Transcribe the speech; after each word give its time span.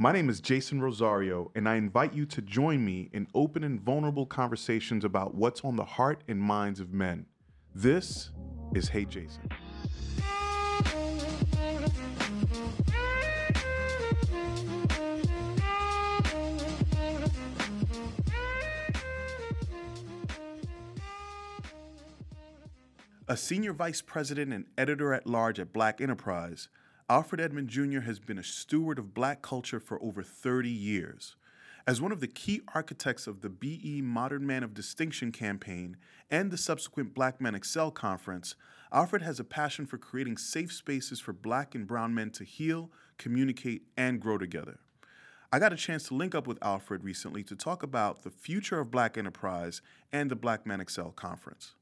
My 0.00 0.12
name 0.12 0.30
is 0.30 0.38
Jason 0.40 0.80
Rosario, 0.80 1.50
and 1.56 1.68
I 1.68 1.74
invite 1.74 2.14
you 2.14 2.24
to 2.26 2.40
join 2.40 2.84
me 2.84 3.10
in 3.12 3.26
open 3.34 3.64
and 3.64 3.80
vulnerable 3.80 4.26
conversations 4.26 5.04
about 5.04 5.34
what's 5.34 5.64
on 5.64 5.74
the 5.74 5.84
heart 5.84 6.22
and 6.28 6.40
minds 6.40 6.78
of 6.78 6.92
men. 6.92 7.26
This 7.74 8.30
is 8.76 8.90
Hey 8.90 9.06
Jason. 9.06 9.50
A 23.26 23.36
senior 23.36 23.72
vice 23.72 24.00
president 24.00 24.52
and 24.52 24.66
editor 24.78 25.12
at 25.12 25.26
large 25.26 25.58
at 25.58 25.72
Black 25.72 26.00
Enterprise, 26.00 26.68
Alfred 27.10 27.40
Edmond 27.40 27.68
Jr. 27.68 28.00
has 28.00 28.18
been 28.18 28.36
a 28.36 28.44
steward 28.44 28.98
of 28.98 29.14
black 29.14 29.40
culture 29.40 29.80
for 29.80 30.02
over 30.02 30.22
30 30.22 30.68
years. 30.68 31.36
As 31.86 32.02
one 32.02 32.12
of 32.12 32.20
the 32.20 32.26
key 32.26 32.60
architects 32.74 33.26
of 33.26 33.40
the 33.40 33.48
BE 33.48 34.02
Modern 34.02 34.46
Man 34.46 34.62
of 34.62 34.74
Distinction 34.74 35.32
campaign 35.32 35.96
and 36.30 36.50
the 36.50 36.58
subsequent 36.58 37.14
Black 37.14 37.40
Men 37.40 37.54
Excel 37.54 37.90
conference, 37.90 38.56
Alfred 38.92 39.22
has 39.22 39.40
a 39.40 39.44
passion 39.44 39.86
for 39.86 39.96
creating 39.96 40.36
safe 40.36 40.70
spaces 40.70 41.18
for 41.18 41.32
black 41.32 41.74
and 41.74 41.86
brown 41.86 42.14
men 42.14 42.28
to 42.32 42.44
heal, 42.44 42.90
communicate, 43.16 43.84
and 43.96 44.20
grow 44.20 44.36
together. 44.36 44.78
I 45.50 45.58
got 45.58 45.72
a 45.72 45.76
chance 45.76 46.08
to 46.08 46.14
link 46.14 46.34
up 46.34 46.46
with 46.46 46.58
Alfred 46.60 47.04
recently 47.04 47.42
to 47.44 47.56
talk 47.56 47.82
about 47.82 48.22
the 48.22 48.30
future 48.30 48.80
of 48.80 48.90
Black 48.90 49.16
Enterprise 49.16 49.80
and 50.12 50.30
the 50.30 50.36
Black 50.36 50.66
Men 50.66 50.82
Excel 50.82 51.12
conference. 51.12 51.72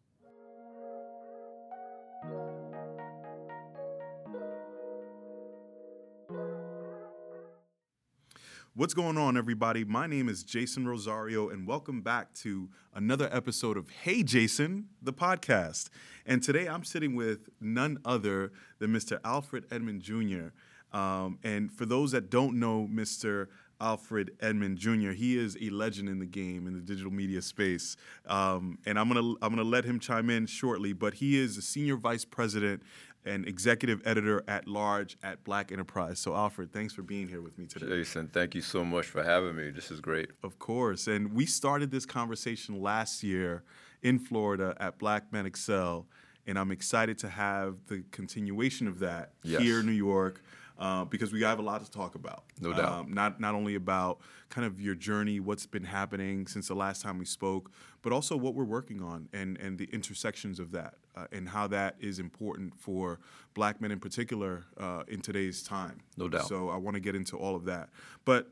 What's 8.77 8.93
going 8.93 9.16
on, 9.16 9.39
everybody? 9.39 9.87
My 9.87 10.07
name 10.07 10.29
is 10.29 10.45
Jason 10.45 10.87
Rosario, 10.87 11.48
and 11.48 11.66
welcome 11.66 12.03
back 12.03 12.35
to 12.35 12.69
another 12.93 13.27
episode 13.33 13.79
of 13.79 13.88
Hey 13.88 14.23
Jason, 14.23 14.88
the 15.01 15.15
podcast. 15.15 15.88
And 16.27 16.43
today 16.43 16.66
I'm 16.66 16.85
sitting 16.85 17.15
with 17.15 17.49
none 17.59 17.96
other 18.05 18.52
than 18.79 18.91
Mr. 18.91 19.18
Alfred 19.24 19.65
Edmond 19.71 20.02
Jr. 20.02 20.49
Um, 20.95 21.38
and 21.43 21.73
for 21.73 21.87
those 21.87 22.13
that 22.13 22.29
don't 22.29 22.60
know 22.60 22.87
Mr. 22.93 23.46
Alfred 23.80 24.33
Edmond 24.41 24.77
Jr. 24.77 25.13
He 25.13 25.38
is 25.38 25.57
a 25.59 25.71
legend 25.71 26.11
in 26.11 26.18
the 26.18 26.27
game 26.27 26.66
in 26.66 26.74
the 26.74 26.80
digital 26.80 27.11
media 27.11 27.40
space, 27.40 27.96
um, 28.27 28.79
and 28.85 28.99
I'm 28.99 29.09
gonna 29.09 29.35
I'm 29.43 29.51
gonna 29.55 29.65
let 29.65 29.85
him 29.85 30.01
chime 30.01 30.30
in 30.30 30.46
shortly. 30.46 30.93
But 30.93 31.15
he 31.15 31.38
is 31.38 31.57
a 31.57 31.63
senior 31.63 31.96
vice 31.96 32.24
president 32.24 32.83
and 33.27 33.46
executive 33.46 34.01
editor 34.05 34.43
at 34.49 34.66
large 34.66 35.16
at 35.23 35.43
Black 35.45 35.73
Enterprise. 35.73 36.19
So, 36.19 36.35
Alfred, 36.35 36.73
thanks 36.73 36.95
for 36.95 37.02
being 37.02 37.29
here 37.29 37.43
with 37.43 37.59
me 37.59 37.66
today. 37.66 37.87
Jason, 37.87 38.29
thank 38.29 38.55
you 38.55 38.63
so 38.63 38.85
much 38.85 39.07
for 39.07 39.23
having 39.23 39.57
me. 39.57 39.71
This 39.71 39.91
is 39.91 40.01
great. 40.01 40.30
Of 40.43 40.59
course, 40.59 41.07
and 41.07 41.33
we 41.33 41.46
started 41.46 41.91
this 41.91 42.07
conversation 42.07 42.80
last 42.80 43.23
year 43.23 43.65
in 44.02 44.18
Florida 44.18 44.77
at 44.79 44.99
Black 44.99 45.33
Men 45.33 45.46
Excel, 45.46 46.07
and 46.46 46.59
I'm 46.59 46.71
excited 46.71 47.18
to 47.18 47.29
have 47.29 47.77
the 47.88 48.05
continuation 48.13 48.87
of 48.87 49.01
that 49.01 49.33
yes. 49.43 49.61
here 49.61 49.80
in 49.80 49.87
New 49.87 49.93
York 49.93 50.43
uh, 50.79 51.05
because 51.05 51.32
we 51.32 51.43
have 51.43 51.59
a 51.59 51.63
lot 51.63 51.85
to 51.85 51.91
talk 51.91 52.15
about. 52.15 52.45
No 52.60 52.73
doubt. 52.73 52.93
Um, 52.93 53.13
not 53.13 53.41
not 53.41 53.55
only 53.55 53.74
about 53.74 54.21
kind 54.49 54.66
of 54.66 54.80
your 54.80 54.95
journey, 54.95 55.41
what's 55.41 55.66
been 55.66 55.85
happening 55.85 56.46
since 56.46 56.68
the 56.68 56.74
last 56.74 57.02
time 57.02 57.18
we 57.18 57.24
spoke, 57.24 57.71
but 58.02 58.13
also 58.13 58.37
what 58.37 58.55
we're 58.55 58.65
working 58.65 59.02
on 59.02 59.29
and 59.33 59.59
and 59.59 59.79
the 59.79 59.88
intersections 59.93 60.60
of 60.60 60.73
that 60.73 60.95
uh, 61.16 61.27
and 61.33 61.49
how 61.49 61.66
that 61.68 61.96
is 62.01 62.18
important 62.18 62.79
for 62.79 63.21
Black 63.55 63.80
men 63.80 63.91
in 63.91 64.00
particular 64.00 64.65
uh, 64.78 65.03
in 65.09 65.21
today's 65.21 65.62
time. 65.62 66.00
No 66.16 66.28
doubt. 66.28 66.49
So 66.49 66.69
I 66.69 66.77
want 66.77 66.94
to 66.94 67.00
get 67.00 67.15
into 67.15 67.37
all 67.37 67.56
of 67.56 67.65
that, 67.65 67.88
but 68.25 68.50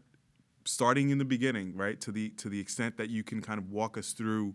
starting 0.64 1.10
in 1.10 1.18
the 1.18 1.24
beginning, 1.24 1.76
right? 1.76 2.00
To 2.00 2.12
the 2.12 2.30
to 2.30 2.48
the 2.48 2.60
extent 2.60 2.96
that 2.96 3.10
you 3.10 3.22
can 3.22 3.42
kind 3.42 3.58
of 3.58 3.70
walk 3.70 3.98
us 3.98 4.12
through 4.12 4.54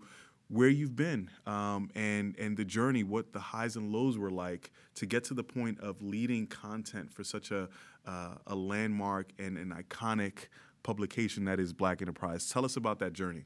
where 0.49 0.67
you've 0.69 0.95
been 0.95 1.29
um, 1.45 1.89
and 1.95 2.35
and 2.37 2.57
the 2.57 2.65
journey, 2.65 3.03
what 3.03 3.33
the 3.33 3.39
highs 3.39 3.75
and 3.75 3.91
lows 3.91 4.17
were 4.17 4.31
like 4.31 4.71
to 4.95 5.05
get 5.05 5.23
to 5.25 5.33
the 5.33 5.43
point 5.43 5.79
of 5.79 6.01
leading 6.01 6.47
content 6.47 7.11
for 7.11 7.23
such 7.23 7.51
a 7.51 7.69
uh, 8.05 8.35
a 8.47 8.55
landmark 8.55 9.31
and 9.37 9.57
an 9.57 9.69
iconic 9.71 10.47
publication 10.83 11.45
that 11.45 11.59
is 11.59 11.73
Black 11.73 12.01
Enterprise. 12.01 12.49
Tell 12.49 12.65
us 12.65 12.75
about 12.75 12.99
that 12.99 13.13
journey. 13.13 13.45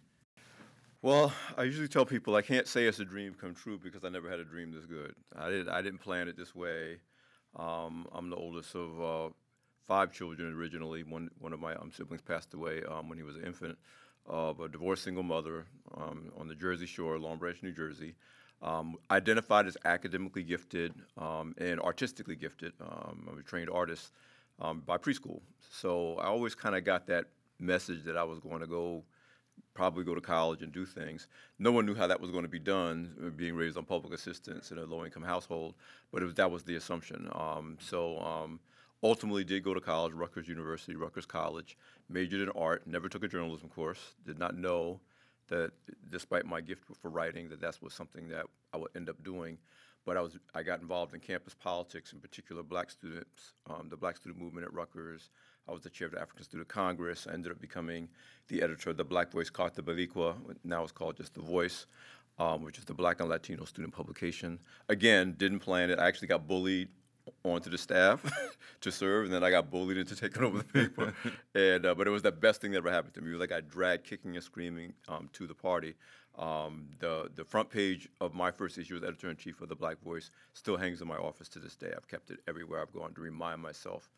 Well, 1.02 1.34
I 1.58 1.64
usually 1.64 1.90
tell 1.90 2.06
people 2.06 2.36
I 2.36 2.42
can't 2.42 2.68
say 2.68 2.86
it's 2.86 3.00
a 3.00 3.06
dream 3.06 3.36
come 3.40 3.54
true 3.54 3.78
because 3.78 4.06
I 4.06 4.10
never 4.10 4.30
had 4.30 4.40
a 4.40 4.46
dream 4.46 4.72
this 4.72 4.86
good. 4.86 5.14
I 5.36 5.50
didn't 5.50 5.70
I 5.70 5.82
didn't 5.82 6.00
plan 6.00 6.28
it 6.30 6.38
this 6.38 6.56
way. 6.56 7.00
Um, 7.58 8.08
I'm 8.14 8.30
the 8.30 8.38
oldest 8.38 8.74
of 8.74 9.02
uh, 9.02 9.34
five 9.86 10.14
children 10.14 10.54
originally. 10.54 11.04
One 11.04 11.30
one 11.40 11.52
of 11.52 11.60
my 11.60 11.76
um, 11.76 11.92
siblings 11.92 12.22
passed 12.22 12.54
away 12.54 12.84
um, 12.90 13.10
when 13.10 13.18
he 13.18 13.24
was 13.24 13.36
an 13.36 13.44
infant 13.44 13.78
of 14.26 14.60
a 14.60 14.68
divorced 14.68 15.04
single 15.04 15.24
mother 15.24 15.66
um, 15.98 16.32
on 16.38 16.48
the 16.48 16.56
Jersey 16.56 16.86
Shore, 16.86 17.20
Long 17.20 17.38
Branch, 17.38 17.58
New 17.62 17.72
Jersey. 17.72 18.16
Um, 18.62 18.96
identified 19.12 19.68
as 19.68 19.76
academically 19.84 20.44
gifted 20.44 20.94
um, 21.18 21.54
and 21.58 21.82
artistically 21.82 22.38
gifted. 22.38 22.72
Um, 22.80 23.28
I'm 23.30 23.38
a 23.38 23.44
trained 23.44 23.70
artist 23.70 24.14
um, 24.60 24.82
by 24.86 24.98
preschool. 24.98 25.42
So 25.70 26.16
I 26.16 26.28
always 26.28 26.56
kind 26.56 26.76
of 26.76 26.86
got 26.86 27.08
that 27.08 27.26
message 27.60 28.04
that 28.06 28.16
I 28.16 28.24
was 28.24 28.40
going 28.40 28.62
to 28.62 28.68
go, 28.68 29.04
probably 29.74 30.06
go 30.06 30.16
to 30.16 30.22
college 30.22 30.62
and 30.62 30.72
do 30.72 30.86
things. 30.86 31.28
No 31.60 31.74
one 31.74 31.86
knew 31.86 31.94
how 31.94 32.08
that 32.08 32.22
was 32.22 32.32
going 32.32 32.44
to 32.44 32.50
be 32.50 32.60
done, 32.60 33.14
uh, 33.22 33.30
being 33.32 33.56
raised 33.56 33.78
on 33.78 33.84
public 33.84 34.14
assistance 34.14 34.72
in 34.72 34.78
a 34.78 34.86
low 34.86 35.04
income 35.04 35.24
household, 35.24 35.76
but 36.14 36.24
was, 36.24 36.34
that 36.36 36.50
was 36.50 36.64
the 36.64 36.76
assumption. 36.76 37.30
Um, 37.34 37.78
so 37.82 38.18
ultimately 39.04 39.44
did 39.44 39.64
go 39.64 39.74
to 39.74 39.82
college, 39.82 40.14
Rutgers 40.14 40.48
University, 40.48 40.96
Rutgers 40.96 41.26
College, 41.26 41.78
majored 42.10 42.42
in 42.42 42.50
art, 42.50 42.88
never 42.88 43.10
took 43.10 43.24
a 43.24 43.28
journalism 43.28 43.70
course, 43.70 44.16
did 44.26 44.40
not 44.40 44.56
know 44.56 45.02
that 45.50 45.72
despite 46.10 46.46
my 46.46 46.62
gift 46.62 46.84
for 47.02 47.10
writing, 47.10 47.50
that 47.50 47.62
that 47.62 47.78
was 47.82 47.94
something 47.94 48.30
that 48.30 48.46
I 48.74 48.78
would 48.78 48.92
end 48.96 49.10
up 49.10 49.22
doing. 49.24 49.58
But 50.06 50.18
I 50.18 50.22
was 50.22 50.38
I 50.54 50.64
got 50.64 50.82
involved 50.82 51.14
in 51.14 51.20
campus 51.20 51.54
politics, 51.54 52.12
in 52.12 52.20
particular 52.20 52.64
black 52.64 52.92
students, 52.92 53.54
um, 53.70 53.88
the 53.90 53.98
black 53.98 54.18
student 54.18 54.42
movement 54.42 54.66
at 54.66 54.74
Rutgers. 54.74 55.30
I 55.68 55.72
was 55.72 55.82
the 55.82 55.90
chair 55.90 56.08
of 56.08 56.14
the 56.14 56.22
African 56.22 56.44
Student 56.44 56.68
Congress. 56.68 57.26
I 57.30 57.34
ended 57.34 57.52
up 57.52 57.62
becoming 57.62 58.10
the 58.50 58.62
editor 58.62 58.90
of 58.90 58.98
the 58.98 59.06
Black 59.06 59.32
Voice 59.32 59.50
Carta 59.50 59.82
Boricua, 59.82 60.36
now 60.66 60.84
it's 60.84 60.92
called 60.92 61.16
just 61.16 61.34
The 61.36 61.42
Voice, 61.42 61.86
um, 62.38 62.64
which 62.64 62.78
is 62.78 62.84
the 62.84 62.94
black 62.94 63.22
and 63.22 63.30
Latino 63.30 63.64
student 63.64 63.94
publication. 63.94 64.60
Again, 64.90 65.36
didn't 65.38 65.60
plan 65.60 65.90
it. 65.90 66.00
I 66.00 66.08
actually 66.08 66.28
got 66.28 66.48
bullied 66.48 66.90
onto 67.44 67.70
the 67.70 67.78
staff 67.78 68.24
to 68.82 68.92
serve, 68.92 69.26
and 69.26 69.34
then 69.34 69.44
I 69.44 69.50
got 69.50 69.70
bullied 69.70 69.98
into 69.98 70.16
taking 70.20 70.44
over 70.44 70.60
the 70.60 70.64
paper. 70.64 71.14
and 71.56 71.86
uh, 71.86 71.96
but 71.96 72.08
it 72.08 72.12
was 72.12 72.22
the 72.22 72.32
best 72.32 72.62
thing 72.62 72.72
that 72.72 72.78
ever 72.78 72.92
happened 72.92 73.14
to 73.16 73.22
me. 73.22 73.30
It 73.30 73.34
was 73.34 73.40
like 73.40 73.52
I 73.52 73.62
dragged 73.62 74.06
kicking 74.06 74.36
and 74.36 74.44
screaming 74.44 74.94
um, 75.08 75.30
to 75.34 75.48
the 75.48 75.56
party. 75.56 75.96
Um, 76.38 76.88
the 77.00 77.30
the 77.36 77.46
front 77.46 77.70
page 77.70 78.10
of 78.20 78.34
my 78.34 78.52
first 78.52 78.78
issue 78.78 78.96
as 78.96 79.04
editor 79.04 79.30
in 79.30 79.38
chief 79.38 79.62
of 79.62 79.70
the 79.70 79.76
Black 79.76 80.02
Voice 80.02 80.32
still 80.54 80.78
hangs 80.78 81.02
in 81.02 81.08
my 81.08 81.18
office 81.18 81.48
to 81.50 81.60
this 81.60 81.76
day. 81.76 81.94
I've 81.96 82.08
kept 82.08 82.32
it 82.32 82.40
everywhere 82.48 82.82
I've 82.82 82.94
gone 82.94 83.14
to 83.14 83.22
remind 83.22 83.62
myself 83.62 84.10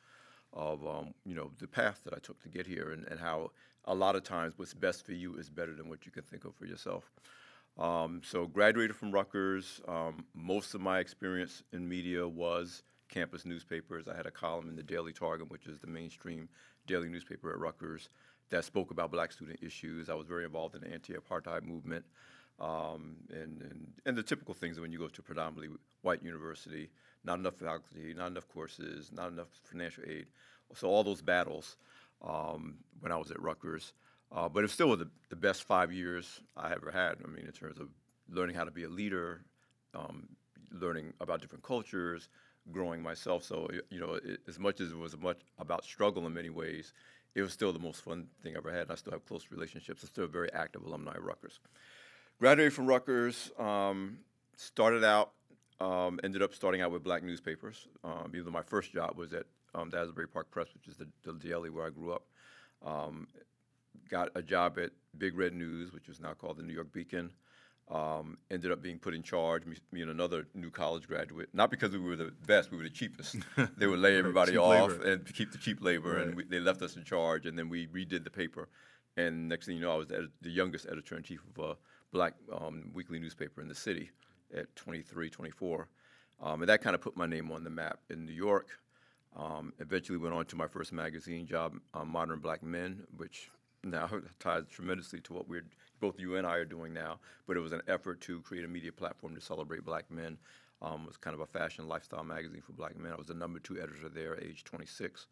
of 0.54 0.86
um, 0.88 1.14
you 1.26 1.36
know 1.36 1.52
the 1.60 1.68
path 1.68 2.02
that 2.06 2.14
I 2.14 2.20
took 2.20 2.42
to 2.44 2.50
get 2.50 2.66
here, 2.66 2.92
and, 2.92 3.06
and 3.08 3.20
how 3.20 3.52
a 3.86 3.94
lot 3.94 4.16
of 4.16 4.24
times 4.24 4.54
what's 4.56 4.74
best 4.74 5.06
for 5.06 5.12
you 5.12 5.36
is 5.36 5.50
better 5.50 5.74
than 5.74 5.90
what 5.90 6.06
you 6.06 6.12
can 6.12 6.24
think 6.24 6.46
of 6.46 6.56
for 6.56 6.66
yourself. 6.66 7.12
Um, 7.78 8.22
so 8.24 8.48
graduated 8.48 8.96
from 8.96 9.12
Rutgers. 9.12 9.82
Um, 9.88 10.26
most 10.34 10.74
of 10.74 10.82
my 10.82 11.00
experience 11.00 11.64
in 11.74 11.88
media 11.88 12.28
was 12.28 12.84
campus 13.10 13.46
newspapers. 13.46 14.08
I 14.08 14.16
had 14.16 14.26
a 14.26 14.32
column 14.32 14.70
in 14.70 14.76
the 14.76 14.84
Daily 14.84 15.14
Targum, 15.14 15.48
which 15.50 15.68
is 15.68 15.80
the 15.80 15.88
mainstream 15.88 16.50
daily 16.88 17.10
newspaper 17.10 17.52
at 17.52 17.60
Rutgers, 17.60 18.10
that 18.50 18.64
spoke 18.64 18.92
about 18.92 19.12
black 19.12 19.32
student 19.32 19.60
issues. 19.62 20.10
I 20.10 20.14
was 20.14 20.28
very 20.28 20.46
involved 20.46 20.76
in 20.76 20.82
the 20.82 20.94
anti-apartheid 20.94 21.64
movement 21.64 22.06
um, 22.60 23.18
and, 23.32 23.62
and, 23.62 23.88
and 24.06 24.18
the 24.18 24.24
typical 24.24 24.54
things 24.54 24.80
when 24.80 24.92
you 24.92 25.00
go 25.00 25.08
to 25.08 25.22
a 25.22 25.24
predominantly 25.24 25.78
white 26.02 26.24
university, 26.24 26.90
not 27.24 27.40
enough 27.40 27.56
faculty, 27.56 28.14
not 28.14 28.28
enough 28.28 28.48
courses, 28.48 29.12
not 29.12 29.30
enough 29.30 29.48
financial 29.64 30.04
aid. 30.08 30.28
So 30.74 30.88
all 30.88 31.04
those 31.04 31.22
battles 31.22 31.78
um, 32.24 32.76
when 33.02 33.12
I 33.12 33.18
was 33.18 33.32
at 33.32 33.42
Rutgers. 33.42 33.94
Uh, 34.32 34.50
but 34.50 34.64
it 34.64 34.70
still 34.70 34.90
was 34.90 35.00
the, 35.00 35.10
the 35.30 35.36
best 35.36 35.64
five 35.64 35.92
years 35.92 36.42
I 36.58 36.72
ever 36.72 36.92
had. 36.92 37.18
I 37.24 37.28
mean, 37.28 37.46
in 37.46 37.52
terms 37.52 37.80
of 37.80 37.90
learning 38.30 38.56
how 38.56 38.64
to 38.64 38.72
be 38.72 38.84
a 38.84 38.90
leader, 38.90 39.42
um, 39.94 40.28
learning 40.72 41.14
about 41.20 41.42
different 41.42 41.64
cultures, 41.64 42.30
growing 42.72 43.02
myself. 43.02 43.44
So 43.44 43.70
you 43.90 44.00
know, 44.00 44.14
it, 44.16 44.42
as 44.48 44.60
much 44.60 44.80
as 44.82 44.92
it 44.92 44.98
was 44.98 45.18
much 45.18 45.42
about 45.60 45.84
struggle 45.84 46.26
in 46.26 46.34
many 46.34 46.50
ways, 46.50 46.94
it 47.34 47.42
was 47.42 47.54
still 47.54 47.74
the 47.74 47.80
most 47.80 48.02
fun 48.02 48.28
thing 48.42 48.56
I 48.56 48.58
ever 48.58 48.72
had. 48.72 48.84
And 48.84 48.92
I 48.92 48.96
still 48.96 49.14
have 49.14 49.26
close 49.26 49.48
relationships. 49.52 50.04
I'm 50.04 50.10
still 50.10 50.26
a 50.26 50.28
very 50.28 50.52
active 50.54 50.84
alumni 50.84 51.16
of 51.16 51.24
Rutgers. 51.24 51.60
Graduated 52.40 52.74
from 52.74 52.88
Rutgers, 52.88 53.52
um, 53.58 54.20
started 54.58 55.04
out, 55.04 55.32
um, 55.80 56.20
ended 56.24 56.42
up 56.42 56.54
starting 56.54 56.82
out 56.82 56.92
with 56.92 57.04
black 57.04 57.24
newspapers. 57.24 57.88
Um, 58.04 58.32
even 58.36 58.52
my 58.52 58.62
first 58.62 58.92
job 58.92 59.18
was 59.18 59.34
at 59.34 59.46
um, 59.74 59.92
Park 60.34 60.52
Press, 60.52 60.68
which 60.74 60.88
is 60.88 60.98
the, 60.98 61.08
the 61.24 61.34
daily 61.34 61.70
where 61.70 61.86
I 61.86 61.90
grew 61.90 62.14
up. 62.14 62.24
Um, 62.86 63.28
got 64.10 64.30
a 64.36 64.42
job 64.42 64.78
at 64.80 64.92
Big 65.18 65.38
Red 65.38 65.54
News, 65.54 65.94
which 65.94 66.10
is 66.10 66.20
now 66.20 66.34
called 66.34 66.58
the 66.58 66.64
New 66.64 66.74
York 66.74 66.92
Beacon. 66.92 67.32
Um, 67.88 68.40
ended 68.50 68.72
up 68.72 68.82
being 68.82 68.98
put 68.98 69.14
in 69.14 69.22
charge, 69.22 69.64
me, 69.66 69.76
me, 69.92 70.02
and 70.02 70.10
another 70.10 70.48
new 70.56 70.72
college 70.72 71.08
graduate. 71.08 71.50
Not 71.54 71.70
because 71.70 71.92
we 71.92 72.00
were 72.00 72.16
the 72.16 72.32
best, 72.48 72.72
we 72.72 72.78
were 72.78 72.84
the 72.84 72.90
cheapest. 72.90 73.36
they 73.78 73.86
would 73.86 74.00
lay 74.00 74.18
everybody 74.18 74.58
off 74.58 74.90
labor. 74.90 75.12
and 75.12 75.34
keep 75.34 75.52
the 75.52 75.60
cheap 75.60 75.84
labor, 75.84 76.16
right. 76.16 76.28
and 76.28 76.36
we, 76.36 76.46
they 76.46 76.60
left 76.60 76.82
us 76.82 76.96
in 76.96 77.04
charge. 77.04 77.46
And 77.46 77.58
then 77.58 77.70
we 77.70 77.86
redid 77.86 78.24
the 78.24 78.32
paper. 78.32 78.70
And 79.18 79.48
next 79.48 79.68
thing 79.68 79.76
you 79.76 79.82
know, 79.82 79.92
I 79.92 79.98
was 79.98 80.08
the, 80.08 80.30
the 80.42 80.50
youngest 80.50 80.88
editor 80.92 81.16
in 81.16 81.22
chief 81.22 81.42
of 81.56 81.64
a 81.64 81.78
black 82.12 82.34
um, 82.52 82.90
weekly 82.94 83.20
newspaper 83.20 83.62
in 83.62 83.68
the 83.68 83.76
city 83.76 84.10
at 84.56 84.76
23, 84.76 85.30
24. 85.30 85.88
Um, 86.42 86.62
and 86.62 86.70
that 86.70 86.82
kind 86.82 86.96
of 86.96 87.02
put 87.02 87.16
my 87.16 87.26
name 87.26 87.52
on 87.52 87.64
the 87.64 87.70
map 87.70 88.00
in 88.10 88.26
New 88.26 88.34
York. 88.34 88.70
Um, 89.36 89.74
eventually 89.80 90.18
went 90.18 90.34
on 90.34 90.46
to 90.46 90.56
my 90.56 90.68
first 90.68 90.94
magazine 90.94 91.46
job, 91.46 91.74
uh, 91.94 92.06
Modern 92.06 92.40
Black 92.40 92.64
Men, 92.64 93.04
which 93.18 93.50
now 93.84 94.10
ties 94.40 94.64
tremendously 94.70 95.20
to 95.22 95.34
what 95.34 95.48
we're 95.48 95.66
both 96.06 96.20
you 96.20 96.36
and 96.36 96.46
I 96.46 96.58
are 96.58 96.66
doing 96.66 96.94
now. 96.94 97.20
But 97.48 97.58
it 97.58 97.62
was 97.62 97.72
an 97.72 97.82
effort 97.88 98.22
to 98.22 98.40
create 98.42 98.64
a 98.64 98.68
media 98.68 98.92
platform 98.92 99.34
to 99.34 99.42
celebrate 99.42 99.84
black 99.84 100.12
men. 100.12 100.38
Um, 100.82 101.02
it 101.04 101.08
was 101.08 101.18
kind 101.18 101.34
of 101.34 101.40
a 101.40 101.48
fashion 101.48 101.88
lifestyle 101.88 102.24
magazine 102.24 102.62
for 102.62 102.74
black 102.74 102.96
men. 102.96 103.12
I 103.12 103.16
was 103.16 103.28
the 103.28 103.34
number 103.34 103.58
two 103.58 103.82
editor 103.82 104.08
there, 104.08 104.38
age 104.40 104.64
26. 104.64 105.26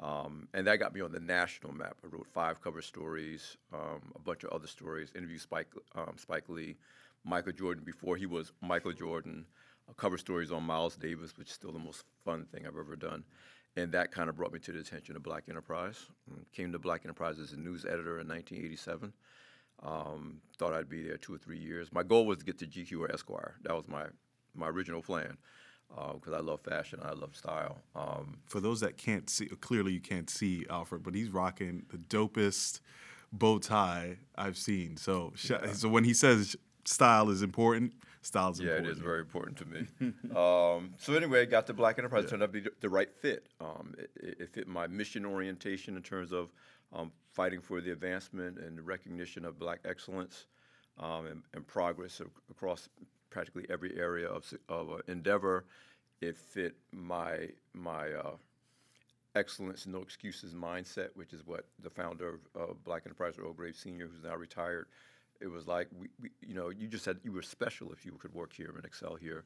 Um, 0.00 0.48
and 0.52 0.66
that 0.66 0.76
got 0.76 0.94
me 0.94 1.00
on 1.00 1.12
the 1.12 1.20
national 1.20 1.72
map. 1.72 1.96
I 2.04 2.08
wrote 2.08 2.26
five 2.26 2.60
cover 2.60 2.82
stories, 2.82 3.56
um, 3.72 4.12
a 4.14 4.18
bunch 4.18 4.44
of 4.44 4.50
other 4.50 4.66
stories, 4.66 5.12
interviewed 5.14 5.40
Spike, 5.40 5.68
um, 5.94 6.16
Spike 6.16 6.48
Lee, 6.48 6.76
Michael 7.24 7.52
Jordan 7.52 7.84
before 7.84 8.16
he 8.16 8.26
was 8.26 8.52
Michael 8.60 8.92
Jordan, 8.92 9.46
uh, 9.88 9.94
cover 9.94 10.18
stories 10.18 10.52
on 10.52 10.62
Miles 10.62 10.96
Davis, 10.96 11.38
which 11.38 11.48
is 11.48 11.54
still 11.54 11.72
the 11.72 11.78
most 11.78 12.04
fun 12.22 12.44
thing 12.52 12.66
I've 12.66 12.76
ever 12.76 12.96
done. 12.96 13.24
And 13.76 13.92
that 13.92 14.12
kind 14.12 14.28
of 14.28 14.36
brought 14.36 14.52
me 14.52 14.58
to 14.58 14.72
the 14.72 14.80
attention 14.80 15.16
of 15.16 15.22
Black 15.22 15.44
Enterprise. 15.48 16.06
Came 16.52 16.72
to 16.72 16.78
Black 16.78 17.02
Enterprise 17.04 17.38
as 17.38 17.52
a 17.52 17.56
news 17.56 17.86
editor 17.86 18.20
in 18.20 18.28
1987. 18.28 19.14
Um, 19.84 20.40
thought 20.58 20.72
I'd 20.72 20.88
be 20.88 21.02
there 21.02 21.16
two 21.16 21.34
or 21.34 21.38
three 21.38 21.58
years. 21.58 21.92
My 21.92 22.02
goal 22.02 22.26
was 22.26 22.38
to 22.38 22.44
get 22.44 22.58
to 22.58 22.66
GQ 22.66 23.00
or 23.00 23.12
Esquire. 23.12 23.56
That 23.62 23.74
was 23.74 23.88
my 23.88 24.04
my 24.54 24.68
original 24.68 25.02
plan 25.02 25.38
because 26.14 26.32
uh, 26.32 26.36
I 26.36 26.40
love 26.40 26.60
fashion, 26.62 27.00
I 27.02 27.12
love 27.12 27.36
style. 27.36 27.78
Um, 27.94 28.38
For 28.46 28.60
those 28.60 28.80
that 28.80 28.96
can't 28.96 29.28
see, 29.28 29.46
clearly 29.46 29.92
you 29.92 30.00
can't 30.00 30.30
see 30.30 30.64
Alfred, 30.70 31.02
but 31.02 31.14
he's 31.14 31.30
rocking 31.30 31.84
the 31.90 31.98
dopest 31.98 32.80
bow 33.32 33.58
tie 33.58 34.18
I've 34.36 34.56
seen. 34.56 34.96
So, 34.96 35.32
yeah. 35.48 35.72
so 35.72 35.88
when 35.88 36.04
he 36.04 36.14
says 36.14 36.56
style 36.84 37.30
is 37.30 37.42
important, 37.42 37.92
style 38.22 38.52
is 38.52 38.60
yeah, 38.60 38.76
important. 38.76 38.88
it 38.88 38.92
is 38.92 38.98
very 38.98 39.20
important 39.20 39.58
to 39.58 39.66
me. 39.66 39.86
um, 40.36 40.94
so 40.98 41.14
anyway, 41.14 41.44
got 41.46 41.66
to 41.66 41.74
Black 41.74 41.98
Enterprise, 41.98 42.24
yeah. 42.24 42.30
turned 42.30 42.42
out 42.42 42.52
to 42.52 42.60
be 42.60 42.68
the 42.80 42.88
right 42.88 43.12
fit. 43.20 43.46
Um, 43.60 43.94
it, 43.98 44.36
it, 44.40 44.48
fit 44.50 44.68
my 44.68 44.86
mission 44.86 45.26
orientation 45.26 45.96
in 45.96 46.02
terms 46.02 46.32
of 46.32 46.52
um, 46.92 47.12
fighting 47.32 47.60
for 47.60 47.80
the 47.80 47.90
advancement 47.90 48.58
and 48.58 48.76
the 48.76 48.82
recognition 48.82 49.44
of 49.44 49.58
black 49.58 49.80
excellence 49.84 50.46
um, 50.98 51.26
and, 51.26 51.42
and, 51.54 51.66
progress 51.66 52.20
across 52.50 52.88
practically 53.30 53.64
every 53.70 53.98
area 53.98 54.28
of, 54.28 54.52
of 54.68 54.90
uh, 54.90 54.96
endeavor. 55.08 55.64
It 56.20 56.36
fit 56.36 56.76
my 56.92 57.48
my 57.72 58.12
uh, 58.12 58.36
excellence, 59.34 59.86
no 59.86 60.02
excuses 60.02 60.54
mindset, 60.54 61.08
which 61.14 61.32
is 61.32 61.46
what 61.46 61.66
the 61.82 61.90
founder 61.90 62.38
of 62.54 62.84
Black 62.84 63.02
Enterprise, 63.06 63.34
Earl 63.38 63.54
Graves 63.54 63.78
Sr., 63.78 64.06
who's 64.06 64.22
now 64.22 64.36
retired, 64.36 64.86
it 65.42 65.50
was 65.50 65.66
like 65.66 65.88
we, 65.98 66.08
we, 66.20 66.30
you 66.40 66.54
know, 66.54 66.70
you 66.70 66.86
just 66.86 67.04
said 67.04 67.18
you 67.24 67.32
were 67.32 67.42
special 67.42 67.92
if 67.92 68.06
you 68.06 68.12
could 68.12 68.32
work 68.32 68.52
here 68.52 68.72
and 68.76 68.84
excel 68.84 69.16
here. 69.16 69.44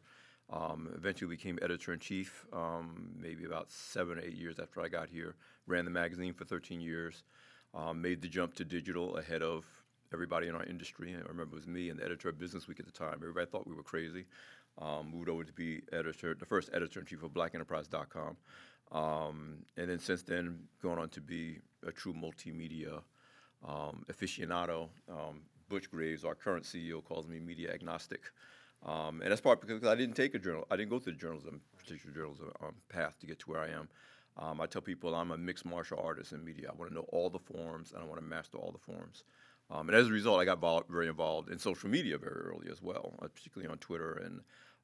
Um, 0.48 0.90
eventually 0.94 1.34
became 1.34 1.58
editor 1.60 1.92
in 1.92 1.98
chief, 1.98 2.46
um, 2.52 3.10
maybe 3.20 3.44
about 3.44 3.70
seven 3.70 4.18
or 4.18 4.20
eight 4.20 4.36
years 4.36 4.60
after 4.60 4.80
I 4.80 4.88
got 4.88 5.08
here. 5.08 5.34
Ran 5.66 5.84
the 5.84 5.90
magazine 5.90 6.34
for 6.34 6.44
13 6.44 6.80
years. 6.80 7.24
Um, 7.74 8.00
made 8.00 8.22
the 8.22 8.28
jump 8.28 8.54
to 8.54 8.64
digital 8.64 9.16
ahead 9.16 9.42
of 9.42 9.64
everybody 10.12 10.46
in 10.46 10.54
our 10.54 10.64
industry. 10.64 11.14
I 11.14 11.28
remember 11.28 11.56
it 11.56 11.60
was 11.60 11.66
me 11.66 11.90
and 11.90 11.98
the 11.98 12.04
editor 12.04 12.28
of 12.28 12.38
Business 12.38 12.68
Week 12.68 12.78
at 12.78 12.86
the 12.86 12.92
time. 12.92 13.14
Everybody 13.14 13.46
thought 13.46 13.66
we 13.66 13.74
were 13.74 13.82
crazy. 13.82 14.24
Um, 14.78 15.10
moved 15.12 15.28
over 15.28 15.42
to 15.42 15.52
be 15.52 15.82
editor, 15.92 16.34
the 16.34 16.46
first 16.46 16.70
editor 16.72 17.00
in 17.00 17.06
chief 17.06 17.22
of 17.22 17.32
BlackEnterprise.com, 17.32 18.36
um, 18.92 19.56
and 19.78 19.88
then 19.88 19.98
since 19.98 20.22
then 20.22 20.58
gone 20.82 20.98
on 20.98 21.08
to 21.10 21.20
be 21.22 21.60
a 21.86 21.90
true 21.90 22.12
multimedia 22.12 23.00
um, 23.66 24.04
aficionado. 24.12 24.88
Um, 25.08 25.40
Butch 25.68 25.90
Graves, 25.90 26.24
our 26.24 26.34
current 26.34 26.64
CEO, 26.64 27.02
calls 27.02 27.26
me 27.26 27.40
media 27.40 27.72
agnostic. 27.72 28.20
Um, 28.86 29.20
and 29.20 29.32
that's 29.32 29.40
part 29.40 29.60
because 29.60 29.84
I 29.84 29.96
didn't 29.96 30.14
take 30.14 30.34
a 30.34 30.38
journal. 30.38 30.64
I 30.70 30.76
didn't 30.76 30.90
go 30.90 31.00
through 31.00 31.14
the 31.14 31.18
journalism, 31.18 31.60
particular 31.76 32.14
journalism 32.14 32.52
um, 32.62 32.74
path 32.88 33.18
to 33.20 33.26
get 33.26 33.40
to 33.40 33.50
where 33.50 33.60
I 33.60 33.70
am. 33.70 33.88
Um, 34.38 34.60
I 34.60 34.66
tell 34.66 34.82
people 34.82 35.14
I'm 35.14 35.32
a 35.32 35.38
mixed 35.38 35.64
martial 35.64 35.98
artist 35.98 36.32
in 36.32 36.44
media. 36.44 36.68
I 36.70 36.76
want 36.76 36.90
to 36.90 36.94
know 36.94 37.06
all 37.08 37.28
the 37.28 37.38
forms 37.38 37.92
and 37.92 38.02
I 38.02 38.06
want 38.06 38.20
to 38.20 38.24
master 38.24 38.58
all 38.58 38.70
the 38.70 38.78
forms. 38.78 39.24
Um, 39.70 39.88
and 39.88 39.96
as 39.96 40.06
a 40.06 40.12
result, 40.12 40.40
I 40.40 40.44
got 40.44 40.60
very 40.88 41.08
involved 41.08 41.50
in 41.50 41.58
social 41.58 41.88
media 41.88 42.18
very 42.18 42.36
early 42.36 42.68
as 42.70 42.80
well, 42.80 43.14
uh, 43.20 43.28
particularly 43.28 43.70
on 43.70 43.78
Twitter 43.78 44.12
and 44.24 44.40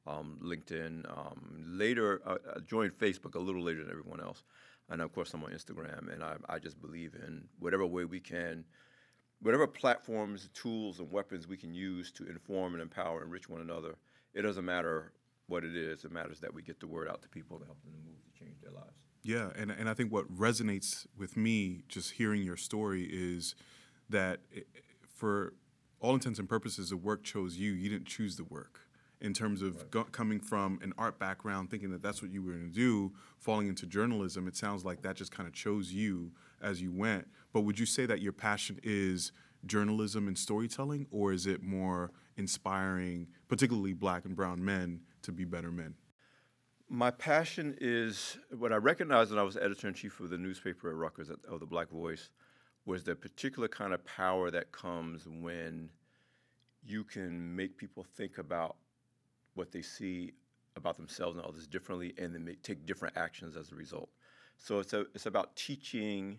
um, 0.07 0.39
LinkedIn. 0.43 1.09
Um, 1.09 1.65
later, 1.69 2.21
uh, 2.27 2.39
I 2.57 2.61
joined 2.61 2.99
Facebook 2.99 3.37
a 3.37 3.39
little 3.39 3.63
later 3.63 3.85
than 3.85 3.91
everyone 3.91 4.21
else. 4.21 4.43
And 4.91 5.01
of 5.01 5.13
course, 5.13 5.33
I'm 5.33 5.45
on 5.45 5.53
Instagram. 5.53 6.13
And 6.13 6.25
I, 6.25 6.35
I 6.49 6.59
just 6.59 6.81
believe 6.81 7.15
in 7.15 7.45
whatever 7.61 7.87
way 7.87 8.05
we 8.05 8.19
can, 8.19 8.65
whatever 9.43 9.67
platforms, 9.67 10.49
tools, 10.55 10.99
and 10.99 11.11
weapons 11.11 11.47
we 11.47 11.57
can 11.57 11.75
use 11.75 12.11
to 12.13 12.25
inform 12.29 12.75
and 12.75 12.83
empower 12.83 13.19
and 13.19 13.27
enrich 13.27 13.49
one 13.49 13.61
another. 13.61 13.97
It 14.35 14.43
doesn't 14.43 14.65
matter 14.65 15.13
what 15.49 15.65
it 15.65 15.77
is, 15.77 16.05
it 16.05 16.13
matters 16.13 16.41
that 16.41 16.55
we 16.55 16.63
get 16.63 16.81
the 16.81 16.87
word 16.87 17.09
out 17.09 17.21
to 17.23 17.29
people 17.29 17.59
to 17.59 17.65
help 17.65 17.83
them 17.83 17.93
move 18.05 18.17
to 18.25 18.45
change 18.45 18.61
their 18.63 18.73
lives. 18.73 18.97
Yeah, 19.23 19.51
and, 19.57 19.71
and 19.71 19.89
I 19.89 19.95
think 19.95 20.13
what 20.13 20.33
resonates 20.35 21.07
with 21.17 21.37
me 21.37 21.83
just 21.89 22.13
hearing 22.13 22.43
your 22.43 22.57
story 22.57 23.09
is 23.11 23.55
that 24.09 24.41
it, 24.51 24.67
for 25.07 25.55
all 26.01 26.15
intents 26.15 26.39
and 26.39 26.49
purposes, 26.49 26.91
the 26.91 26.97
work 26.97 27.23
chose 27.23 27.57
you. 27.57 27.73
You 27.73 27.89
didn't 27.89 28.07
choose 28.07 28.37
the 28.37 28.45
work. 28.45 28.81
In 29.21 29.33
terms 29.33 29.63
of 29.63 29.77
right. 29.77 29.91
go, 29.93 30.05
coming 30.05 30.41
from 30.41 30.81
an 30.83 30.93
art 30.99 31.21
background, 31.21 31.71
thinking 31.71 31.93
that 31.93 32.03
that's 32.03 32.21
what 32.21 32.33
you 32.33 32.43
were 32.43 32.51
going 32.51 32.69
to 32.69 32.75
do, 32.75 33.13
falling 33.39 33.69
into 33.69 33.87
journalism, 33.87 34.49
it 34.49 34.57
sounds 34.57 34.85
like 34.85 35.03
that 35.03 35.15
just 35.15 35.31
kind 35.31 35.47
of 35.47 35.55
chose 35.55 35.93
you 35.93 36.33
as 36.61 36.83
you 36.83 36.91
went. 36.91 37.29
But 37.53 37.63
would 37.63 37.79
you 37.79 37.87
say 37.87 38.07
that 38.07 38.21
your 38.21 38.33
passion 38.33 38.81
is 38.83 39.33
journalism 39.67 40.27
and 40.27 40.37
storytelling, 40.37 41.07
or 41.11 41.33
is 41.33 41.47
it 41.47 41.63
more 41.63 42.11
inspiring, 42.37 43.29
particularly 43.49 43.93
black 43.93 44.25
and 44.25 44.35
brown 44.35 44.65
men, 44.65 45.01
to 45.23 45.33
be 45.33 45.45
better 45.45 45.71
men? 45.71 45.95
My 46.89 47.11
passion 47.11 47.77
is 47.81 48.39
what 48.59 48.73
I 48.73 48.77
recognized 48.77 49.31
when 49.31 49.39
I 49.39 49.43
was 49.43 49.57
editor 49.57 49.89
in 49.89 49.95
chief 49.95 50.21
of 50.21 50.31
the 50.31 50.39
newspaper 50.39 50.91
at 50.91 50.97
Rutgers, 50.97 51.31
of 51.31 51.61
the 51.61 51.67
Black 51.67 51.89
Voice, 51.91 52.31
was 52.85 53.05
the 53.05 53.15
particular 53.15 53.69
kind 53.69 53.95
of 53.95 54.05
power 54.05 54.51
that 54.51 54.73
comes 54.73 55.27
when 55.27 55.89
you 56.85 57.05
can 57.05 57.55
make 57.55 57.77
people 57.77 58.05
think 58.17 58.39
about 58.39 58.77
what 59.55 59.71
they 59.71 59.83
see 59.83 60.33
about 60.77 60.97
themselves 60.97 61.37
and 61.37 61.45
others 61.47 61.67
differently 61.67 62.15
and 62.19 62.35
then 62.35 62.45
make, 62.45 62.63
take 62.63 62.85
different 62.87 63.17
actions 63.17 63.57
as 63.57 63.71
a 63.73 63.75
result. 63.75 64.09
So 64.59 64.79
it's, 64.81 64.93
a, 64.93 65.07
it's 65.15 65.27
about 65.27 65.55
teaching, 65.57 66.39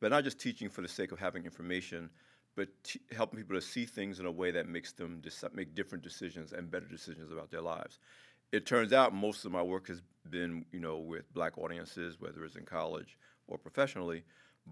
but 0.00 0.10
not 0.10 0.24
just 0.24 0.38
teaching 0.38 0.68
for 0.68 0.82
the 0.82 0.88
sake 0.88 1.12
of 1.12 1.18
having 1.18 1.44
information, 1.44 2.10
but 2.54 2.68
t- 2.82 3.00
helping 3.14 3.38
people 3.38 3.56
to 3.56 3.62
see 3.62 3.84
things 3.84 4.20
in 4.20 4.26
a 4.26 4.30
way 4.30 4.50
that 4.50 4.68
makes 4.68 4.92
them 4.92 5.22
make 5.52 5.74
different 5.74 6.02
decisions 6.02 6.52
and 6.52 6.70
better 6.70 6.86
decisions 6.86 7.30
about 7.30 7.50
their 7.50 7.60
lives 7.60 7.98
it 8.52 8.66
turns 8.66 8.92
out 8.92 9.14
most 9.14 9.44
of 9.44 9.52
my 9.52 9.62
work 9.62 9.88
has 9.88 10.02
been, 10.30 10.64
you 10.72 10.80
know, 10.80 10.98
with 10.98 11.32
black 11.32 11.58
audiences, 11.58 12.20
whether 12.20 12.44
it's 12.44 12.56
in 12.56 12.64
college 12.64 13.18
or 13.48 13.58
professionally. 13.58 14.22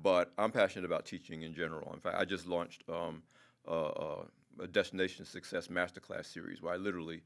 But 0.03 0.33
I'm 0.39 0.51
passionate 0.51 0.85
about 0.85 1.07
teaching 1.07 1.43
in 1.43 1.55
general. 1.55 1.93
In 1.93 2.01
fact, 2.01 2.17
I 2.19 2.25
just 2.25 2.47
launched 2.47 2.83
um, 2.89 3.23
a, 3.67 4.23
a 4.61 4.67
Destination 4.69 5.25
Success 5.25 5.69
Masterclass 5.69 6.27
series 6.27 6.63
where 6.63 6.75
I 6.75 6.77
literally 6.77 7.23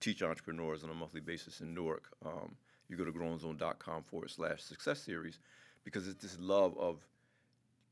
teach 0.00 0.22
entrepreneurs 0.22 0.84
on 0.84 0.90
a 0.90 0.94
monthly 0.94 1.20
basis 1.20 1.60
in 1.60 1.74
Newark. 1.74 2.04
Um, 2.24 2.56
you 2.88 2.96
go 2.96 3.04
to 3.04 3.12
growingzone.com 3.12 4.02
forward 4.04 4.30
slash 4.30 4.62
success 4.62 5.00
series 5.00 5.38
because 5.84 6.08
it's 6.08 6.22
this 6.22 6.38
love 6.40 6.76
of 6.78 7.06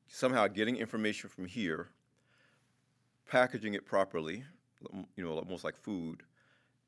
somehow 0.08 0.46
getting 0.48 0.76
information 0.76 1.28
from 1.28 1.46
here, 1.46 1.88
packaging 3.28 3.74
it 3.74 3.86
properly, 3.86 4.44
you 5.16 5.24
know, 5.24 5.32
almost 5.32 5.64
like 5.64 5.76
food, 5.76 6.22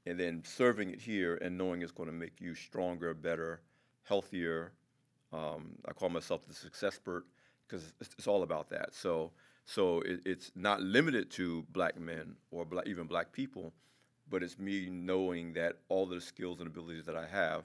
and 0.06 0.18
then 0.18 0.42
serving 0.44 0.90
it 0.90 1.00
here 1.00 1.36
and 1.36 1.56
knowing 1.56 1.82
it's 1.82 1.92
going 1.92 2.08
to 2.08 2.14
make 2.14 2.40
you 2.40 2.54
stronger, 2.54 3.14
better, 3.14 3.60
healthier. 4.04 4.72
Um, 5.32 5.72
I 5.86 5.92
call 5.92 6.08
myself 6.08 6.46
the 6.46 6.54
success 6.54 6.94
expert 6.94 7.26
because 7.66 7.92
it's, 8.00 8.10
it's, 8.18 8.26
all 8.26 8.42
about 8.42 8.68
that. 8.70 8.94
So, 8.94 9.30
so 9.66 10.00
it, 10.00 10.20
it's 10.24 10.50
not 10.56 10.80
limited 10.80 11.30
to 11.32 11.64
black 11.70 12.00
men 12.00 12.34
or 12.50 12.64
black, 12.64 12.88
even 12.88 13.06
black 13.06 13.30
people, 13.30 13.72
but 14.28 14.42
it's 14.42 14.58
me 14.58 14.88
knowing 14.90 15.52
that 15.52 15.76
all 15.88 16.06
the 16.06 16.20
skills 16.20 16.58
and 16.58 16.66
abilities 16.66 17.04
that 17.04 17.16
I 17.16 17.26
have 17.26 17.64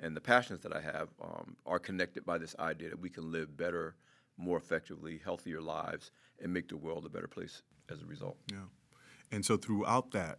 and 0.00 0.16
the 0.16 0.20
passions 0.20 0.60
that 0.60 0.74
I 0.74 0.80
have 0.80 1.08
um, 1.22 1.56
are 1.66 1.78
connected 1.78 2.24
by 2.24 2.38
this 2.38 2.56
idea 2.58 2.90
that 2.90 3.00
we 3.00 3.10
can 3.10 3.30
live 3.30 3.56
better, 3.56 3.94
more 4.42 4.58
effectively, 4.58 5.20
healthier 5.24 5.60
lives 5.60 6.10
and 6.42 6.52
make 6.52 6.68
the 6.68 6.76
world 6.76 7.06
a 7.06 7.08
better 7.08 7.28
place 7.28 7.62
as 7.90 8.02
a 8.02 8.06
result. 8.06 8.36
Yeah. 8.50 8.58
And 9.30 9.44
so 9.44 9.56
throughout 9.56 10.10
that, 10.12 10.38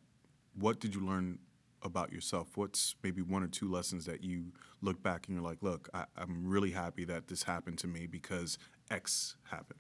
what 0.54 0.80
did 0.80 0.94
you 0.94 1.02
learn 1.02 1.40
about 1.82 2.12
yourself? 2.12 2.50
What's 2.56 2.96
maybe 3.04 3.22
one 3.22 3.44
or 3.44 3.48
two 3.48 3.70
lessons 3.70 4.06
that 4.06 4.24
you 4.24 4.52
look 4.82 5.02
back 5.02 5.28
and 5.28 5.36
you're 5.36 5.44
like, 5.44 5.62
look, 5.62 5.90
I, 5.94 6.06
am 6.18 6.48
really 6.48 6.72
happy 6.72 7.06
that 7.06 7.28
this 7.28 7.44
happened 7.44 7.78
to 7.80 7.88
me 7.88 8.06
because 8.06 8.58
X 8.92 9.36
happened? 9.50 9.80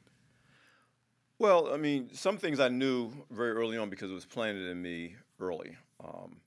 Well, 1.40 1.74
I 1.74 1.78
mean, 1.78 2.10
some 2.14 2.38
things 2.38 2.60
I 2.60 2.70
knew 2.70 3.12
very 3.30 3.52
early 3.52 3.78
on 3.78 3.90
because 3.90 4.10
it 4.10 4.14
was 4.14 4.26
planted 4.26 4.70
in 4.70 4.82
me 4.82 5.16
early. 5.40 5.76
Um, 6.04 6.38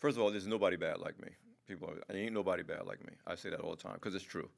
first 0.00 0.16
of 0.16 0.22
all, 0.22 0.30
there's 0.30 0.46
nobody 0.46 0.76
bad 0.76 0.98
like 0.98 1.20
me. 1.20 1.28
People, 1.68 1.90
are, 1.90 2.14
ain't 2.14 2.32
nobody 2.32 2.62
bad 2.62 2.86
like 2.86 3.04
me. 3.06 3.12
I 3.26 3.36
say 3.36 3.50
that 3.50 3.60
all 3.60 3.70
the 3.70 3.82
time 3.82 3.94
because 3.94 4.14
it's 4.14 4.24
true. 4.24 4.48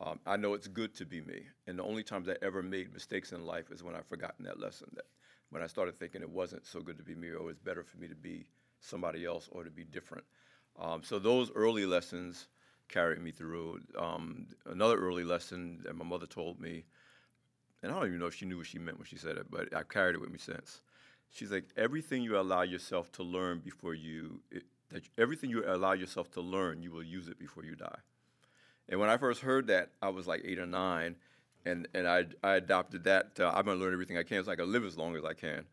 Um, 0.00 0.20
I 0.26 0.36
know 0.36 0.54
it's 0.54 0.68
good 0.68 0.94
to 0.96 1.04
be 1.04 1.20
me, 1.20 1.42
and 1.66 1.78
the 1.78 1.84
only 1.84 2.02
times 2.02 2.28
I 2.28 2.36
ever 2.42 2.62
made 2.62 2.92
mistakes 2.92 3.32
in 3.32 3.44
life 3.44 3.70
is 3.70 3.82
when 3.82 3.94
I've 3.94 4.06
forgotten 4.06 4.44
that 4.46 4.58
lesson. 4.58 4.88
That 4.94 5.04
when 5.50 5.62
I 5.62 5.66
started 5.66 5.98
thinking 5.98 6.22
it 6.22 6.30
wasn't 6.30 6.66
so 6.66 6.80
good 6.80 6.96
to 6.96 7.04
be 7.04 7.14
me, 7.14 7.28
or 7.28 7.36
it 7.36 7.42
was 7.42 7.58
better 7.58 7.82
for 7.82 7.98
me 7.98 8.08
to 8.08 8.14
be 8.14 8.46
somebody 8.80 9.24
else 9.24 9.48
or 9.52 9.64
to 9.64 9.70
be 9.70 9.84
different. 9.84 10.24
Um, 10.80 11.02
so 11.02 11.18
those 11.18 11.50
early 11.54 11.84
lessons 11.84 12.48
carried 12.88 13.20
me 13.20 13.30
through. 13.30 13.80
Um, 13.98 14.46
another 14.66 14.96
early 14.96 15.24
lesson 15.24 15.80
that 15.84 15.94
my 15.94 16.04
mother 16.04 16.26
told 16.26 16.58
me, 16.58 16.84
and 17.82 17.92
I 17.92 17.96
don't 17.96 18.06
even 18.06 18.18
know 18.18 18.26
if 18.26 18.34
she 18.34 18.46
knew 18.46 18.58
what 18.58 18.66
she 18.66 18.78
meant 18.78 18.98
when 18.98 19.06
she 19.06 19.16
said 19.16 19.36
it, 19.36 19.46
but 19.50 19.74
I've 19.74 19.88
carried 19.88 20.14
it 20.14 20.20
with 20.20 20.30
me 20.30 20.38
since. 20.38 20.80
She's 21.30 21.50
like, 21.50 21.64
everything 21.76 22.22
you 22.22 22.38
allow 22.38 22.62
yourself 22.62 23.10
to 23.12 23.22
learn 23.22 23.60
before 23.60 23.94
you, 23.94 24.40
it, 24.50 24.64
that 24.90 25.02
everything 25.18 25.50
you 25.50 25.64
allow 25.66 25.92
yourself 25.92 26.30
to 26.32 26.40
learn, 26.40 26.82
you 26.82 26.92
will 26.92 27.02
use 27.02 27.28
it 27.28 27.38
before 27.38 27.64
you 27.64 27.74
die. 27.74 27.98
And 28.92 29.00
when 29.00 29.08
I 29.08 29.16
first 29.16 29.40
heard 29.40 29.68
that, 29.68 29.88
I 30.02 30.10
was 30.10 30.26
like 30.28 30.42
eight 30.44 30.58
or 30.58 30.66
nine, 30.66 31.16
and 31.64 31.88
and 31.94 32.06
I 32.06 32.26
I 32.44 32.56
adopted 32.56 33.04
that. 33.04 33.40
Uh, 33.40 33.50
I'm 33.54 33.64
gonna 33.64 33.80
learn 33.80 33.94
everything 33.94 34.18
I 34.18 34.22
can 34.22 34.44
so 34.44 34.52
I 34.52 34.54
can 34.54 34.70
live 34.70 34.84
as 34.84 34.98
long 34.98 35.16
as 35.16 35.24
I 35.24 35.32
can. 35.32 35.64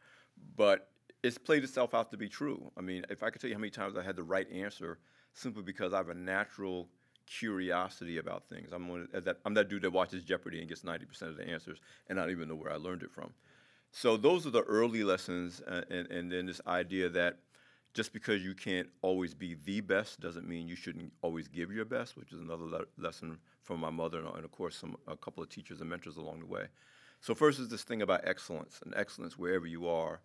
But 0.55 0.89
it's 1.21 1.37
played 1.37 1.65
itself 1.65 1.93
out 1.93 2.11
to 2.11 2.17
be 2.17 2.29
true. 2.29 2.71
I 2.77 2.81
mean, 2.81 3.05
if 3.09 3.21
I 3.21 3.29
could 3.29 3.41
tell 3.41 3.49
you 3.49 3.55
how 3.55 3.59
many 3.59 3.71
times 3.71 3.97
I 3.97 4.03
had 4.03 4.15
the 4.15 4.23
right 4.23 4.49
answer, 4.49 4.99
simply 5.33 5.63
because 5.63 5.93
I 5.93 5.97
have 5.97 6.07
a 6.07 6.13
natural 6.13 6.87
curiosity 7.25 8.19
about 8.19 8.47
things. 8.47 8.71
I'm 8.71 8.87
one 8.87 9.09
that 9.11 9.39
I'm 9.43 9.53
that 9.53 9.67
dude 9.67 9.81
that 9.81 9.91
watches 9.91 10.23
Jeopardy 10.23 10.59
and 10.61 10.69
gets 10.69 10.83
90% 10.83 11.21
of 11.23 11.35
the 11.35 11.45
answers, 11.45 11.79
and 12.07 12.17
I 12.17 12.23
don't 12.23 12.31
even 12.31 12.47
know 12.47 12.55
where 12.55 12.71
I 12.71 12.77
learned 12.77 13.03
it 13.03 13.11
from. 13.11 13.33
So 13.91 14.15
those 14.15 14.47
are 14.47 14.51
the 14.51 14.63
early 14.63 15.03
lessons, 15.03 15.61
uh, 15.67 15.81
and 15.89 16.07
and 16.09 16.31
then 16.31 16.45
this 16.45 16.61
idea 16.65 17.09
that 17.09 17.39
just 17.93 18.13
because 18.13 18.43
you 18.43 18.53
can't 18.53 18.87
always 19.01 19.33
be 19.33 19.55
the 19.65 19.81
best 19.81 20.19
doesn't 20.19 20.47
mean 20.47 20.67
you 20.67 20.75
shouldn't 20.75 21.11
always 21.21 21.47
give 21.47 21.71
your 21.71 21.85
best, 21.85 22.15
which 22.17 22.31
is 22.31 22.39
another 22.39 22.65
le- 22.65 22.85
lesson 22.97 23.37
from 23.63 23.79
my 23.79 23.89
mother 23.89 24.19
and, 24.19 24.27
and, 24.35 24.45
of 24.45 24.51
course 24.51 24.75
some 24.75 24.95
a 25.07 25.17
couple 25.17 25.41
of 25.43 25.49
teachers 25.49 25.81
and 25.81 25.89
mentors 25.89 26.17
along 26.17 26.39
the 26.39 26.45
way. 26.45 26.67
So 27.21 27.35
first 27.35 27.59
is 27.59 27.69
this 27.69 27.83
thing 27.83 28.01
about 28.01 28.21
excellence 28.23 28.79
and 28.85 28.93
excellence 28.95 29.37
wherever 29.37 29.67
you 29.67 29.87
are, 29.87 30.21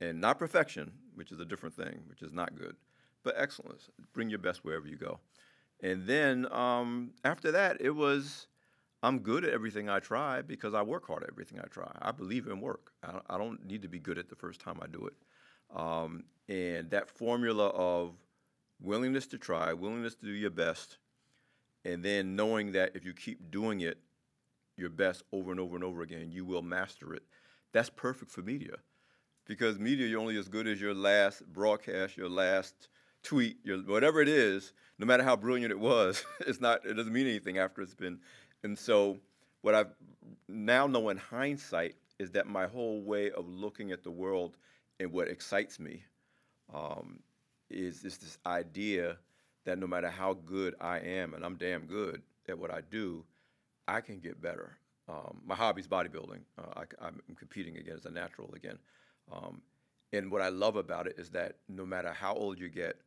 and 0.00 0.20
not 0.20 0.38
perfection, 0.38 0.92
which 1.14 1.32
is 1.32 1.40
a 1.40 1.44
different 1.44 1.74
thing, 1.74 2.02
which 2.08 2.22
is 2.22 2.32
not 2.32 2.56
good, 2.56 2.76
but 3.22 3.34
excellence. 3.38 3.88
Bring 4.12 4.28
your 4.28 4.40
best 4.40 4.64
wherever 4.64 4.86
you 4.86 4.96
go. 4.96 5.20
And 5.80 6.06
then 6.06 6.52
um, 6.52 7.12
after 7.24 7.50
that, 7.52 7.80
it 7.80 7.90
was 7.90 8.48
I'm 9.02 9.18
good 9.18 9.44
at 9.44 9.52
everything 9.52 9.88
I 9.88 10.00
try 10.00 10.42
because 10.42 10.72
I 10.74 10.82
work 10.82 11.06
hard 11.06 11.22
at 11.22 11.30
everything 11.30 11.60
I 11.60 11.66
try. 11.68 11.90
I 12.00 12.10
believe 12.10 12.46
in 12.46 12.60
work. 12.60 12.92
I, 13.02 13.20
I 13.28 13.38
don't 13.38 13.64
need 13.66 13.82
to 13.82 13.88
be 13.88 13.98
good 13.98 14.18
at 14.18 14.28
the 14.28 14.34
first 14.34 14.60
time 14.60 14.78
I 14.82 14.86
do 14.86 15.06
it. 15.06 15.14
Um, 15.74 16.24
and 16.48 16.90
that 16.90 17.08
formula 17.08 17.68
of 17.68 18.14
willingness 18.80 19.26
to 19.28 19.38
try, 19.38 19.72
willingness 19.72 20.14
to 20.16 20.26
do 20.26 20.32
your 20.32 20.50
best, 20.50 20.98
and 21.84 22.02
then 22.02 22.36
knowing 22.36 22.72
that 22.72 22.92
if 22.94 23.04
you 23.04 23.12
keep 23.12 23.50
doing 23.50 23.80
it 23.80 23.98
your 24.76 24.90
best 24.90 25.22
over 25.32 25.50
and 25.50 25.60
over 25.60 25.74
and 25.74 25.84
over 25.84 26.02
again, 26.02 26.30
you 26.30 26.44
will 26.44 26.62
master 26.62 27.14
it. 27.14 27.22
That's 27.72 27.90
perfect 27.90 28.30
for 28.30 28.42
media. 28.42 28.76
Because 29.46 29.78
media, 29.78 30.06
you're 30.06 30.20
only 30.20 30.38
as 30.38 30.48
good 30.48 30.66
as 30.66 30.80
your 30.80 30.94
last 30.94 31.46
broadcast, 31.52 32.16
your 32.16 32.30
last 32.30 32.88
tweet, 33.22 33.58
your 33.62 33.78
whatever 33.78 34.20
it 34.20 34.28
is, 34.28 34.72
no 34.98 35.06
matter 35.06 35.22
how 35.22 35.36
brilliant 35.36 35.70
it 35.70 35.78
was, 35.78 36.24
it's 36.40 36.60
not 36.60 36.84
it 36.86 36.94
doesn't 36.94 37.12
mean 37.12 37.26
anything 37.26 37.58
after 37.58 37.82
it's 37.82 37.94
been 37.94 38.18
and 38.64 38.76
so 38.78 39.18
what 39.60 39.74
I've 39.74 39.94
now 40.48 40.86
know 40.86 41.10
in 41.10 41.18
hindsight 41.18 41.94
is 42.18 42.32
that 42.32 42.46
my 42.46 42.66
whole 42.66 43.02
way 43.02 43.30
of 43.30 43.46
looking 43.46 43.92
at 43.92 44.02
the 44.02 44.10
world 44.10 44.56
and 45.00 45.12
what 45.12 45.28
excites 45.28 45.78
me 45.78 46.02
um, 46.72 47.20
is, 47.70 48.04
is 48.04 48.18
this 48.18 48.38
idea 48.46 49.16
that 49.64 49.78
no 49.78 49.86
matter 49.86 50.10
how 50.10 50.34
good 50.34 50.74
I 50.80 50.98
am, 50.98 51.34
and 51.34 51.44
I'm 51.44 51.56
damn 51.56 51.86
good 51.86 52.22
at 52.48 52.58
what 52.58 52.70
I 52.70 52.80
do, 52.90 53.24
I 53.88 54.00
can 54.00 54.18
get 54.18 54.40
better. 54.40 54.76
Um, 55.08 55.40
my 55.44 55.54
hobby 55.54 55.80
is 55.80 55.88
bodybuilding. 55.88 56.40
Uh, 56.58 56.84
I, 57.00 57.06
am 57.08 57.20
competing 57.36 57.76
again 57.76 57.96
as 57.96 58.06
a 58.06 58.10
natural 58.10 58.50
again. 58.54 58.78
Um, 59.32 59.60
and 60.12 60.30
what 60.30 60.42
I 60.42 60.48
love 60.48 60.76
about 60.76 61.06
it 61.06 61.16
is 61.18 61.30
that 61.30 61.56
no 61.68 61.84
matter 61.84 62.12
how 62.12 62.34
old 62.34 62.58
you 62.58 62.68
get, 62.68 63.00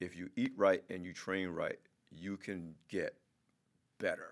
if 0.00 0.16
you 0.16 0.30
eat 0.36 0.52
right 0.56 0.82
and 0.90 1.04
you 1.04 1.12
train 1.12 1.48
right, 1.48 1.78
you 2.10 2.36
can 2.36 2.74
get 2.88 3.14
better. 3.98 4.30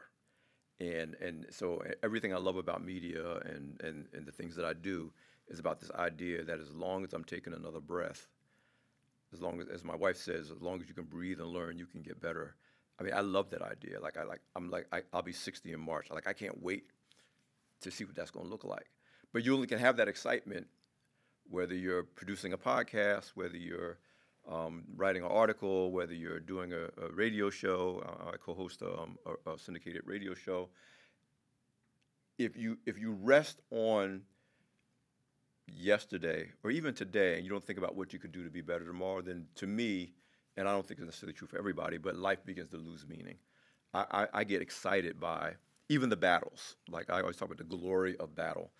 And, 0.81 1.15
and 1.21 1.47
so 1.51 1.83
everything 2.03 2.35
I 2.35 2.39
love 2.39 2.57
about 2.57 2.85
media 2.85 3.37
and, 3.45 3.81
and, 3.83 4.07
and 4.13 4.27
the 4.27 4.33
things 4.33 4.57
that 4.57 4.65
I 4.65 4.73
do 4.73 5.13
is 5.49 5.59
about 5.59 5.81
this 5.81 5.91
idea 5.93 6.45
that 6.45 6.61
as 6.61 6.73
long 6.73 7.05
as 7.05 7.13
I'm 7.13 7.25
taking 7.25 7.55
another 7.55 7.81
breath, 7.81 8.27
as 9.33 9.41
long 9.41 9.61
as, 9.61 9.69
as 9.69 9.85
my 9.85 9.97
wife 9.97 10.17
says, 10.17 10.51
as 10.51 10.61
long 10.61 10.81
as 10.81 10.89
you 10.89 10.95
can 10.95 11.05
breathe 11.05 11.41
and 11.41 11.49
learn, 11.49 11.79
you 11.79 11.87
can 11.87 12.03
get 12.03 12.21
better. 12.21 12.55
I 12.99 13.03
mean, 13.03 13.15
I 13.15 13.21
love 13.21 13.51
that 13.51 13.63
idea. 13.63 14.01
Like 14.01 14.17
I 14.17 14.25
like, 14.25 14.41
I'm 14.57 14.71
like, 14.71 14.87
I, 14.93 15.03
will 15.13 15.23
be 15.23 15.33
60 15.33 15.73
in 15.73 15.81
March. 15.81 16.11
Like 16.11 16.27
I 16.27 16.33
can't 16.33 16.63
wait 16.63 16.85
to 17.81 17.91
see 17.91 18.05
what 18.05 18.15
that's 18.15 18.31
going 18.31 18.47
to 18.47 18.51
look 18.51 18.65
like. 18.65 18.87
But 19.33 19.45
you 19.45 19.55
only 19.55 19.67
can 19.67 19.79
have 19.79 19.97
that 19.99 20.09
excitement 20.09 20.67
whether 21.51 21.75
you're 21.75 22.03
producing 22.03 22.53
a 22.53 22.59
podcast, 22.59 23.31
whether 23.35 23.57
you're 23.57 23.99
um, 24.51 24.85
writing 24.97 25.23
an 25.23 25.31
article, 25.31 25.93
whether 25.93 26.15
you're 26.15 26.41
doing 26.41 26.73
a, 26.73 26.85
a 27.03 27.11
radio 27.13 27.51
show. 27.51 28.03
Uh, 28.07 28.31
I 28.31 28.37
co-host 28.37 28.83
um, 28.83 29.19
a, 29.27 29.51
a 29.51 29.59
syndicated 29.59 30.03
radio 30.05 30.35
show. 30.35 30.69
If 32.39 32.57
you 32.57 32.79
if 32.87 32.99
you 32.99 33.13
rest 33.13 33.61
on 33.71 34.23
yesterday 35.77 36.51
or 36.63 36.71
even 36.71 36.95
today, 36.95 37.37
and 37.37 37.45
you 37.45 37.51
don't 37.51 37.65
think 37.65 37.79
about 37.79 37.97
what 37.97 38.13
you 38.13 38.19
could 38.19 38.33
do 38.33 38.45
to 38.45 38.51
be 38.51 38.61
better 38.61 38.85
tomorrow, 38.85 39.21
then 39.21 39.47
to 39.57 39.67
me, 39.67 40.13
and 40.57 40.69
I 40.69 40.73
don't 40.73 40.87
think 40.87 41.01
it's 41.01 41.07
necessarily 41.07 41.35
true 41.35 41.49
for 41.49 41.59
everybody, 41.59 41.99
but 41.99 42.17
life 42.17 42.45
begins 42.45 42.71
to 42.71 42.77
lose 42.77 43.07
meaning. 43.09 43.37
I, 43.95 44.05
I, 44.11 44.27
I 44.35 44.45
get 44.45 44.63
excited 44.63 45.21
by 45.21 45.55
even 45.89 46.09
the 46.11 46.17
battles. 46.17 46.77
Like 46.89 47.11
I 47.11 47.21
always 47.21 47.37
talk 47.37 47.49
about 47.49 47.59
the 47.59 47.77
glory 47.77 48.17
of 48.19 48.35
battle 48.35 48.71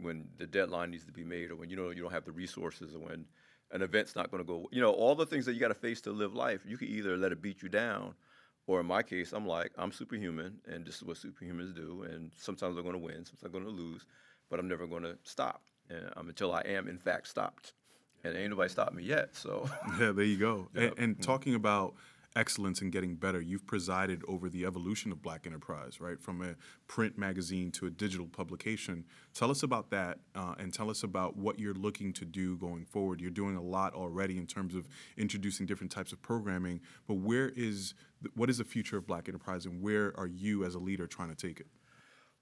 when 0.00 0.28
the 0.38 0.46
deadline 0.46 0.90
needs 0.90 1.04
to 1.06 1.12
be 1.12 1.24
made, 1.24 1.50
or 1.50 1.56
when 1.56 1.70
you 1.70 1.76
know 1.76 1.90
you 1.90 2.02
don't 2.02 2.12
have 2.12 2.24
the 2.24 2.32
resources, 2.32 2.94
or 2.94 3.00
when 3.00 3.24
an 3.72 3.82
event's 3.82 4.16
not 4.16 4.30
going 4.30 4.42
to 4.42 4.46
go. 4.46 4.68
You 4.70 4.80
know, 4.80 4.92
all 4.92 5.14
the 5.14 5.26
things 5.26 5.46
that 5.46 5.54
you 5.54 5.60
got 5.60 5.68
to 5.68 5.74
face 5.74 6.00
to 6.02 6.12
live 6.12 6.34
life. 6.34 6.62
You 6.64 6.76
can 6.76 6.88
either 6.88 7.16
let 7.16 7.32
it 7.32 7.42
beat 7.42 7.62
you 7.62 7.68
down, 7.68 8.14
or 8.66 8.80
in 8.80 8.86
my 8.86 9.02
case, 9.02 9.32
I'm 9.32 9.46
like, 9.46 9.72
I'm 9.76 9.92
superhuman, 9.92 10.58
and 10.66 10.86
this 10.86 10.96
is 10.96 11.02
what 11.02 11.16
superhumans 11.16 11.74
do. 11.74 12.06
And 12.08 12.30
sometimes 12.36 12.76
I'm 12.76 12.82
going 12.82 12.94
to 12.94 12.98
win, 12.98 13.24
sometimes 13.24 13.44
I'm 13.44 13.52
going 13.52 13.64
to 13.64 13.70
lose, 13.70 14.06
but 14.48 14.58
I'm 14.58 14.68
never 14.68 14.86
going 14.86 15.02
to 15.02 15.16
stop 15.24 15.62
um, 16.16 16.28
until 16.28 16.52
I 16.52 16.62
am, 16.62 16.88
in 16.88 16.98
fact, 16.98 17.28
stopped. 17.28 17.72
And 18.22 18.36
ain't 18.36 18.50
nobody 18.50 18.68
stopped 18.68 18.94
me 18.94 19.02
yet. 19.02 19.34
So 19.34 19.68
yeah, 19.98 20.12
there 20.12 20.24
you 20.24 20.36
go. 20.36 20.68
And, 20.74 20.92
and 20.98 21.14
mm-hmm. 21.14 21.22
talking 21.22 21.54
about 21.54 21.94
excellence 22.36 22.80
and 22.80 22.92
getting 22.92 23.16
better. 23.16 23.40
You've 23.40 23.66
presided 23.66 24.22
over 24.28 24.48
the 24.48 24.64
evolution 24.64 25.10
of 25.10 25.20
Black 25.20 25.46
Enterprise, 25.46 26.00
right, 26.00 26.20
from 26.20 26.42
a 26.42 26.54
print 26.86 27.18
magazine 27.18 27.70
to 27.72 27.86
a 27.86 27.90
digital 27.90 28.26
publication. 28.26 29.04
Tell 29.34 29.50
us 29.50 29.62
about 29.62 29.90
that, 29.90 30.18
uh, 30.34 30.54
and 30.58 30.72
tell 30.72 30.90
us 30.90 31.02
about 31.02 31.36
what 31.36 31.58
you're 31.58 31.74
looking 31.74 32.12
to 32.14 32.24
do 32.24 32.56
going 32.56 32.84
forward. 32.84 33.20
You're 33.20 33.30
doing 33.30 33.56
a 33.56 33.62
lot 33.62 33.94
already 33.94 34.38
in 34.38 34.46
terms 34.46 34.74
of 34.74 34.88
introducing 35.16 35.66
different 35.66 35.90
types 35.90 36.12
of 36.12 36.22
programming, 36.22 36.80
but 37.08 37.14
where 37.14 37.50
is 37.56 37.94
what 38.34 38.50
is 38.50 38.58
the 38.58 38.64
future 38.64 38.98
of 38.98 39.06
Black 39.06 39.28
Enterprise, 39.28 39.66
and 39.66 39.82
where 39.82 40.12
are 40.16 40.26
you 40.26 40.64
as 40.64 40.74
a 40.74 40.78
leader 40.78 41.06
trying 41.06 41.30
to 41.30 41.34
take 41.34 41.58
it? 41.58 41.66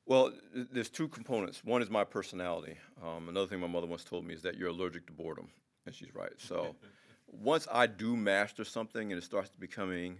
Well, 0.08 0.32
there's 0.54 0.88
two 0.88 1.06
components. 1.08 1.62
One 1.62 1.82
is 1.82 1.90
my 1.90 2.02
personality. 2.02 2.76
Um, 3.04 3.28
another 3.28 3.46
thing 3.46 3.60
my 3.60 3.66
mother 3.66 3.86
once 3.86 4.04
told 4.04 4.24
me 4.24 4.34
is 4.34 4.42
that 4.42 4.56
you're 4.56 4.70
allergic 4.70 5.06
to 5.06 5.12
boredom, 5.12 5.48
and 5.86 5.94
she's 5.94 6.14
right. 6.14 6.32
So. 6.38 6.74
once 7.32 7.68
I 7.70 7.86
do 7.86 8.16
master 8.16 8.64
something 8.64 9.12
and 9.12 9.20
it 9.20 9.24
starts 9.24 9.50
becoming, 9.58 10.18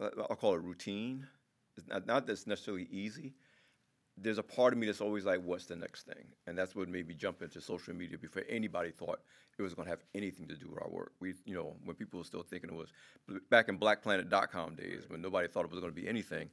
I'll 0.00 0.36
call 0.36 0.54
it 0.54 0.62
routine. 0.62 1.26
It's 1.76 1.86
not, 1.86 2.06
not 2.06 2.26
that 2.26 2.32
it's 2.32 2.46
necessarily 2.46 2.88
easy. 2.90 3.34
There's 4.16 4.38
a 4.38 4.42
part 4.42 4.72
of 4.72 4.78
me 4.78 4.86
that's 4.86 5.00
always 5.00 5.24
like, 5.24 5.40
what's 5.42 5.66
the 5.66 5.76
next 5.76 6.06
thing? 6.06 6.24
And 6.46 6.58
that's 6.58 6.74
what 6.74 6.88
made 6.88 7.06
me 7.06 7.14
jump 7.14 7.40
into 7.42 7.60
social 7.60 7.94
media 7.94 8.18
before 8.18 8.42
anybody 8.48 8.90
thought 8.90 9.20
it 9.56 9.62
was 9.62 9.74
going 9.74 9.86
to 9.86 9.90
have 9.90 10.02
anything 10.14 10.48
to 10.48 10.56
do 10.56 10.68
with 10.70 10.82
our 10.82 10.88
work. 10.88 11.12
We, 11.20 11.34
you 11.44 11.54
know, 11.54 11.76
when 11.84 11.94
people 11.94 12.18
were 12.18 12.24
still 12.24 12.42
thinking 12.42 12.70
it 12.70 12.76
was 12.76 12.88
back 13.50 13.68
in 13.68 13.78
BlackPlanet.com 13.78 14.74
days 14.74 15.04
when 15.08 15.20
nobody 15.20 15.46
thought 15.46 15.64
it 15.64 15.70
was 15.70 15.80
going 15.80 15.92
to 15.92 16.00
be 16.00 16.08
anything. 16.08 16.48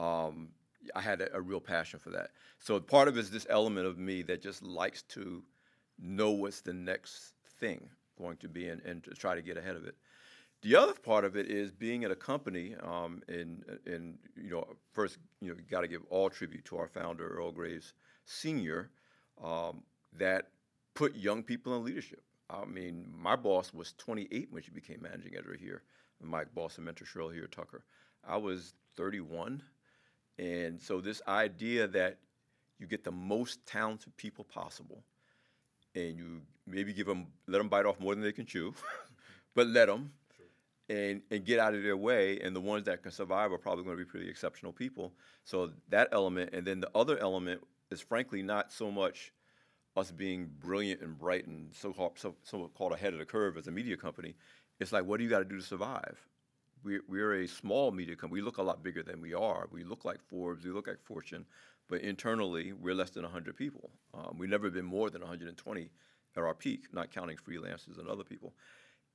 Um, 0.00 0.48
I 0.94 1.00
had 1.00 1.20
a, 1.20 1.36
a, 1.36 1.40
real 1.40 1.60
passion 1.60 1.98
for 1.98 2.10
that. 2.10 2.30
So 2.58 2.78
part 2.80 3.08
of 3.08 3.16
it 3.16 3.20
is 3.20 3.30
this 3.30 3.46
element 3.50 3.86
of 3.86 3.98
me 3.98 4.22
that 4.22 4.42
just 4.42 4.62
likes 4.62 5.02
to 5.02 5.42
know 5.98 6.30
what's 6.30 6.60
the 6.60 6.72
next 6.72 7.34
thing 7.60 7.88
going 8.18 8.36
to 8.38 8.48
be 8.48 8.68
and, 8.68 8.80
and 8.82 9.02
to 9.04 9.10
try 9.10 9.34
to 9.34 9.42
get 9.42 9.56
ahead 9.56 9.76
of 9.76 9.84
it. 9.86 9.96
The 10.62 10.76
other 10.76 10.94
part 10.94 11.24
of 11.24 11.36
it 11.36 11.50
is 11.50 11.70
being 11.72 12.04
at 12.04 12.10
a 12.10 12.16
company, 12.16 12.74
um, 12.82 13.22
and, 13.28 13.64
and 13.84 14.16
you 14.34 14.50
know, 14.50 14.66
first, 14.92 15.18
you 15.42 15.50
know, 15.50 15.56
got 15.70 15.82
to 15.82 15.88
give 15.88 16.02
all 16.08 16.30
tribute 16.30 16.64
to 16.66 16.78
our 16.78 16.88
founder, 16.88 17.28
Earl 17.28 17.52
Graves 17.52 17.92
Sr., 18.24 18.90
um, 19.42 19.82
that 20.16 20.48
put 20.94 21.14
young 21.16 21.42
people 21.42 21.76
in 21.76 21.84
leadership. 21.84 22.22
I 22.48 22.64
mean, 22.64 23.06
my 23.14 23.36
boss 23.36 23.74
was 23.74 23.92
28 23.98 24.48
when 24.50 24.62
she 24.62 24.70
became 24.70 25.02
managing 25.02 25.34
editor 25.34 25.56
here. 25.58 25.82
My 26.22 26.44
boss 26.44 26.76
and 26.76 26.86
mentor, 26.86 27.04
Cheryl 27.04 27.32
here, 27.32 27.46
Tucker. 27.46 27.84
I 28.26 28.36
was 28.36 28.74
31. 28.96 29.62
And 30.38 30.80
so 30.80 31.00
this 31.00 31.22
idea 31.28 31.86
that 31.88 32.18
you 32.78 32.86
get 32.86 33.04
the 33.04 33.12
most 33.12 33.64
talented 33.66 34.16
people 34.16 34.44
possible, 34.44 35.02
and 35.94 36.16
you 36.16 36.40
maybe 36.66 36.92
give 36.92 37.06
them 37.06 37.26
let 37.46 37.58
them 37.58 37.68
bite 37.68 37.86
off 37.86 38.00
more 38.00 38.14
than 38.14 38.22
they 38.22 38.32
can 38.32 38.46
chew, 38.46 38.74
but 39.54 39.66
let 39.66 39.86
them. 39.86 40.12
And, 40.86 41.22
and 41.30 41.46
get 41.46 41.58
out 41.58 41.72
of 41.72 41.82
their 41.82 41.96
way, 41.96 42.38
and 42.40 42.54
the 42.54 42.60
ones 42.60 42.84
that 42.84 43.02
can 43.02 43.10
survive 43.10 43.50
are 43.50 43.56
probably 43.56 43.84
going 43.84 43.96
to 43.96 44.04
be 44.04 44.10
pretty 44.10 44.28
exceptional 44.28 44.70
people. 44.70 45.14
So 45.44 45.70
that 45.88 46.08
element, 46.12 46.50
and 46.52 46.66
then 46.66 46.80
the 46.80 46.90
other 46.94 47.16
element 47.16 47.62
is 47.90 48.02
frankly 48.02 48.42
not 48.42 48.70
so 48.70 48.90
much 48.90 49.32
us 49.96 50.10
being 50.10 50.50
brilliant 50.60 51.00
and 51.00 51.16
bright 51.16 51.46
and 51.46 51.68
so 51.72 51.92
called, 51.92 52.18
so, 52.18 52.34
so 52.42 52.70
called 52.74 52.92
ahead 52.92 53.12
of 53.12 53.18
the 53.18 53.24
curve 53.24 53.56
as 53.56 53.66
a 53.66 53.70
media 53.70 53.96
company. 53.96 54.34
It's 54.80 54.92
like, 54.92 55.04
what 55.04 55.18
do 55.18 55.24
you 55.24 55.30
got 55.30 55.38
to 55.38 55.44
do 55.44 55.56
to 55.56 55.62
survive? 55.62 56.18
We're, 56.84 57.02
we're 57.08 57.42
a 57.42 57.48
small 57.48 57.90
media 57.90 58.14
company. 58.14 58.40
We 58.40 58.44
look 58.44 58.58
a 58.58 58.62
lot 58.62 58.82
bigger 58.82 59.02
than 59.02 59.20
we 59.20 59.34
are. 59.34 59.68
We 59.72 59.84
look 59.84 60.04
like 60.04 60.20
Forbes, 60.20 60.64
we 60.64 60.70
look 60.70 60.86
like 60.86 61.02
Fortune, 61.02 61.46
but 61.88 62.02
internally, 62.02 62.72
we're 62.72 62.94
less 62.94 63.10
than 63.10 63.22
100 63.22 63.56
people. 63.56 63.90
Um, 64.12 64.36
we've 64.38 64.50
never 64.50 64.70
been 64.70 64.84
more 64.84 65.10
than 65.10 65.22
120 65.22 65.90
at 66.36 66.42
our 66.42 66.54
peak, 66.54 66.86
not 66.92 67.10
counting 67.10 67.36
freelancers 67.36 67.98
and 67.98 68.08
other 68.08 68.24
people. 68.24 68.52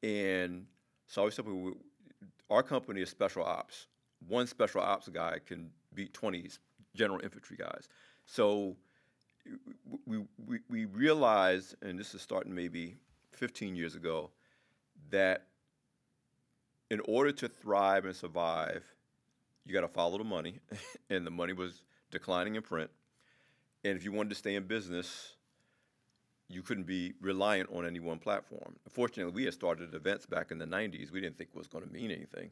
And 0.04 0.66
so 1.08 1.22
I 1.22 1.24
always 1.24 1.36
tell 1.36 1.46
people, 1.46 1.74
our 2.50 2.64
company 2.64 3.02
is 3.02 3.10
special 3.10 3.44
ops. 3.44 3.88
One 4.28 4.48
special 4.48 4.82
ops 4.82 5.08
guy 5.10 5.38
can 5.46 5.70
beat 5.94 6.14
20 6.14 6.50
general 6.96 7.20
infantry 7.22 7.58
guys. 7.58 7.88
So 8.26 8.76
we, 10.06 10.20
we, 10.46 10.60
we 10.70 10.86
realized, 10.86 11.76
and 11.82 11.98
this 11.98 12.14
is 12.14 12.22
starting 12.22 12.54
maybe 12.54 12.96
15 13.32 13.76
years 13.76 13.96
ago, 13.96 14.32
that 15.10 15.48
in 16.90 17.02
order 17.06 17.32
to 17.32 17.48
thrive 17.48 18.06
and 18.06 18.16
survive, 18.16 18.84
you 19.66 19.74
got 19.74 19.82
to 19.82 19.88
follow 19.88 20.18
the 20.18 20.24
money, 20.24 20.60
and 21.10 21.26
the 21.26 21.32
money 21.32 21.54
was 21.54 21.84
declining 22.12 22.56
in 22.56 22.62
print. 22.62 22.90
And 23.84 23.96
if 23.96 24.04
you 24.04 24.12
wanted 24.12 24.30
to 24.30 24.36
stay 24.36 24.56
in 24.56 24.64
business, 24.64 25.36
you 26.50 26.64
couldn't 26.64 26.88
be 26.88 27.14
reliant 27.22 27.70
on 27.72 27.86
any 27.86 28.00
one 28.00 28.18
platform. 28.18 28.76
Fortunately, 28.90 29.32
we 29.32 29.46
had 29.46 29.54
started 29.54 29.94
events 29.94 30.26
back 30.26 30.52
in 30.52 30.58
the 30.58 30.66
90s. 30.66 31.12
We 31.12 31.22
didn't 31.22 31.38
think 31.38 31.52
it 31.54 31.58
was 31.58 31.68
going 31.68 31.86
to 31.86 31.94
mean 31.94 32.12
anything. 32.12 32.50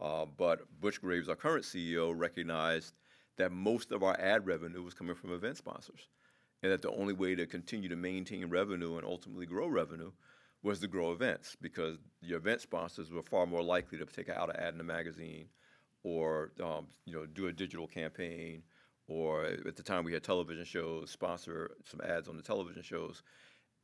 Uh, 0.00 0.26
but 0.36 0.60
Butch 0.80 1.00
Graves, 1.00 1.28
our 1.28 1.36
current 1.36 1.64
CEO, 1.64 2.12
recognized 2.16 2.94
that 3.36 3.52
most 3.52 3.92
of 3.92 4.02
our 4.02 4.18
ad 4.20 4.46
revenue 4.46 4.82
was 4.82 4.94
coming 4.94 5.14
from 5.14 5.32
event 5.32 5.56
sponsors, 5.56 6.08
and 6.62 6.72
that 6.72 6.82
the 6.82 6.90
only 6.90 7.14
way 7.14 7.36
to 7.36 7.46
continue 7.46 7.88
to 7.88 7.96
maintain 7.96 8.50
revenue 8.50 8.96
and 8.96 9.06
ultimately 9.06 9.46
grow 9.46 9.68
revenue 9.68 10.10
was 10.62 10.80
to 10.80 10.88
grow 10.88 11.12
events 11.12 11.56
because 11.60 11.98
your 12.20 12.38
event 12.38 12.60
sponsors 12.60 13.10
were 13.10 13.22
far 13.22 13.46
more 13.46 13.62
likely 13.62 13.98
to 13.98 14.04
take 14.06 14.28
out 14.28 14.50
an 14.50 14.56
ad 14.56 14.74
in 14.74 14.80
a 14.80 14.84
magazine 14.84 15.46
or 16.02 16.52
um, 16.62 16.86
you 17.04 17.14
know 17.14 17.26
do 17.26 17.46
a 17.46 17.52
digital 17.52 17.86
campaign 17.86 18.62
or 19.06 19.44
at 19.44 19.76
the 19.76 19.82
time 19.82 20.04
we 20.04 20.12
had 20.12 20.22
television 20.22 20.64
shows 20.64 21.10
sponsor 21.10 21.70
some 21.84 22.00
ads 22.00 22.28
on 22.28 22.36
the 22.36 22.42
television 22.42 22.82
shows. 22.82 23.22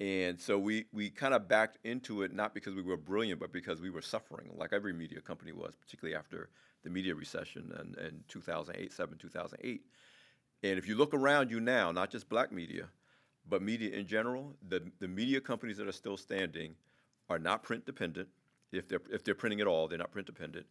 And 0.01 0.41
so 0.41 0.59
we, 0.59 0.87
we 0.93 1.09
kind 1.09 1.35
of 1.35 1.47
backed 1.47 1.79
into 1.85 2.23
it 2.23 2.35
not 2.35 2.53
because 2.53 2.75
we 2.75 2.83
were 2.83 2.97
brilliant 2.97 3.39
but 3.39 3.53
because 3.53 3.81
we 3.81 3.91
were 3.91 4.03
suffering 4.03 4.51
like 4.57 4.73
every 4.73 4.93
media 4.93 5.21
company 5.21 5.53
was 5.53 5.75
particularly 5.77 6.17
after 6.17 6.51
the 6.83 6.91
media 6.91 7.15
recession 7.15 7.73
in, 7.81 8.05
in 8.05 8.25
2008 8.29 8.93
7 8.93 9.17
2008 9.17 9.81
and 10.65 10.79
if 10.79 10.89
you 10.89 10.97
look 10.97 11.15
around 11.15 11.51
you 11.51 11.61
now 11.61 11.93
not 11.93 12.11
just 12.11 12.29
black 12.29 12.51
media 12.53 12.89
but 13.49 13.63
media 13.63 13.91
in 13.97 14.07
general 14.07 14.55
the, 14.69 14.83
the 15.01 15.09
media 15.09 15.41
companies 15.41 15.77
that 15.77 15.87
are 15.87 15.93
still 15.93 16.17
standing 16.17 16.75
are 17.29 17.39
not 17.39 17.63
print 17.63 17.85
dependent 17.87 18.29
if 18.73 18.89
they're, 18.89 19.03
if 19.11 19.25
they're 19.25 19.35
printing 19.35 19.61
at 19.61 19.67
all 19.67 19.89
they're 19.89 19.99
not 19.99 20.11
print 20.11 20.27
dependent 20.27 20.67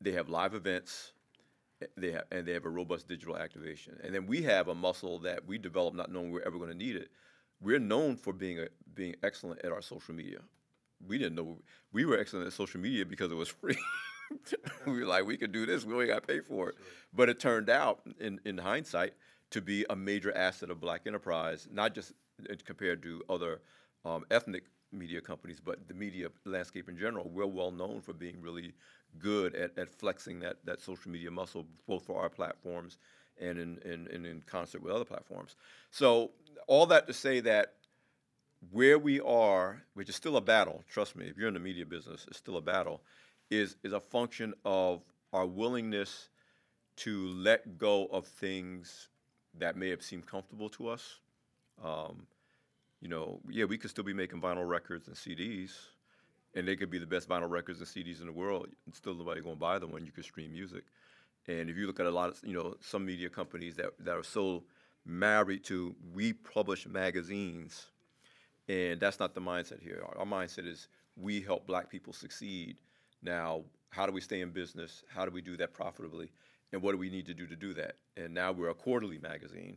they 0.00 0.12
have 0.12 0.28
live 0.28 0.54
events 0.54 1.12
eh, 1.82 1.86
they 1.96 2.12
have, 2.12 2.24
and 2.30 2.46
they 2.46 2.52
have 2.52 2.64
a 2.64 2.70
robust 2.70 3.08
digital 3.08 3.36
activation. 3.36 3.98
And 4.04 4.14
then 4.14 4.26
we 4.26 4.42
have 4.42 4.68
a 4.68 4.74
muscle 4.74 5.18
that 5.20 5.46
we 5.46 5.58
developed 5.58 5.96
not 5.96 6.12
knowing 6.12 6.30
we 6.30 6.40
are 6.40 6.46
ever 6.46 6.58
going 6.58 6.70
to 6.70 6.76
need 6.76 6.96
it. 6.96 7.08
We're 7.60 7.78
known 7.78 8.16
for 8.16 8.32
being 8.32 8.60
a, 8.60 8.66
being 8.94 9.14
excellent 9.22 9.64
at 9.64 9.72
our 9.72 9.82
social 9.82 10.14
media. 10.14 10.38
We 11.06 11.18
didn't 11.18 11.34
know 11.34 11.58
we 11.92 12.04
were 12.04 12.18
excellent 12.18 12.46
at 12.46 12.52
social 12.52 12.80
media 12.80 13.04
because 13.04 13.30
it 13.30 13.36
was 13.36 13.48
free. 13.48 13.78
we 14.86 15.00
were 15.00 15.06
like, 15.06 15.26
we 15.26 15.36
could 15.36 15.52
do 15.52 15.66
this. 15.66 15.84
We 15.84 15.94
only 15.94 16.06
got 16.06 16.26
paid 16.26 16.44
for 16.46 16.70
it. 16.70 16.76
But 17.12 17.28
it 17.28 17.40
turned 17.40 17.70
out, 17.70 18.00
in, 18.20 18.40
in 18.44 18.58
hindsight, 18.58 19.14
to 19.50 19.60
be 19.60 19.84
a 19.90 19.96
major 19.96 20.36
asset 20.36 20.70
of 20.70 20.80
Black 20.80 21.02
enterprise, 21.06 21.68
not 21.70 21.94
just 21.94 22.12
compared 22.64 23.02
to 23.02 23.22
other 23.28 23.60
um, 24.04 24.24
ethnic 24.30 24.64
media 24.92 25.20
companies, 25.20 25.60
but 25.60 25.88
the 25.88 25.94
media 25.94 26.28
landscape 26.44 26.88
in 26.88 26.96
general. 26.96 27.28
We're 27.28 27.46
well 27.46 27.70
known 27.70 28.00
for 28.00 28.12
being 28.12 28.40
really 28.40 28.72
good 29.18 29.54
at, 29.54 29.76
at 29.78 29.90
flexing 29.90 30.40
that, 30.40 30.58
that 30.64 30.80
social 30.80 31.10
media 31.10 31.30
muscle, 31.30 31.66
both 31.86 32.04
for 32.04 32.20
our 32.20 32.28
platforms 32.28 32.98
and 33.40 33.58
in, 33.58 33.78
in, 33.84 34.06
in, 34.08 34.24
in 34.24 34.42
concert 34.46 34.82
with 34.82 34.92
other 34.92 35.04
platforms. 35.04 35.56
So, 35.90 36.30
all 36.66 36.86
that 36.86 37.06
to 37.08 37.12
say 37.12 37.40
that 37.40 37.74
where 38.70 38.98
we 38.98 39.20
are, 39.20 39.82
which 39.94 40.08
is 40.08 40.16
still 40.16 40.36
a 40.36 40.40
battle, 40.40 40.82
trust 40.88 41.16
me, 41.16 41.26
if 41.26 41.36
you're 41.36 41.48
in 41.48 41.54
the 41.54 41.60
media 41.60 41.84
business, 41.84 42.24
it's 42.28 42.38
still 42.38 42.56
a 42.56 42.62
battle, 42.62 43.02
is, 43.50 43.76
is 43.82 43.92
a 43.92 44.00
function 44.00 44.54
of 44.64 45.02
our 45.32 45.46
willingness 45.46 46.28
to 46.96 47.28
let 47.28 47.76
go 47.76 48.06
of 48.06 48.26
things 48.26 49.08
that 49.58 49.76
may 49.76 49.90
have 49.90 50.02
seemed 50.02 50.26
comfortable 50.26 50.68
to 50.70 50.88
us. 50.88 51.20
Um, 51.82 52.26
you 53.00 53.08
know, 53.08 53.40
yeah, 53.48 53.64
we 53.64 53.78
could 53.78 53.90
still 53.90 54.04
be 54.04 54.14
making 54.14 54.40
vinyl 54.40 54.66
records 54.66 55.08
and 55.08 55.16
CDs, 55.16 55.72
and 56.54 56.66
they 56.66 56.76
could 56.76 56.90
be 56.90 56.98
the 56.98 57.06
best 57.06 57.28
vinyl 57.28 57.50
records 57.50 57.80
and 57.80 57.88
CDs 57.88 58.20
in 58.20 58.26
the 58.26 58.32
world. 58.32 58.68
And 58.86 58.94
still, 58.94 59.14
nobody 59.14 59.40
going 59.40 59.56
to 59.56 59.60
buy 59.60 59.78
them 59.78 59.92
when 59.92 60.04
you 60.04 60.12
could 60.12 60.24
stream 60.24 60.52
music. 60.52 60.84
And 61.46 61.68
if 61.68 61.76
you 61.76 61.86
look 61.86 62.00
at 62.00 62.06
a 62.06 62.10
lot 62.10 62.30
of, 62.30 62.40
you 62.42 62.54
know, 62.54 62.74
some 62.80 63.04
media 63.04 63.28
companies 63.28 63.76
that, 63.76 63.90
that 64.00 64.16
are 64.16 64.22
so 64.22 64.64
married 65.04 65.64
to 65.64 65.94
we 66.14 66.32
publish 66.32 66.86
magazines, 66.86 67.86
and 68.68 68.98
that's 68.98 69.20
not 69.20 69.34
the 69.34 69.40
mindset 69.40 69.82
here. 69.82 70.02
Our, 70.06 70.20
our 70.20 70.26
mindset 70.26 70.66
is 70.66 70.88
we 71.16 71.40
help 71.40 71.66
black 71.66 71.90
people 71.90 72.12
succeed. 72.12 72.78
Now, 73.22 73.64
how 73.90 74.06
do 74.06 74.12
we 74.12 74.20
stay 74.20 74.40
in 74.40 74.50
business? 74.50 75.04
How 75.08 75.24
do 75.24 75.30
we 75.30 75.42
do 75.42 75.56
that 75.58 75.72
profitably? 75.72 76.30
And 76.74 76.82
what 76.82 76.90
do 76.90 76.98
we 76.98 77.08
need 77.08 77.26
to 77.26 77.34
do 77.34 77.46
to 77.46 77.54
do 77.54 77.72
that? 77.74 77.98
And 78.16 78.34
now 78.34 78.50
we're 78.50 78.70
a 78.70 78.74
quarterly 78.74 79.18
magazine. 79.18 79.76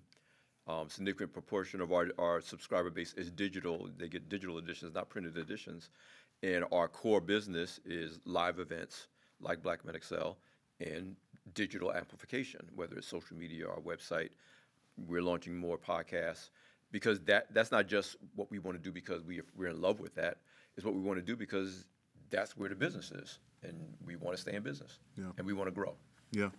Um, 0.65 0.89
significant 0.89 1.31
proportion 1.31 1.79
of 1.79 1.93
our, 1.93 2.07
our 2.17 2.41
subscriber 2.41 2.89
base 2.89 3.13
is 3.13 3.29
digital. 3.29 3.87
They 3.99 4.09
get 4.09 4.29
digital 4.29 4.57
editions, 4.57 4.95
not 4.95 5.07
printed 5.07 5.37
editions. 5.37 5.91
And 6.41 6.65
our 6.71 6.87
core 6.87 7.21
business 7.21 7.79
is 7.85 8.19
live 8.25 8.57
events 8.57 9.09
like 9.39 9.61
Black 9.61 9.85
Men 9.85 9.95
Excel 9.95 10.39
and 10.79 11.15
digital 11.53 11.93
amplification, 11.93 12.61
whether 12.73 12.95
it's 12.97 13.05
social 13.05 13.37
media 13.37 13.67
or 13.67 13.73
our 13.73 13.79
website. 13.79 14.29
We're 14.97 15.21
launching 15.21 15.55
more 15.55 15.77
podcasts 15.77 16.49
because 16.91 17.19
that 17.25 17.53
that's 17.53 17.71
not 17.71 17.87
just 17.87 18.15
what 18.33 18.49
we 18.49 18.57
want 18.57 18.75
to 18.75 18.83
do 18.83 18.91
because 18.91 19.23
we 19.23 19.41
we're 19.55 19.69
in 19.69 19.81
love 19.81 19.99
with 19.99 20.15
that. 20.15 20.37
It's 20.75 20.83
what 20.83 20.95
we 20.95 21.01
want 21.01 21.19
to 21.19 21.23
do 21.25 21.35
because 21.35 21.85
that's 22.31 22.57
where 22.57 22.69
the 22.69 22.75
business 22.75 23.11
is, 23.11 23.37
and 23.61 23.75
we 24.03 24.15
want 24.15 24.35
to 24.35 24.41
stay 24.41 24.55
in 24.55 24.63
business, 24.63 24.97
yeah. 25.15 25.25
and 25.37 25.45
we 25.45 25.53
want 25.53 25.67
to 25.67 25.71
grow. 25.71 25.93
Yeah. 26.31 26.49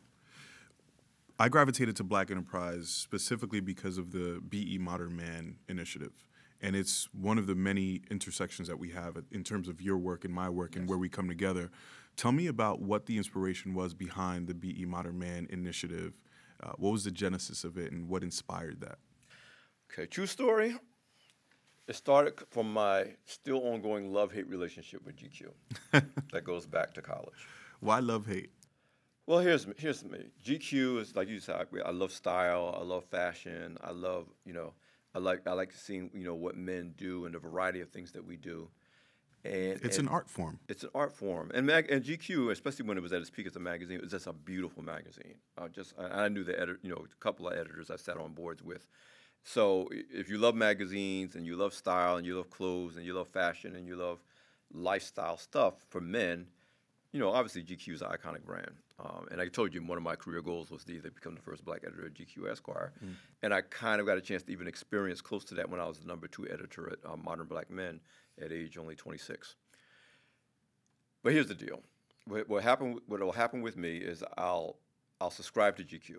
I 1.39 1.49
gravitated 1.49 1.97
to 1.97 2.05
Black 2.05 2.31
Enterprise 2.31 2.89
specifically 2.89 3.61
because 3.61 3.97
of 3.97 4.11
the 4.13 4.41
BE 4.49 4.79
Modern 4.79 5.17
Man 5.17 5.59
initiative 5.69 6.13
and 6.61 6.75
it's 6.75 7.09
one 7.13 7.39
of 7.39 7.47
the 7.47 7.55
many 7.55 8.03
intersections 8.11 8.69
that 8.69 8.79
we 8.79 8.91
have 8.91 9.17
in 9.31 9.45
terms 9.45 9.69
of 9.69 9.81
your 9.81 9.97
work 9.97 10.25
and 10.25 10.35
my 10.35 10.49
work 10.49 10.75
yes. 10.75 10.81
and 10.81 10.89
where 10.89 10.99
we 10.99 11.09
come 11.09 11.29
together. 11.29 11.71
Tell 12.17 12.33
me 12.33 12.47
about 12.47 12.81
what 12.81 13.07
the 13.07 13.17
inspiration 13.17 13.75
was 13.75 13.95
behind 13.95 14.49
the 14.49 14.55
BE 14.55 14.85
Modern 14.87 15.19
Man 15.19 15.47
initiative. 15.51 16.15
Uh, 16.61 16.73
what 16.77 16.91
was 16.91 17.05
the 17.05 17.13
genesis 17.13 17.63
of 17.63 17.79
it, 17.79 17.93
and 17.93 18.09
what 18.09 18.25
inspired 18.25 18.81
that? 18.81 18.99
Okay, 19.93 20.07
true 20.07 20.27
story. 20.27 20.77
It 21.87 21.95
started 21.95 22.35
from 22.51 22.73
my 22.73 23.15
still 23.25 23.61
ongoing 23.69 24.13
love 24.13 24.33
hate 24.33 24.49
relationship 24.49 25.07
with 25.07 25.17
GQ. 25.17 25.53
that 26.33 26.43
goes 26.43 26.67
back 26.67 26.93
to 26.95 27.03
college. 27.03 27.47
Why 27.81 28.01
love 28.01 28.27
hate? 28.27 28.51
Well, 29.29 29.41
here's 29.41 29.67
here's 29.77 30.03
me. 30.05 30.25
GQ 30.43 31.01
is 31.03 31.15
like 31.15 31.29
you 31.29 31.39
said. 31.39 31.67
I 31.85 31.91
love 31.91 32.13
style. 32.13 32.75
I 32.81 32.83
love 32.83 33.05
fashion. 33.05 33.77
I 33.83 33.91
love 33.91 34.27
you 34.47 34.55
know 34.55 34.73
I 35.15 35.19
like 35.19 35.47
I 35.47 35.53
like 35.53 35.71
seeing 35.71 36.11
you 36.15 36.25
know 36.25 36.35
what 36.35 36.57
men 36.57 36.95
do 36.97 37.27
and 37.27 37.35
the 37.35 37.39
variety 37.39 37.83
of 37.83 37.91
things 37.91 38.11
that 38.13 38.25
we 38.25 38.39
do. 38.39 38.71
And 39.45 39.79
it's 39.85 39.99
and 39.99 40.09
an 40.09 40.15
art 40.15 40.31
form. 40.31 40.59
It's 40.67 40.83
an 40.83 40.89
art 40.95 41.13
form, 41.13 41.51
and 41.53 41.67
mag- 41.67 41.91
and 41.91 42.03
GQ, 42.03 42.51
especially 42.53 42.87
when 42.87 42.97
it 42.97 43.03
was 43.03 43.13
at 43.13 43.21
its 43.21 43.29
peak 43.29 43.47
as 43.47 43.55
a 43.55 43.61
magazine, 43.61 43.99
it 43.99 44.03
was 44.03 44.13
just 44.13 44.27
a 44.27 44.33
beautiful 44.33 44.83
magazine. 44.83 45.35
I 45.59 45.69
just 45.69 45.93
I, 45.99 46.25
I 46.25 46.29
knew 46.29 46.43
the 46.43 46.57
editor, 46.57 46.81
you 46.83 46.89
know, 46.89 47.05
a 47.05 47.23
couple 47.23 47.49
of 47.49 47.53
editors 47.53 47.91
I 47.91 47.97
sat 47.97 48.17
on 48.17 48.33
boards 48.33 48.63
with. 48.63 48.87
So 49.45 49.91
if 49.93 50.31
you 50.31 50.39
love 50.39 50.55
magazines 50.55 51.35
and 51.35 51.45
you 51.45 51.55
love 51.55 51.75
style 51.75 52.17
and 52.17 52.27
you 52.27 52.35
love 52.39 52.49
clothes 52.49 52.97
and 52.97 53.05
you 53.05 53.13
love 53.13 53.29
fashion 53.29 53.77
and 53.77 53.87
you 53.87 53.95
love 53.95 54.21
lifestyle 54.73 55.37
stuff 55.37 55.75
for 55.91 56.01
men, 56.01 56.47
you 57.19 57.25
know, 57.25 57.33
obviously 57.33 57.65
GQ 57.65 57.95
is 57.95 58.03
an 58.03 58.11
iconic 58.11 58.45
brand. 58.45 58.71
Um, 59.01 59.27
and 59.33 59.41
I 59.41 59.49
told 59.49 59.75
you 59.75 59.83
one 59.83 59.99
of 59.99 60.05
my 60.05 60.15
career 60.15 60.41
goals 60.41 60.71
was 60.71 60.85
to 60.85 60.95
either 60.95 61.11
become 61.11 61.35
the 61.35 61.41
first 61.41 61.65
black 61.65 61.83
editor 61.85 62.07
at 62.07 62.15
GQ 62.15 62.49
Esquire. 62.49 62.93
Mm. 63.05 63.15
And 63.43 63.53
I 63.53 63.63
kind 63.63 64.01
of 64.01 64.07
got 64.07 64.19
a 64.19 64.21
chance 64.21 64.45
to 64.45 64.53
even 64.53 64.69
experience 64.69 65.21
close 65.21 65.45
to 65.47 65.57
that 65.57 65.69
when 65.69 65.81
I 65.81 65.89
was 65.89 65.99
the 65.99 66.07
number 66.07 66.29
two 66.29 66.47
editor 66.49 66.93
at 66.93 67.11
um, 67.11 67.25
Modern 67.25 67.47
Black 67.47 67.73
Men 67.73 67.99
at 68.41 68.53
age 68.53 68.79
only 68.79 68.95
26. 68.95 69.57
But 71.25 71.33
here's 71.33 71.49
the 71.49 71.57
deal. 71.57 71.81
What, 72.25 72.49
what, 72.49 72.63
happen, 72.63 73.01
what 73.09 73.19
will 73.19 73.33
happen 73.33 73.63
with 73.63 73.77
me 73.77 73.97
is 73.97 74.23
I'll, 74.37 74.77
I'll 75.21 75.33
subscribe 75.33 75.77
to 75.79 75.83
GQ. 75.83 76.19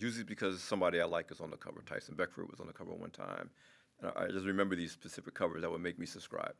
Usually 0.00 0.24
because 0.24 0.60
somebody 0.60 1.00
I 1.00 1.04
like 1.04 1.30
is 1.30 1.40
on 1.40 1.52
the 1.52 1.56
cover. 1.56 1.80
Tyson 1.86 2.16
Beckford 2.16 2.50
was 2.50 2.58
on 2.58 2.66
the 2.66 2.72
cover 2.72 2.90
one 2.90 3.10
time. 3.10 3.50
And 4.00 4.10
I, 4.16 4.24
I 4.24 4.26
just 4.26 4.46
remember 4.46 4.74
these 4.74 4.90
specific 4.90 5.34
covers 5.34 5.62
that 5.62 5.70
would 5.70 5.80
make 5.80 5.96
me 5.96 6.06
subscribe. 6.06 6.54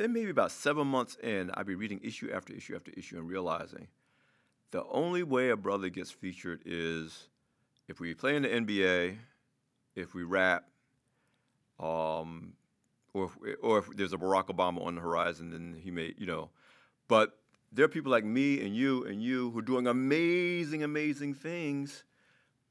Then 0.00 0.14
maybe 0.14 0.30
about 0.30 0.50
seven 0.50 0.86
months 0.86 1.18
in, 1.22 1.50
I'd 1.52 1.66
be 1.66 1.74
reading 1.74 2.00
issue 2.02 2.30
after 2.32 2.54
issue 2.54 2.74
after 2.74 2.90
issue 2.96 3.18
and 3.18 3.28
realizing 3.28 3.86
the 4.70 4.82
only 4.84 5.22
way 5.22 5.50
a 5.50 5.58
brother 5.58 5.90
gets 5.90 6.10
featured 6.10 6.62
is 6.64 7.28
if 7.86 8.00
we 8.00 8.14
play 8.14 8.34
in 8.34 8.44
the 8.44 8.48
NBA, 8.48 9.18
if 9.94 10.14
we 10.14 10.22
rap, 10.22 10.64
um, 11.78 12.54
or 13.12 13.26
if, 13.26 13.56
or 13.60 13.78
if 13.80 13.94
there's 13.94 14.14
a 14.14 14.16
Barack 14.16 14.46
Obama 14.46 14.82
on 14.86 14.94
the 14.94 15.02
horizon, 15.02 15.50
then 15.50 15.78
he 15.78 15.90
may, 15.90 16.14
you 16.16 16.24
know. 16.24 16.48
But 17.06 17.36
there 17.70 17.84
are 17.84 17.88
people 17.88 18.10
like 18.10 18.24
me 18.24 18.64
and 18.64 18.74
you 18.74 19.04
and 19.04 19.22
you 19.22 19.50
who 19.50 19.58
are 19.58 19.62
doing 19.62 19.86
amazing, 19.86 20.82
amazing 20.82 21.34
things, 21.34 22.04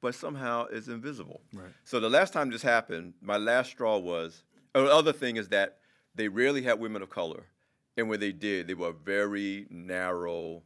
but 0.01 0.15
somehow 0.15 0.65
it's 0.71 0.87
invisible. 0.87 1.41
Right. 1.53 1.69
So 1.83 1.99
the 1.99 2.09
last 2.09 2.33
time 2.33 2.49
this 2.49 2.63
happened, 2.63 3.13
my 3.21 3.37
last 3.37 3.69
straw 3.69 3.99
was. 3.99 4.41
Oh, 4.73 4.85
the 4.85 4.93
other 4.93 5.13
thing 5.13 5.37
is 5.37 5.49
that 5.49 5.78
they 6.19 6.27
rarely 6.27 6.61
had 6.61 6.79
women 6.79 7.01
of 7.01 7.09
color, 7.09 7.45
and 7.95 8.09
when 8.09 8.19
they 8.19 8.31
did, 8.31 8.67
they 8.67 8.73
were 8.73 8.91
very 8.91 9.65
narrow, 9.69 10.61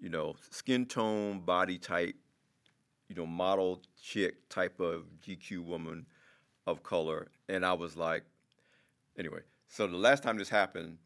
you 0.00 0.08
know, 0.08 0.34
skin 0.50 0.86
tone, 0.86 1.40
body 1.40 1.76
type, 1.76 2.14
you 3.08 3.14
know, 3.14 3.26
model 3.26 3.82
chick 4.02 4.48
type 4.48 4.80
of 4.80 5.04
GQ 5.22 5.64
woman 5.64 6.06
of 6.66 6.82
color, 6.82 7.28
and 7.48 7.64
I 7.64 7.74
was 7.74 7.96
like, 7.96 8.24
anyway. 9.18 9.40
So 9.68 9.86
the 9.86 9.96
last 9.96 10.22
time 10.22 10.38
this 10.38 10.48
happened, 10.48 10.96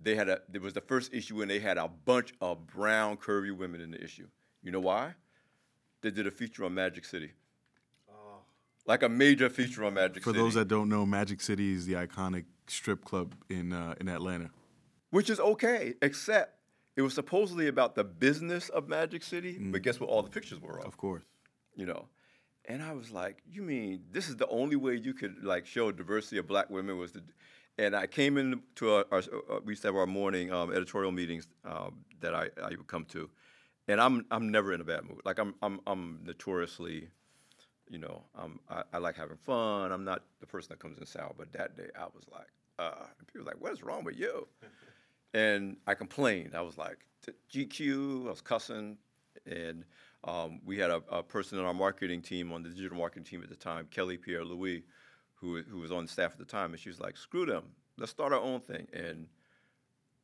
they 0.00 0.14
had 0.14 0.28
a. 0.28 0.40
it 0.52 0.60
was 0.60 0.74
the 0.74 0.80
first 0.82 1.14
issue, 1.14 1.40
and 1.40 1.50
they 1.50 1.58
had 1.58 1.78
a 1.78 1.88
bunch 1.88 2.34
of 2.40 2.66
brown, 2.66 3.16
curvy 3.16 3.56
women 3.56 3.80
in 3.80 3.90
the 3.90 4.02
issue. 4.02 4.26
You 4.62 4.72
know 4.72 4.80
why? 4.80 5.14
They 6.02 6.10
did 6.10 6.26
a 6.26 6.30
feature 6.30 6.64
on 6.64 6.74
Magic 6.74 7.04
City. 7.04 7.32
Oh. 8.10 8.40
Like 8.84 9.02
a 9.02 9.08
major 9.08 9.48
feature 9.48 9.84
on 9.84 9.94
Magic 9.94 10.22
For 10.22 10.30
City. 10.30 10.38
For 10.38 10.44
those 10.44 10.54
that 10.54 10.68
don't 10.68 10.88
know, 10.88 11.06
Magic 11.06 11.40
City 11.40 11.72
is 11.72 11.86
the 11.86 11.94
iconic 11.94 12.44
strip 12.70 13.04
club 13.04 13.34
in 13.48 13.72
uh, 13.72 13.94
in 14.00 14.08
Atlanta. 14.08 14.50
which 15.10 15.30
is 15.30 15.40
okay, 15.40 15.94
except 16.02 16.58
it 16.96 17.02
was 17.02 17.14
supposedly 17.14 17.68
about 17.68 17.94
the 17.94 18.04
business 18.04 18.68
of 18.70 18.88
Magic 18.88 19.22
City, 19.22 19.58
but 19.58 19.82
guess 19.82 20.00
what? 20.00 20.08
All 20.10 20.22
the 20.22 20.30
pictures 20.30 20.60
were 20.60 20.78
of, 20.78 20.86
Of 20.86 20.96
course. 20.96 21.24
you 21.74 21.86
know. 21.86 22.06
And 22.68 22.82
I 22.82 22.92
was 22.94 23.10
like, 23.12 23.42
you 23.48 23.62
mean 23.62 24.02
this 24.10 24.28
is 24.28 24.36
the 24.36 24.48
only 24.48 24.76
way 24.76 24.94
you 24.96 25.14
could 25.14 25.44
like 25.44 25.66
show 25.66 25.92
diversity 25.92 26.38
of 26.38 26.46
black 26.48 26.68
women 26.70 26.98
was 26.98 27.12
to, 27.12 27.22
and 27.78 27.94
I 27.94 28.06
came 28.08 28.36
into 28.38 28.90
our, 28.94 29.04
our 29.12 29.18
uh, 29.20 29.60
we 29.64 29.72
used 29.72 29.82
to 29.82 29.88
have 29.88 29.96
our 29.96 30.06
morning 30.06 30.52
um, 30.52 30.72
editorial 30.72 31.12
meetings 31.12 31.46
um, 31.64 32.04
that 32.20 32.34
I, 32.34 32.48
I 32.60 32.70
would 32.70 32.88
come 32.88 33.04
to, 33.16 33.30
and 33.86 34.00
I'm 34.00 34.24
I'm 34.30 34.50
never 34.50 34.72
in 34.72 34.80
a 34.80 34.84
bad 34.84 35.04
mood. 35.04 35.20
Like 35.24 35.38
I'm 35.38 35.54
I'm 35.62 35.78
I'm 35.86 36.20
notoriously, 36.24 37.08
you 37.88 37.98
know, 37.98 38.24
um, 38.34 38.58
I, 38.68 38.82
I 38.94 38.98
like 38.98 39.14
having 39.16 39.36
fun. 39.36 39.92
I'm 39.92 40.04
not 40.04 40.24
the 40.40 40.46
person 40.46 40.68
that 40.70 40.80
comes 40.80 40.98
in 40.98 41.06
sour, 41.06 41.34
but 41.38 41.52
that 41.52 41.76
day 41.76 41.90
I 41.96 42.06
was 42.06 42.24
like, 42.32 42.48
uh, 42.78 43.06
people 43.26 43.44
were 43.44 43.50
like, 43.50 43.60
what 43.60 43.72
is 43.72 43.82
wrong 43.82 44.04
with 44.04 44.16
you? 44.18 44.46
and 45.36 45.76
I 45.86 45.94
complained. 45.94 46.54
I 46.54 46.62
was 46.62 46.78
like, 46.78 46.98
GQ, 47.52 48.26
I 48.26 48.30
was 48.30 48.40
cussing, 48.40 48.96
and 49.44 49.84
um, 50.24 50.60
we 50.64 50.78
had 50.78 50.90
a, 50.90 51.02
a 51.10 51.22
person 51.22 51.58
on 51.58 51.66
our 51.66 51.74
marketing 51.74 52.22
team, 52.22 52.52
on 52.52 52.62
the 52.62 52.70
digital 52.70 52.96
marketing 52.96 53.24
team 53.24 53.42
at 53.42 53.50
the 53.50 53.56
time, 53.56 53.86
Kelly 53.90 54.16
Pierre 54.16 54.44
Louis, 54.44 54.84
who 55.34 55.62
who 55.62 55.78
was 55.78 55.92
on 55.92 56.06
staff 56.06 56.32
at 56.32 56.38
the 56.38 56.44
time, 56.44 56.72
and 56.72 56.80
she 56.80 56.88
was 56.88 57.00
like, 57.00 57.16
"Screw 57.16 57.44
them, 57.44 57.64
let's 57.98 58.12
start 58.12 58.32
our 58.32 58.40
own 58.40 58.60
thing." 58.60 58.86
And 58.92 59.26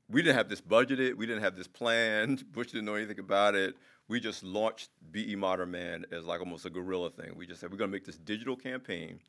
we 0.08 0.22
didn't 0.22 0.36
have 0.36 0.48
this 0.48 0.60
budgeted, 0.60 1.14
we 1.16 1.26
didn't 1.26 1.42
have 1.42 1.56
this 1.56 1.68
planned. 1.68 2.44
Butch 2.52 2.72
didn't 2.72 2.86
know 2.86 2.94
anything 2.94 3.18
about 3.18 3.54
it. 3.54 3.74
We 4.08 4.20
just 4.20 4.42
launched 4.42 4.90
BE 5.10 5.36
Modern 5.36 5.70
Man 5.70 6.06
as 6.10 6.24
like 6.24 6.40
almost 6.40 6.64
a 6.64 6.70
guerrilla 6.70 7.10
thing. 7.10 7.32
We 7.36 7.46
just 7.46 7.60
said 7.60 7.70
we're 7.70 7.78
going 7.78 7.90
to 7.90 7.96
make 7.96 8.06
this 8.06 8.18
digital 8.18 8.56
campaign, 8.56 9.20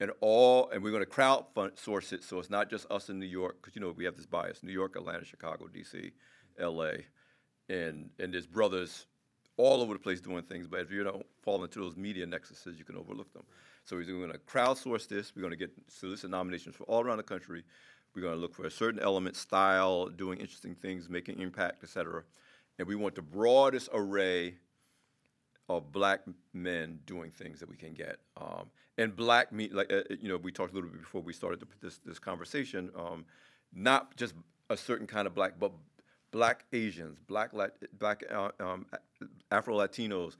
and 0.00 0.12
all, 0.20 0.70
and 0.70 0.82
we're 0.82 0.92
going 0.92 1.04
to 1.04 1.10
crowdsource 1.10 2.12
it, 2.12 2.22
so 2.22 2.38
it's 2.38 2.50
not 2.50 2.70
just 2.70 2.90
us 2.90 3.08
in 3.08 3.18
New 3.18 3.26
York, 3.26 3.56
because 3.60 3.74
you 3.74 3.80
know 3.80 3.90
we 3.90 4.04
have 4.04 4.16
this 4.16 4.26
bias: 4.26 4.62
New 4.62 4.72
York, 4.72 4.96
Atlanta, 4.96 5.24
Chicago, 5.24 5.66
D.C., 5.66 6.12
L.A., 6.58 7.06
and 7.68 8.10
and 8.18 8.32
there's 8.32 8.46
brothers 8.46 9.06
all 9.56 9.82
over 9.82 9.92
the 9.92 9.98
place 9.98 10.20
doing 10.20 10.42
things. 10.44 10.66
But 10.66 10.80
if 10.80 10.90
you 10.90 11.04
don't 11.04 11.26
fall 11.42 11.62
into 11.64 11.80
those 11.80 11.96
media 11.96 12.26
nexuses, 12.26 12.78
you 12.78 12.84
can 12.84 12.96
overlook 12.96 13.32
them. 13.32 13.42
So 13.84 13.96
we're 13.96 14.04
going 14.04 14.30
to 14.30 14.38
crowdsource 14.38 15.08
this. 15.08 15.32
We're 15.34 15.42
going 15.42 15.52
to 15.52 15.56
get 15.58 15.72
solicit 15.88 16.30
nominations 16.30 16.76
from 16.76 16.86
all 16.88 17.02
around 17.02 17.16
the 17.16 17.22
country. 17.24 17.64
We're 18.14 18.22
going 18.22 18.34
to 18.34 18.40
look 18.40 18.54
for 18.54 18.66
a 18.66 18.70
certain 18.70 19.00
element, 19.00 19.36
style, 19.36 20.06
doing 20.06 20.38
interesting 20.38 20.74
things, 20.74 21.08
making 21.08 21.40
impact, 21.40 21.82
et 21.82 21.88
cetera. 21.88 22.22
And 22.78 22.86
we 22.86 22.94
want 22.94 23.14
the 23.16 23.22
broadest 23.22 23.88
array 23.92 24.54
of 25.68 25.92
black 25.92 26.20
men 26.52 26.98
doing 27.06 27.30
things 27.30 27.60
that 27.60 27.68
we 27.68 27.76
can 27.76 27.94
get. 27.94 28.18
Um, 28.36 28.70
and 28.96 29.14
black 29.14 29.52
me 29.52 29.68
like 29.70 29.92
uh, 29.92 30.02
you 30.20 30.28
know 30.28 30.36
we 30.36 30.52
talked 30.52 30.72
a 30.72 30.74
little 30.74 30.90
bit 30.90 31.00
before 31.00 31.20
we 31.20 31.32
started 31.32 31.60
the, 31.60 31.66
this 31.80 31.98
this 31.98 32.18
conversation. 32.18 32.90
Um, 32.96 33.24
not 33.72 34.16
just 34.16 34.34
a 34.70 34.76
certain 34.76 35.06
kind 35.06 35.26
of 35.26 35.34
black, 35.34 35.54
but 35.58 35.72
black 36.30 36.64
Asians, 36.72 37.18
black 37.26 37.52
Lat- 37.52 37.76
black 37.98 38.24
uh, 38.30 38.50
um, 38.60 38.86
Afro 39.50 39.76
Latinos, 39.76 40.36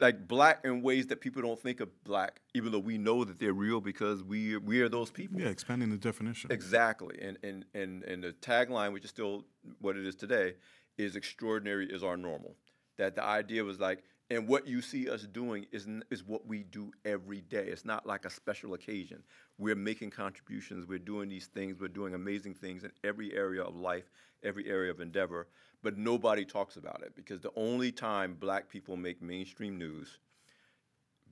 like 0.00 0.28
black 0.28 0.60
in 0.64 0.82
ways 0.82 1.06
that 1.08 1.20
people 1.20 1.42
don't 1.42 1.60
think 1.60 1.80
of 1.80 1.88
black, 2.04 2.40
even 2.54 2.72
though 2.72 2.78
we 2.78 2.98
know 2.98 3.24
that 3.24 3.38
they're 3.38 3.52
real 3.52 3.80
because 3.80 4.22
we 4.22 4.56
we 4.58 4.80
are 4.80 4.88
those 4.88 5.10
people. 5.10 5.40
Yeah, 5.40 5.48
expanding 5.48 5.90
the 5.90 5.96
definition. 5.96 6.52
Exactly, 6.52 7.18
and 7.20 7.38
and 7.42 7.64
and 7.74 8.04
and 8.04 8.22
the 8.22 8.32
tagline, 8.32 8.92
which 8.92 9.04
is 9.04 9.10
still 9.10 9.44
what 9.80 9.96
it 9.96 10.06
is 10.06 10.14
today, 10.14 10.54
is 10.96 11.16
"Extraordinary 11.16 11.86
is 11.86 12.02
our 12.02 12.16
normal." 12.16 12.56
That 12.96 13.14
the 13.14 13.22
idea 13.22 13.62
was 13.62 13.78
like, 13.78 14.02
and 14.30 14.46
what 14.46 14.66
you 14.66 14.82
see 14.82 15.08
us 15.08 15.22
doing 15.22 15.66
is 15.72 15.86
is 16.10 16.22
what 16.22 16.46
we 16.46 16.62
do 16.62 16.92
every 17.04 17.40
day. 17.40 17.66
It's 17.66 17.84
not 17.84 18.06
like 18.06 18.24
a 18.24 18.30
special 18.30 18.74
occasion. 18.74 19.22
We're 19.56 19.74
making 19.74 20.10
contributions. 20.10 20.86
We're 20.86 20.98
doing 20.98 21.28
these 21.28 21.46
things. 21.46 21.80
We're 21.80 21.88
doing 21.88 22.14
amazing 22.14 22.54
things 22.54 22.84
in 22.84 22.92
every 23.02 23.34
area 23.34 23.62
of 23.62 23.74
life, 23.74 24.10
every 24.42 24.68
area 24.68 24.90
of 24.90 25.00
endeavor. 25.00 25.48
But 25.82 25.96
nobody 25.96 26.44
talks 26.44 26.76
about 26.76 27.02
it 27.02 27.14
because 27.14 27.40
the 27.40 27.52
only 27.56 27.90
time 27.90 28.36
Black 28.38 28.68
people 28.68 28.96
make 28.96 29.22
mainstream 29.22 29.78
news, 29.78 30.18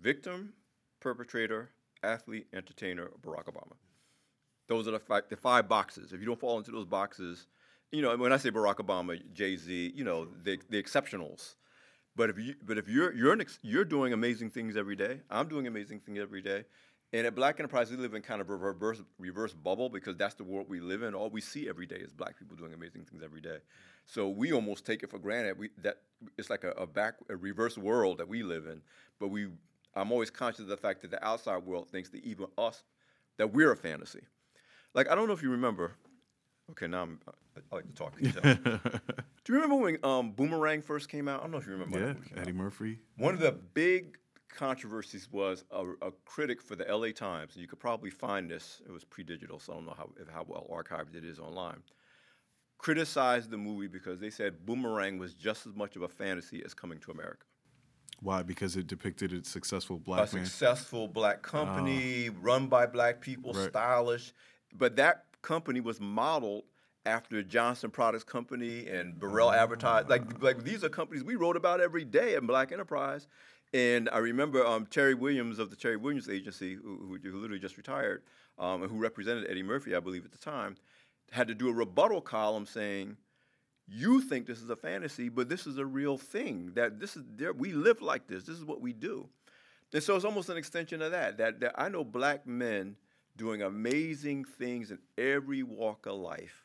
victim, 0.01 0.55
perpetrator, 1.01 1.71
athlete, 2.03 2.47
entertainer, 2.53 3.11
Barack 3.23 3.45
Obama. 3.45 3.75
Those 4.69 4.89
are 4.89 4.93
the 4.93 5.01
five, 5.01 5.25
the 5.29 5.37
five 5.37 5.69
boxes. 5.69 6.13
If 6.13 6.21
you 6.21 6.27
don't 6.27 6.41
fall 6.41 6.59
into 6.59 6.71
those 6.71 6.87
boxes, 6.87 7.47
you 7.93 8.03
know, 8.03 8.17
when 8.17 8.33
I 8.33 8.37
say 8.39 8.51
Barack 8.51 8.77
Obama, 8.77 9.21
Jay 9.35 9.57
Z, 9.57 9.93
you 9.95 10.05
know, 10.05 10.29
the 10.43 10.59
the 10.71 10.83
exceptionals. 10.83 11.57
But 12.17 12.31
if 12.31 12.39
you 12.39 12.55
but 12.65 12.79
if 12.79 12.89
you're 12.89 13.15
you're 13.15 13.39
ex, 13.39 13.59
you're 13.63 13.85
doing 13.85 14.13
amazing 14.13 14.51
things 14.51 14.77
every 14.77 14.97
day. 14.97 15.21
I'm 15.31 15.49
doing 15.49 15.67
amazing 15.67 16.01
things 16.01 16.19
every 16.19 16.43
day. 16.43 16.65
And 17.13 17.27
at 17.27 17.35
Black 17.37 17.61
Enterprise, 17.61 17.91
we 17.91 17.97
live 17.97 18.15
in 18.15 18.23
kind 18.23 18.41
of 18.41 18.51
a 18.51 18.57
reverse 18.57 19.01
reverse 19.19 19.53
bubble 19.53 19.89
because 19.89 20.17
that's 20.17 20.35
the 20.35 20.43
world 20.43 20.67
we 20.69 20.81
live 20.81 21.03
in. 21.03 21.15
All 21.15 21.31
we 21.31 21.41
see 21.41 21.69
every 21.69 21.87
day 21.87 21.97
is 21.97 22.13
Black 22.13 22.39
people 22.39 22.57
doing 22.57 22.73
amazing 22.73 23.05
things 23.05 23.23
every 23.23 23.41
day. 23.41 23.59
So 24.07 24.29
we 24.29 24.53
almost 24.53 24.87
take 24.87 25.03
it 25.03 25.11
for 25.11 25.19
granted. 25.19 25.59
We 25.59 25.69
that 25.83 25.99
it's 26.39 26.49
like 26.49 26.65
a, 26.65 26.71
a 26.71 26.87
back 26.87 27.15
a 27.29 27.37
reverse 27.37 27.77
world 27.77 28.19
that 28.19 28.29
we 28.29 28.43
live 28.43 28.67
in. 28.67 28.81
But 29.21 29.29
we 29.29 29.49
I'm 29.95 30.11
always 30.11 30.31
conscious 30.31 30.61
of 30.61 30.69
the 30.69 30.77
fact 30.77 31.03
that 31.03 31.11
the 31.11 31.25
outside 31.25 31.65
world 31.65 31.89
thinks 31.91 32.09
that 32.11 32.25
even 32.25 32.47
us 32.57 32.83
that 33.37 33.53
we're 33.53 33.73
a 33.73 33.77
fantasy. 33.77 34.23
Like 34.95 35.11
I 35.11 35.15
don't 35.15 35.27
know 35.27 35.35
if 35.35 35.43
you 35.43 35.51
remember. 35.51 35.93
Okay, 36.71 36.87
now 36.87 37.03
I'm, 37.03 37.21
I, 37.57 37.61
I 37.73 37.75
like 37.77 37.87
to 37.87 37.93
talk. 37.93 38.15
you. 38.21 38.31
Do 39.45 39.53
you 39.53 39.55
remember 39.55 39.77
when 39.77 39.99
um, 40.05 40.33
Boomerang 40.33 40.83
first 40.83 41.09
came 41.09 41.29
out? 41.29 41.41
I 41.41 41.43
don't 41.45 41.53
know 41.53 41.59
if 41.59 41.67
you 41.67 41.73
remember. 41.73 41.99
yeah, 41.99 42.07
movie 42.15 42.29
came 42.29 42.39
out. 42.39 42.43
Eddie 42.43 42.53
Murphy. 42.53 42.99
One 43.17 43.35
of 43.35 43.41
the 43.41 43.53
big 43.53 44.19
controversies 44.53 45.29
was 45.31 45.65
a, 45.71 45.85
a 46.03 46.11
critic 46.25 46.61
for 46.61 46.75
the 46.75 46.85
LA 46.85 47.09
Times, 47.13 47.55
and 47.55 47.63
you 47.63 47.69
could 47.69 47.79
probably 47.79 48.11
find 48.11 48.51
this. 48.51 48.83
It 48.87 48.91
was 48.91 49.05
pre-digital, 49.05 49.59
so 49.61 49.73
I 49.73 49.77
don't 49.77 49.87
know 49.87 49.95
how, 49.97 50.11
if, 50.21 50.29
how 50.29 50.45
well 50.47 50.67
archived 50.71 51.15
it 51.15 51.25
is 51.25 51.39
online. 51.39 51.83
Criticized 52.79 53.51
the 53.51 53.57
movie 53.57 53.87
because 53.89 54.21
they 54.21 54.31
said 54.31 54.67
Boomerang 54.67 55.19
was 55.19 55.35
just 55.35 55.67
as 55.67 55.75
much 55.75 55.97
of 55.97 56.03
a 56.03 56.09
fantasy 56.09 56.63
as 56.65 56.75
Coming 56.75 56.99
to 57.01 57.11
America. 57.11 57.45
Why? 58.21 58.43
Because 58.43 58.77
it 58.77 58.87
depicted 58.87 59.33
a 59.33 59.45
successful 59.45 59.97
A 59.97 60.01
black 60.01 60.33
man. 60.33 60.43
A 60.43 60.47
successful 60.47 61.07
black 61.07 61.43
company, 61.43 62.31
run 62.31 62.67
by 62.67 62.87
black 62.87 63.21
people, 63.21 63.53
Right. 63.53 63.69
stylish, 63.71 64.33
but 64.75 64.97
that 64.97 65.26
company 65.47 65.81
was 65.81 66.01
modeled 66.01 66.65
after 67.07 67.41
Johnson 67.41 67.89
Products 67.89 68.25
Company 68.25 68.89
and 68.89 69.19
Burrell 69.19 69.53
Advertise. 69.53 70.07
Like, 70.09 70.43
like 70.43 70.65
these 70.65 70.83
are 70.83 70.89
companies 70.89 71.23
we 71.23 71.37
wrote 71.37 71.57
about 71.57 71.81
every 71.81 72.05
day 72.05 72.35
at 72.35 72.45
Black 72.45 72.73
Enterprise. 72.73 73.29
And 73.73 74.09
I 74.13 74.19
remember 74.19 74.67
um, 74.67 74.87
Terrie 74.87 75.17
Williams 75.17 75.61
of 75.61 75.71
the 75.71 75.77
Terrie 75.77 76.01
Williams 76.01 76.29
Agency, 76.29 76.75
who, 76.75 76.97
who, 77.23 77.31
who 77.31 77.39
literally 77.39 77.61
just 77.61 77.77
retired, 77.77 78.23
um, 78.59 78.83
and 78.83 78.91
who 78.91 78.99
represented 78.99 79.47
Eddie 79.49 79.63
Murphy, 79.63 79.95
I 79.95 80.01
believe, 80.01 80.25
at 80.25 80.33
the 80.33 80.39
time, 80.39 80.77
had 81.31 81.49
to 81.49 81.55
do 81.55 81.69
a 81.69 81.73
rebuttal 81.73 82.21
column 82.21 82.67
saying, 82.67 83.17
"You 83.87 84.21
think 84.21 84.47
this 84.47 84.63
is 84.63 84.71
a 84.71 84.77
fantasy, 84.77 85.29
but 85.29 85.49
this 85.49 85.67
is 85.67 85.79
a 85.79 85.85
real 85.85 86.17
thing. 86.17 86.73
That 86.75 87.01
this 87.01 87.17
is 87.17 87.25
there. 87.37 87.53
We 87.53 87.73
live 87.73 88.01
like 88.03 88.29
this. 88.29 88.45
This 88.45 88.57
is 88.57 88.65
what 88.65 88.81
we 88.81 88.93
do." 88.93 89.29
And 89.93 90.03
so 90.03 90.17
it's 90.17 90.25
almost 90.25 90.49
an 90.49 90.57
extension 90.57 91.03
of 91.03 91.11
that. 91.13 91.39
That, 91.39 91.61
that 91.61 91.73
I 91.77 91.89
know 91.89 92.05
black 92.05 92.47
men 92.47 92.97
doing 93.37 93.63
amazing 93.63 94.45
things 94.45 94.91
in 94.91 94.99
every 95.19 95.63
walk 95.63 96.07
of 96.07 96.17
life, 96.17 96.65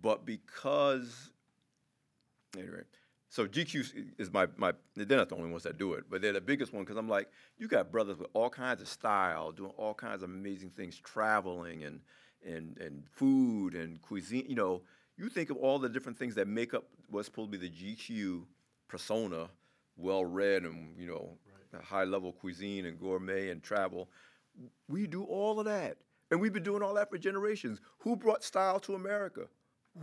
but 0.00 0.26
because 0.26 1.30
anyway, 2.56 2.82
So 3.28 3.46
GQ 3.46 4.12
is 4.18 4.30
my, 4.30 4.46
my, 4.58 4.74
they're 4.94 5.16
not 5.16 5.30
the 5.30 5.36
only 5.36 5.50
ones 5.50 5.62
that 5.62 5.78
do 5.78 5.94
it, 5.94 6.04
but 6.10 6.20
they're 6.20 6.34
the 6.34 6.40
biggest 6.40 6.72
one 6.74 6.82
because 6.84 6.98
I'm 6.98 7.08
like, 7.08 7.30
you 7.56 7.66
got 7.66 7.90
brothers 7.90 8.18
with 8.18 8.28
all 8.34 8.50
kinds 8.50 8.82
of 8.82 8.88
style, 8.88 9.52
doing 9.52 9.72
all 9.78 9.94
kinds 9.94 10.22
of 10.22 10.28
amazing 10.28 10.68
things, 10.68 10.98
traveling 10.98 11.84
and, 11.84 12.00
and, 12.46 12.76
and 12.78 13.04
food 13.10 13.74
and 13.74 14.02
cuisine. 14.02 14.44
You 14.46 14.56
know, 14.56 14.82
you 15.16 15.30
think 15.30 15.48
of 15.48 15.56
all 15.56 15.78
the 15.78 15.88
different 15.88 16.18
things 16.18 16.34
that 16.34 16.46
make 16.46 16.74
up 16.74 16.84
what's 17.08 17.26
supposed 17.26 17.50
to 17.52 17.58
be 17.58 17.68
the 17.68 17.74
GQ 17.74 18.44
persona, 18.86 19.48
well 19.96 20.26
read 20.26 20.64
and, 20.64 20.94
you 20.98 21.06
know, 21.06 21.38
right. 21.72 21.82
high 21.82 22.04
level 22.04 22.32
cuisine 22.32 22.84
and 22.84 23.00
gourmet 23.00 23.48
and 23.48 23.62
travel. 23.62 24.10
We 24.88 25.06
do 25.06 25.24
all 25.24 25.58
of 25.58 25.66
that. 25.66 25.96
And 26.30 26.40
we've 26.40 26.52
been 26.52 26.62
doing 26.62 26.82
all 26.82 26.94
that 26.94 27.10
for 27.10 27.18
generations. 27.18 27.80
Who 28.00 28.16
brought 28.16 28.42
style 28.42 28.80
to 28.80 28.94
America? 28.94 29.48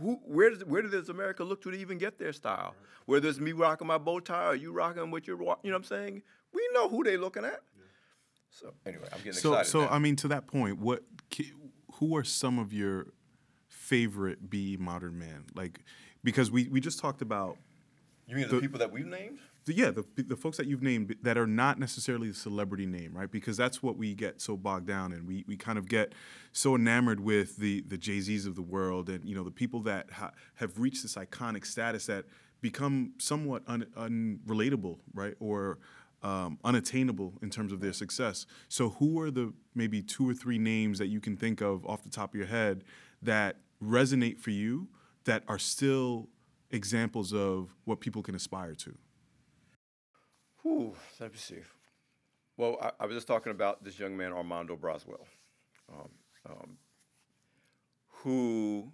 Who, 0.00 0.20
where, 0.24 0.50
does, 0.50 0.64
where 0.64 0.82
does 0.82 1.08
America 1.08 1.42
look 1.42 1.60
to 1.62 1.70
to 1.72 1.76
even 1.76 1.98
get 1.98 2.18
their 2.18 2.32
style? 2.32 2.74
Whether 3.06 3.28
it's 3.28 3.40
me 3.40 3.52
rocking 3.52 3.88
my 3.88 3.98
bow 3.98 4.20
tie 4.20 4.46
or 4.46 4.54
you 4.54 4.72
rocking 4.72 5.10
what 5.10 5.26
you're, 5.26 5.38
you 5.38 5.44
know 5.44 5.56
what 5.62 5.74
I'm 5.74 5.84
saying? 5.84 6.22
We 6.54 6.68
know 6.72 6.88
who 6.88 7.02
they 7.02 7.16
looking 7.16 7.44
at. 7.44 7.60
Yeah. 7.76 7.84
So 8.50 8.72
anyway, 8.86 9.08
I'm 9.12 9.18
getting 9.18 9.32
so, 9.32 9.54
excited. 9.54 9.70
So 9.70 9.80
now. 9.82 9.88
I 9.90 9.98
mean, 9.98 10.16
to 10.16 10.28
that 10.28 10.46
point, 10.46 10.78
what, 10.78 11.02
who 11.94 12.16
are 12.16 12.24
some 12.24 12.58
of 12.58 12.72
your 12.72 13.08
favorite 13.68 14.48
BE 14.48 14.76
modern 14.78 15.18
men? 15.18 15.46
Like, 15.54 15.80
because 16.22 16.50
we 16.50 16.68
we 16.68 16.80
just 16.80 16.98
talked 16.98 17.22
about. 17.22 17.56
You 18.26 18.36
mean 18.36 18.48
the, 18.48 18.56
the 18.56 18.60
people 18.60 18.78
that 18.78 18.92
we've 18.92 19.06
named? 19.06 19.38
The, 19.66 19.74
yeah, 19.74 19.90
the, 19.90 20.04
the 20.16 20.36
folks 20.36 20.56
that 20.56 20.66
you've 20.66 20.82
named 20.82 21.14
that 21.22 21.36
are 21.36 21.46
not 21.46 21.78
necessarily 21.78 22.30
a 22.30 22.34
celebrity 22.34 22.86
name, 22.86 23.12
right? 23.14 23.30
Because 23.30 23.56
that's 23.56 23.82
what 23.82 23.96
we 23.96 24.14
get 24.14 24.40
so 24.40 24.56
bogged 24.56 24.86
down 24.86 25.12
in. 25.12 25.26
We, 25.26 25.44
we 25.46 25.56
kind 25.56 25.78
of 25.78 25.86
get 25.88 26.14
so 26.52 26.74
enamored 26.74 27.20
with 27.20 27.56
the 27.56 27.82
the 27.82 27.98
Jay 27.98 28.20
Z's 28.20 28.46
of 28.46 28.56
the 28.56 28.62
world, 28.62 29.10
and 29.10 29.24
you 29.28 29.34
know 29.34 29.44
the 29.44 29.50
people 29.50 29.80
that 29.82 30.10
ha- 30.10 30.32
have 30.54 30.78
reached 30.78 31.02
this 31.02 31.14
iconic 31.14 31.66
status 31.66 32.06
that 32.06 32.24
become 32.60 33.12
somewhat 33.18 33.62
un- 33.66 33.86
unrelatable, 33.96 34.98
right? 35.14 35.34
Or 35.40 35.78
um, 36.22 36.58
unattainable 36.64 37.34
in 37.42 37.50
terms 37.50 37.72
of 37.72 37.80
their 37.80 37.92
success. 37.92 38.46
So, 38.68 38.90
who 38.90 39.20
are 39.20 39.30
the 39.30 39.52
maybe 39.74 40.02
two 40.02 40.28
or 40.28 40.34
three 40.34 40.58
names 40.58 40.98
that 40.98 41.06
you 41.06 41.20
can 41.20 41.36
think 41.36 41.60
of 41.60 41.86
off 41.86 42.02
the 42.02 42.10
top 42.10 42.30
of 42.30 42.34
your 42.34 42.46
head 42.46 42.84
that 43.22 43.56
resonate 43.82 44.38
for 44.38 44.50
you 44.50 44.88
that 45.24 45.42
are 45.48 45.58
still 45.58 46.28
examples 46.70 47.32
of 47.32 47.74
what 47.84 48.00
people 48.00 48.22
can 48.22 48.34
aspire 48.34 48.74
to? 48.74 48.96
Whew, 50.62 50.94
let 51.18 51.32
me 51.32 51.38
see. 51.38 51.60
Well, 52.56 52.76
I, 52.82 52.90
I 53.00 53.06
was 53.06 53.16
just 53.16 53.26
talking 53.26 53.52
about 53.52 53.82
this 53.82 53.98
young 53.98 54.16
man, 54.16 54.32
Armando 54.32 54.76
Braswell, 54.76 55.24
um, 55.90 56.08
um, 56.48 56.76
who, 58.08 58.92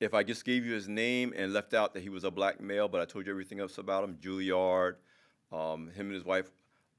if 0.00 0.14
I 0.14 0.24
just 0.24 0.44
gave 0.44 0.64
you 0.64 0.72
his 0.72 0.88
name 0.88 1.32
and 1.36 1.52
left 1.52 1.74
out 1.74 1.94
that 1.94 2.02
he 2.02 2.08
was 2.08 2.24
a 2.24 2.30
black 2.30 2.60
male, 2.60 2.88
but 2.88 3.00
I 3.00 3.04
told 3.04 3.26
you 3.26 3.32
everything 3.32 3.60
else 3.60 3.78
about 3.78 4.02
him, 4.02 4.16
Juilliard, 4.20 4.96
um, 5.52 5.90
him 5.94 6.06
and 6.06 6.14
his 6.14 6.24
wife 6.24 6.50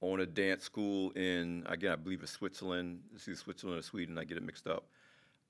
own 0.02 0.19
a 0.19 0.26
dance 0.26 0.63
school 0.63 1.12
in, 1.12 1.63
again, 1.67 1.91
I 1.91 1.96
believe 1.96 2.22
it's 2.24 2.32
Switzerland. 2.32 3.00
See, 3.17 3.36
Switzerland 3.36 3.80
or 3.80 3.84
Sweden, 3.84 4.17
I 4.17 4.24
get 4.24 4.38
it 4.38 4.43
mixed 4.43 4.67
up. 4.67 4.86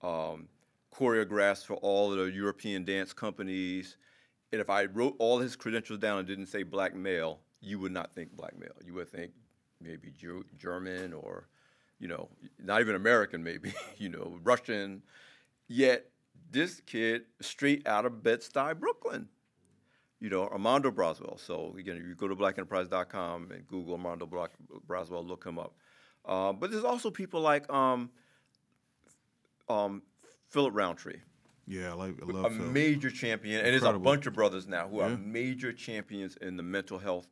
Um, 0.01 0.47
choreographs 0.93 1.65
for 1.65 1.75
all 1.75 2.11
of 2.11 2.17
the 2.17 2.31
European 2.31 2.85
dance 2.85 3.13
companies. 3.13 3.97
And 4.51 4.61
if 4.61 4.69
I 4.69 4.85
wrote 4.85 5.15
all 5.19 5.39
his 5.39 5.55
credentials 5.55 5.99
down 5.99 6.19
and 6.19 6.27
didn't 6.27 6.47
say 6.47 6.63
black 6.63 6.95
male, 6.95 7.39
you 7.63 7.79
would 7.79 7.91
not 7.91 8.13
think 8.13 8.35
black 8.35 8.57
male. 8.59 8.75
You 8.85 8.93
would 8.95 9.09
think 9.09 9.31
maybe 9.81 10.11
Jew, 10.11 10.45
German 10.57 11.13
or, 11.13 11.47
you 11.99 12.07
know, 12.07 12.29
not 12.61 12.81
even 12.81 12.95
American, 12.95 13.43
maybe, 13.43 13.73
you 13.97 14.09
know, 14.09 14.37
Russian. 14.43 15.03
Yet 15.67 16.09
this 16.51 16.81
kid, 16.81 17.23
straight 17.41 17.87
out 17.87 18.05
of 18.05 18.21
Bed-Stuy, 18.21 18.79
Brooklyn, 18.79 19.29
you 20.19 20.29
know, 20.29 20.43
Armando 20.43 20.91
Braswell. 20.91 21.39
So 21.39 21.75
again, 21.77 22.03
you 22.07 22.15
go 22.15 22.27
to 22.27 22.35
blackenterprise.com 22.35 23.51
and 23.51 23.67
Google 23.67 23.93
Armando 23.93 24.25
Braswell, 24.87 25.27
look 25.27 25.45
him 25.45 25.57
up. 25.57 25.73
Uh, 26.25 26.53
but 26.53 26.71
there's 26.71 26.85
also 26.85 27.11
people 27.11 27.41
like 27.41 27.71
um, 27.71 28.09
um, 29.69 30.01
Philip 30.49 30.73
Roundtree. 30.73 31.19
Yeah, 31.65 31.91
I, 31.91 31.93
like, 31.93 32.15
I 32.21 32.25
love 32.25 32.45
a 32.45 32.55
Phil. 32.55 32.65
major 32.67 33.09
champion, 33.09 33.59
and 33.59 33.67
there's 33.67 33.83
a 33.83 33.93
bunch 33.93 34.25
of 34.25 34.33
brothers 34.33 34.67
now 34.67 34.87
who 34.87 34.97
yeah. 34.97 35.05
are 35.05 35.17
major 35.17 35.71
champions 35.71 36.35
in 36.37 36.57
the 36.57 36.63
mental 36.63 36.99
health, 36.99 37.27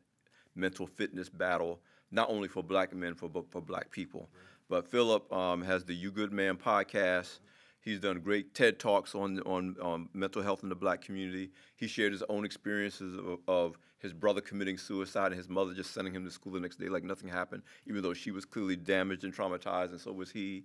mental 0.55 0.87
fitness 0.87 1.29
battle, 1.29 1.79
not 2.11 2.29
only 2.29 2.47
for 2.47 2.63
black 2.63 2.93
men, 2.93 3.15
for 3.15 3.29
but 3.29 3.49
for 3.49 3.61
black 3.61 3.91
people. 3.91 4.29
But 4.69 4.87
Philip 4.87 5.31
um, 5.33 5.61
has 5.63 5.83
the 5.83 5.93
You 5.93 6.11
Good 6.11 6.31
Man 6.31 6.55
podcast. 6.55 7.39
He's 7.81 7.99
done 7.99 8.19
great 8.19 8.53
TED 8.53 8.79
talks 8.79 9.15
on 9.15 9.39
on 9.41 9.75
um, 9.81 10.09
mental 10.13 10.41
health 10.41 10.63
in 10.63 10.69
the 10.69 10.75
black 10.75 11.01
community. 11.01 11.51
He 11.75 11.87
shared 11.87 12.11
his 12.11 12.23
own 12.29 12.45
experiences 12.45 13.17
of, 13.17 13.39
of, 13.47 13.77
his 13.97 14.13
brother 14.13 14.41
committing 14.41 14.79
suicide 14.79 15.27
and 15.27 15.35
his 15.35 15.47
mother 15.47 15.75
just 15.75 15.93
sending 15.93 16.11
him 16.11 16.25
to 16.25 16.31
school 16.31 16.53
the 16.53 16.59
next 16.59 16.79
day 16.79 16.89
like 16.89 17.03
nothing 17.03 17.29
happened, 17.29 17.61
even 17.85 18.01
though 18.01 18.15
she 18.15 18.31
was 18.31 18.45
clearly 18.45 18.75
damaged 18.75 19.23
and 19.23 19.35
traumatized, 19.35 19.91
and 19.91 20.01
so 20.01 20.11
was 20.11 20.31
he. 20.31 20.63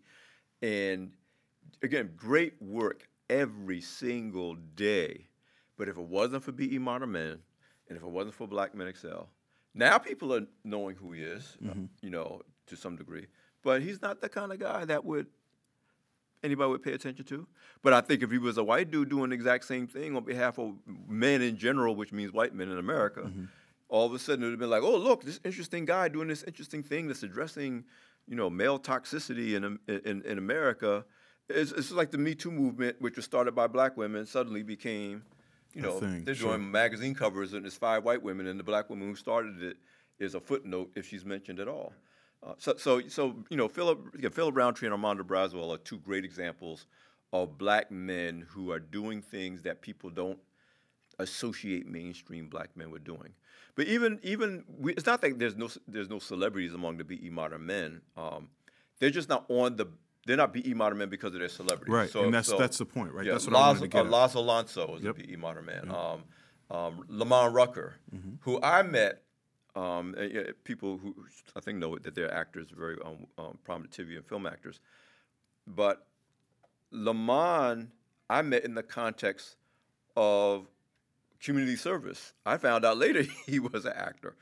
And 0.62 1.10
again, 1.82 2.12
great 2.16 2.54
work 2.62 3.08
every 3.28 3.80
single 3.80 4.54
day. 4.54 5.26
But 5.76 5.88
if 5.88 5.98
it 5.98 6.04
wasn't 6.04 6.44
for 6.44 6.52
BE 6.52 6.78
Modern 6.78 7.12
Men, 7.12 7.38
and 7.88 7.96
if 7.96 8.02
it 8.02 8.08
wasn't 8.08 8.34
for 8.34 8.46
Black 8.46 8.74
Men 8.74 8.88
Excel, 8.88 9.28
now 9.76 9.98
people 9.98 10.34
are 10.34 10.46
knowing 10.64 10.96
who 10.96 11.12
he 11.12 11.22
is, 11.22 11.56
uh, 11.64 11.70
mm-hmm. 11.70 11.84
you 12.02 12.10
know, 12.10 12.42
to 12.66 12.76
some 12.76 12.96
degree. 12.96 13.26
But 13.62 13.82
he's 13.82 14.02
not 14.02 14.20
the 14.20 14.28
kind 14.28 14.52
of 14.52 14.58
guy 14.58 14.84
that 14.84 15.04
would 15.04 15.26
anybody 16.42 16.70
would 16.70 16.82
pay 16.82 16.92
attention 16.92 17.24
to. 17.26 17.46
But 17.82 17.92
I 17.92 18.00
think 18.00 18.22
if 18.22 18.30
he 18.30 18.38
was 18.38 18.58
a 18.58 18.64
white 18.64 18.90
dude 18.90 19.08
doing 19.08 19.30
the 19.30 19.34
exact 19.34 19.64
same 19.64 19.86
thing 19.86 20.16
on 20.16 20.24
behalf 20.24 20.58
of 20.58 20.74
men 21.08 21.42
in 21.42 21.56
general, 21.56 21.94
which 21.96 22.12
means 22.12 22.32
white 22.32 22.54
men 22.54 22.70
in 22.70 22.78
America, 22.78 23.22
mm-hmm. 23.22 23.44
all 23.88 24.06
of 24.06 24.14
a 24.14 24.18
sudden 24.18 24.42
it 24.42 24.46
would 24.46 24.52
have 24.52 24.60
been 24.60 24.70
like, 24.70 24.82
oh, 24.82 24.96
look, 24.96 25.24
this 25.24 25.40
interesting 25.44 25.84
guy 25.84 26.08
doing 26.08 26.28
this 26.28 26.42
interesting 26.44 26.82
thing 26.82 27.08
that's 27.08 27.22
addressing, 27.22 27.84
you 28.28 28.36
know, 28.36 28.48
male 28.50 28.78
toxicity 28.78 29.54
in, 29.54 29.78
in, 29.88 30.22
in 30.22 30.38
America 30.38 31.04
it's, 31.48 31.72
it's 31.72 31.92
like 31.92 32.10
the 32.10 32.18
Me 32.18 32.34
Too 32.34 32.50
movement, 32.50 32.96
which 33.00 33.16
was 33.16 33.24
started 33.24 33.54
by 33.54 33.66
black 33.66 33.96
women, 33.96 34.26
suddenly 34.26 34.62
became, 34.62 35.22
you 35.76 35.82
know, 35.82 36.00
thing, 36.00 36.24
they're 36.24 36.34
sure. 36.34 36.56
doing 36.56 36.70
magazine 36.70 37.14
covers 37.14 37.52
and 37.52 37.66
it's 37.66 37.76
five 37.76 38.02
white 38.04 38.22
women, 38.22 38.46
and 38.46 38.58
the 38.58 38.64
black 38.64 38.88
woman 38.88 39.08
who 39.08 39.14
started 39.14 39.62
it 39.62 39.76
is 40.18 40.34
a 40.34 40.40
footnote 40.40 40.90
if 40.96 41.06
she's 41.06 41.24
mentioned 41.24 41.60
at 41.60 41.68
all. 41.68 41.92
Uh, 42.42 42.54
so, 42.58 42.74
so, 42.76 43.00
so, 43.08 43.36
you 43.50 43.56
know, 43.56 43.68
Philip, 43.68 44.14
again, 44.14 44.30
Philip 44.30 44.56
Roundtree 44.56 44.86
and 44.86 44.92
Armando 44.92 45.22
Braswell 45.22 45.74
are 45.74 45.78
two 45.78 45.98
great 45.98 46.24
examples 46.24 46.86
of 47.32 47.58
black 47.58 47.90
men 47.90 48.46
who 48.48 48.70
are 48.70 48.78
doing 48.78 49.20
things 49.20 49.62
that 49.62 49.82
people 49.82 50.10
don't 50.10 50.38
associate 51.18 51.86
mainstream 51.86 52.48
black 52.48 52.76
men 52.76 52.90
with 52.90 53.04
doing. 53.04 53.34
But 53.74 53.86
even, 53.88 54.18
even 54.22 54.64
we, 54.78 54.94
it's 54.94 55.06
not 55.06 55.20
that 55.20 55.38
there's 55.38 55.56
no 55.56 55.68
there's 55.86 56.08
no 56.08 56.18
celebrities 56.18 56.72
among 56.72 56.96
the 56.96 57.04
BE 57.04 57.28
modern 57.30 57.66
men. 57.66 58.00
Um, 58.16 58.48
they're 58.98 59.10
just 59.10 59.28
not 59.28 59.44
on 59.48 59.76
the 59.76 59.88
they're 60.26 60.36
not 60.36 60.52
BE 60.52 60.74
modern 60.74 60.98
men 60.98 61.08
because 61.08 61.32
of 61.32 61.40
their 61.40 61.48
celebrity. 61.48 61.90
Right, 61.90 62.10
so, 62.10 62.24
and 62.24 62.34
that's 62.34 62.48
so, 62.48 62.58
that's 62.58 62.78
the 62.78 62.84
point, 62.84 63.12
right? 63.12 63.24
Yeah, 63.24 63.32
that's 63.32 63.46
what 63.46 63.54
Laz, 63.54 63.62
I 63.62 63.66
wanted 63.68 63.80
to 63.80 63.88
get. 63.88 64.06
Uh, 64.06 64.10
Laz 64.10 64.34
Alonso 64.34 64.96
is 64.96 65.02
yep. 65.02 65.18
a 65.18 65.26
BE 65.26 65.36
modern 65.36 65.64
man. 65.64 65.84
Yep. 65.86 65.94
Um, 65.94 66.24
um, 66.68 67.04
Lamon 67.08 67.52
Rucker, 67.52 67.94
mm-hmm. 68.14 68.34
who 68.40 68.60
I 68.60 68.82
met, 68.82 69.22
um, 69.76 70.14
uh, 70.18 70.52
people 70.64 70.98
who 70.98 71.14
I 71.54 71.60
think 71.60 71.78
know 71.78 71.96
that 71.96 72.14
they're 72.14 72.32
actors, 72.32 72.68
very 72.76 72.96
um, 73.04 73.26
um, 73.38 73.58
prominent 73.64 73.92
TV 73.92 74.16
and 74.16 74.26
film 74.26 74.46
actors, 74.46 74.80
but 75.66 76.06
Lamon 76.90 77.92
I 78.28 78.42
met 78.42 78.64
in 78.64 78.74
the 78.74 78.82
context 78.82 79.56
of 80.16 80.66
community 81.40 81.76
service. 81.76 82.32
I 82.44 82.56
found 82.56 82.84
out 82.84 82.98
later 82.98 83.22
he 83.46 83.58
was 83.58 83.84
an 83.84 83.92
actor. 83.94 84.36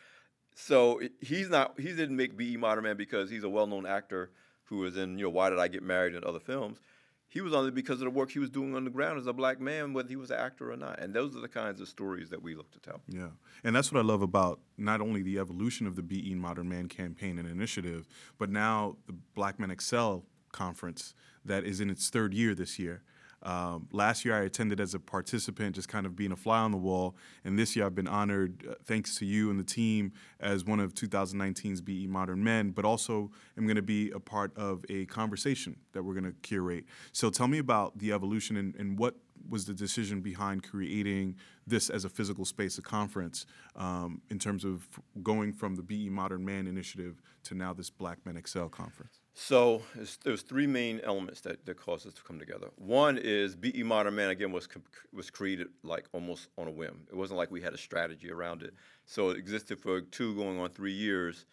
So 0.54 1.00
he's 1.20 1.50
not. 1.50 1.78
He 1.78 1.88
didn't 1.88 2.16
make 2.16 2.36
BE 2.36 2.56
Modern 2.56 2.84
Man 2.84 2.96
because 2.96 3.28
he's 3.28 3.42
a 3.42 3.48
well-known 3.48 3.86
actor 3.86 4.30
who 4.64 4.78
was 4.78 4.96
in, 4.96 5.18
you 5.18 5.24
know, 5.24 5.30
Why 5.30 5.50
Did 5.50 5.58
I 5.58 5.68
Get 5.68 5.82
Married 5.82 6.14
and 6.14 6.24
other 6.24 6.40
films, 6.40 6.80
he 7.28 7.40
was 7.40 7.52
on 7.52 7.66
it 7.66 7.74
because 7.74 8.00
of 8.00 8.04
the 8.04 8.10
work 8.10 8.30
he 8.30 8.38
was 8.38 8.50
doing 8.50 8.76
on 8.76 8.84
the 8.84 8.90
ground 8.90 9.18
as 9.18 9.26
a 9.26 9.32
black 9.32 9.60
man, 9.60 9.92
whether 9.92 10.08
he 10.08 10.16
was 10.16 10.30
an 10.30 10.38
actor 10.38 10.70
or 10.70 10.76
not. 10.76 11.00
And 11.00 11.12
those 11.12 11.34
are 11.34 11.40
the 11.40 11.48
kinds 11.48 11.80
of 11.80 11.88
stories 11.88 12.30
that 12.30 12.40
we 12.40 12.54
look 12.54 12.70
to 12.70 12.78
tell. 12.78 13.00
Yeah. 13.08 13.30
And 13.64 13.74
that's 13.74 13.90
what 13.90 13.98
I 13.98 14.04
love 14.04 14.22
about 14.22 14.60
not 14.78 15.00
only 15.00 15.22
the 15.22 15.38
evolution 15.38 15.86
of 15.86 15.96
the 15.96 16.02
BE 16.02 16.34
Modern 16.36 16.68
Man 16.68 16.88
campaign 16.88 17.38
and 17.38 17.48
initiative, 17.48 18.06
but 18.38 18.50
now 18.50 18.96
the 19.06 19.14
Black 19.34 19.58
Men 19.58 19.70
Excel 19.70 20.24
conference 20.52 21.14
that 21.44 21.64
is 21.64 21.80
in 21.80 21.90
its 21.90 22.08
third 22.08 22.32
year 22.32 22.54
this 22.54 22.78
year. 22.78 23.02
Um, 23.44 23.88
last 23.92 24.24
year, 24.24 24.34
I 24.34 24.44
attended 24.44 24.80
as 24.80 24.94
a 24.94 24.98
participant, 24.98 25.74
just 25.74 25.88
kind 25.88 26.06
of 26.06 26.16
being 26.16 26.32
a 26.32 26.36
fly 26.36 26.60
on 26.60 26.70
the 26.70 26.78
wall. 26.78 27.16
And 27.44 27.58
this 27.58 27.76
year, 27.76 27.84
I've 27.84 27.94
been 27.94 28.08
honored, 28.08 28.66
uh, 28.68 28.74
thanks 28.84 29.16
to 29.18 29.26
you 29.26 29.50
and 29.50 29.58
the 29.58 29.64
team, 29.64 30.12
as 30.40 30.64
one 30.64 30.80
of 30.80 30.94
2019's 30.94 31.80
BE 31.82 32.06
Modern 32.06 32.42
Men, 32.42 32.70
but 32.70 32.84
also 32.84 33.30
I'm 33.56 33.66
going 33.66 33.76
to 33.76 33.82
be 33.82 34.10
a 34.12 34.20
part 34.20 34.56
of 34.56 34.84
a 34.88 35.04
conversation 35.06 35.76
that 35.92 36.02
we're 36.02 36.14
going 36.14 36.24
to 36.24 36.34
curate. 36.42 36.84
So 37.12 37.28
tell 37.30 37.48
me 37.48 37.58
about 37.58 37.98
the 37.98 38.12
evolution 38.12 38.56
and, 38.56 38.74
and 38.76 38.98
what 38.98 39.16
was 39.48 39.66
the 39.66 39.74
decision 39.74 40.20
behind 40.20 40.62
creating 40.62 41.36
this 41.66 41.90
as 41.90 42.04
a 42.04 42.08
physical 42.08 42.44
space, 42.44 42.78
a 42.78 42.82
conference, 42.82 43.46
um, 43.76 44.22
in 44.30 44.38
terms 44.38 44.64
of 44.64 44.88
going 45.22 45.52
from 45.52 45.74
the 45.74 45.82
BE 45.82 46.08
Modern 46.08 46.44
Man 46.44 46.66
initiative 46.66 47.20
to 47.44 47.54
now 47.54 47.72
this 47.74 47.90
Black 47.90 48.18
Men 48.24 48.36
Excel 48.36 48.68
conference? 48.68 49.23
So 49.36 49.82
there's 50.22 50.42
three 50.42 50.68
main 50.68 51.00
elements 51.02 51.40
that, 51.40 51.66
that 51.66 51.76
caused 51.76 52.06
us 52.06 52.14
to 52.14 52.22
come 52.22 52.38
together. 52.38 52.68
One 52.76 53.18
is 53.18 53.56
BE 53.56 53.82
Modern 53.82 54.14
Man 54.14 54.30
again 54.30 54.52
was 54.52 54.68
was 55.12 55.28
created 55.28 55.68
like 55.82 56.04
almost 56.12 56.48
on 56.56 56.68
a 56.68 56.70
whim. 56.70 57.00
It 57.10 57.16
wasn't 57.16 57.38
like 57.38 57.50
we 57.50 57.60
had 57.60 57.72
a 57.72 57.78
strategy 57.78 58.30
around 58.30 58.62
it. 58.62 58.74
So 59.06 59.30
it 59.30 59.36
existed 59.36 59.80
for 59.80 60.00
two 60.00 60.36
going 60.36 60.60
on 60.60 60.70
three 60.70 60.92
years, 60.92 61.46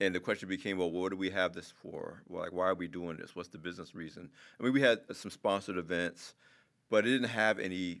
and 0.00 0.14
the 0.14 0.20
question 0.20 0.48
became, 0.48 0.78
well, 0.78 0.90
what 0.90 1.10
do 1.10 1.16
we 1.16 1.28
have 1.28 1.52
this 1.52 1.74
for? 1.82 2.22
Well, 2.26 2.42
like, 2.42 2.52
why 2.52 2.68
are 2.68 2.74
we 2.74 2.88
doing 2.88 3.18
this? 3.18 3.36
What's 3.36 3.50
the 3.50 3.58
business 3.58 3.94
reason? 3.94 4.30
I 4.58 4.62
mean, 4.62 4.72
we 4.72 4.80
had 4.80 5.00
uh, 5.10 5.12
some 5.12 5.30
sponsored 5.30 5.76
events, 5.76 6.34
but 6.88 7.06
it 7.06 7.10
didn't 7.10 7.28
have 7.28 7.58
any 7.58 8.00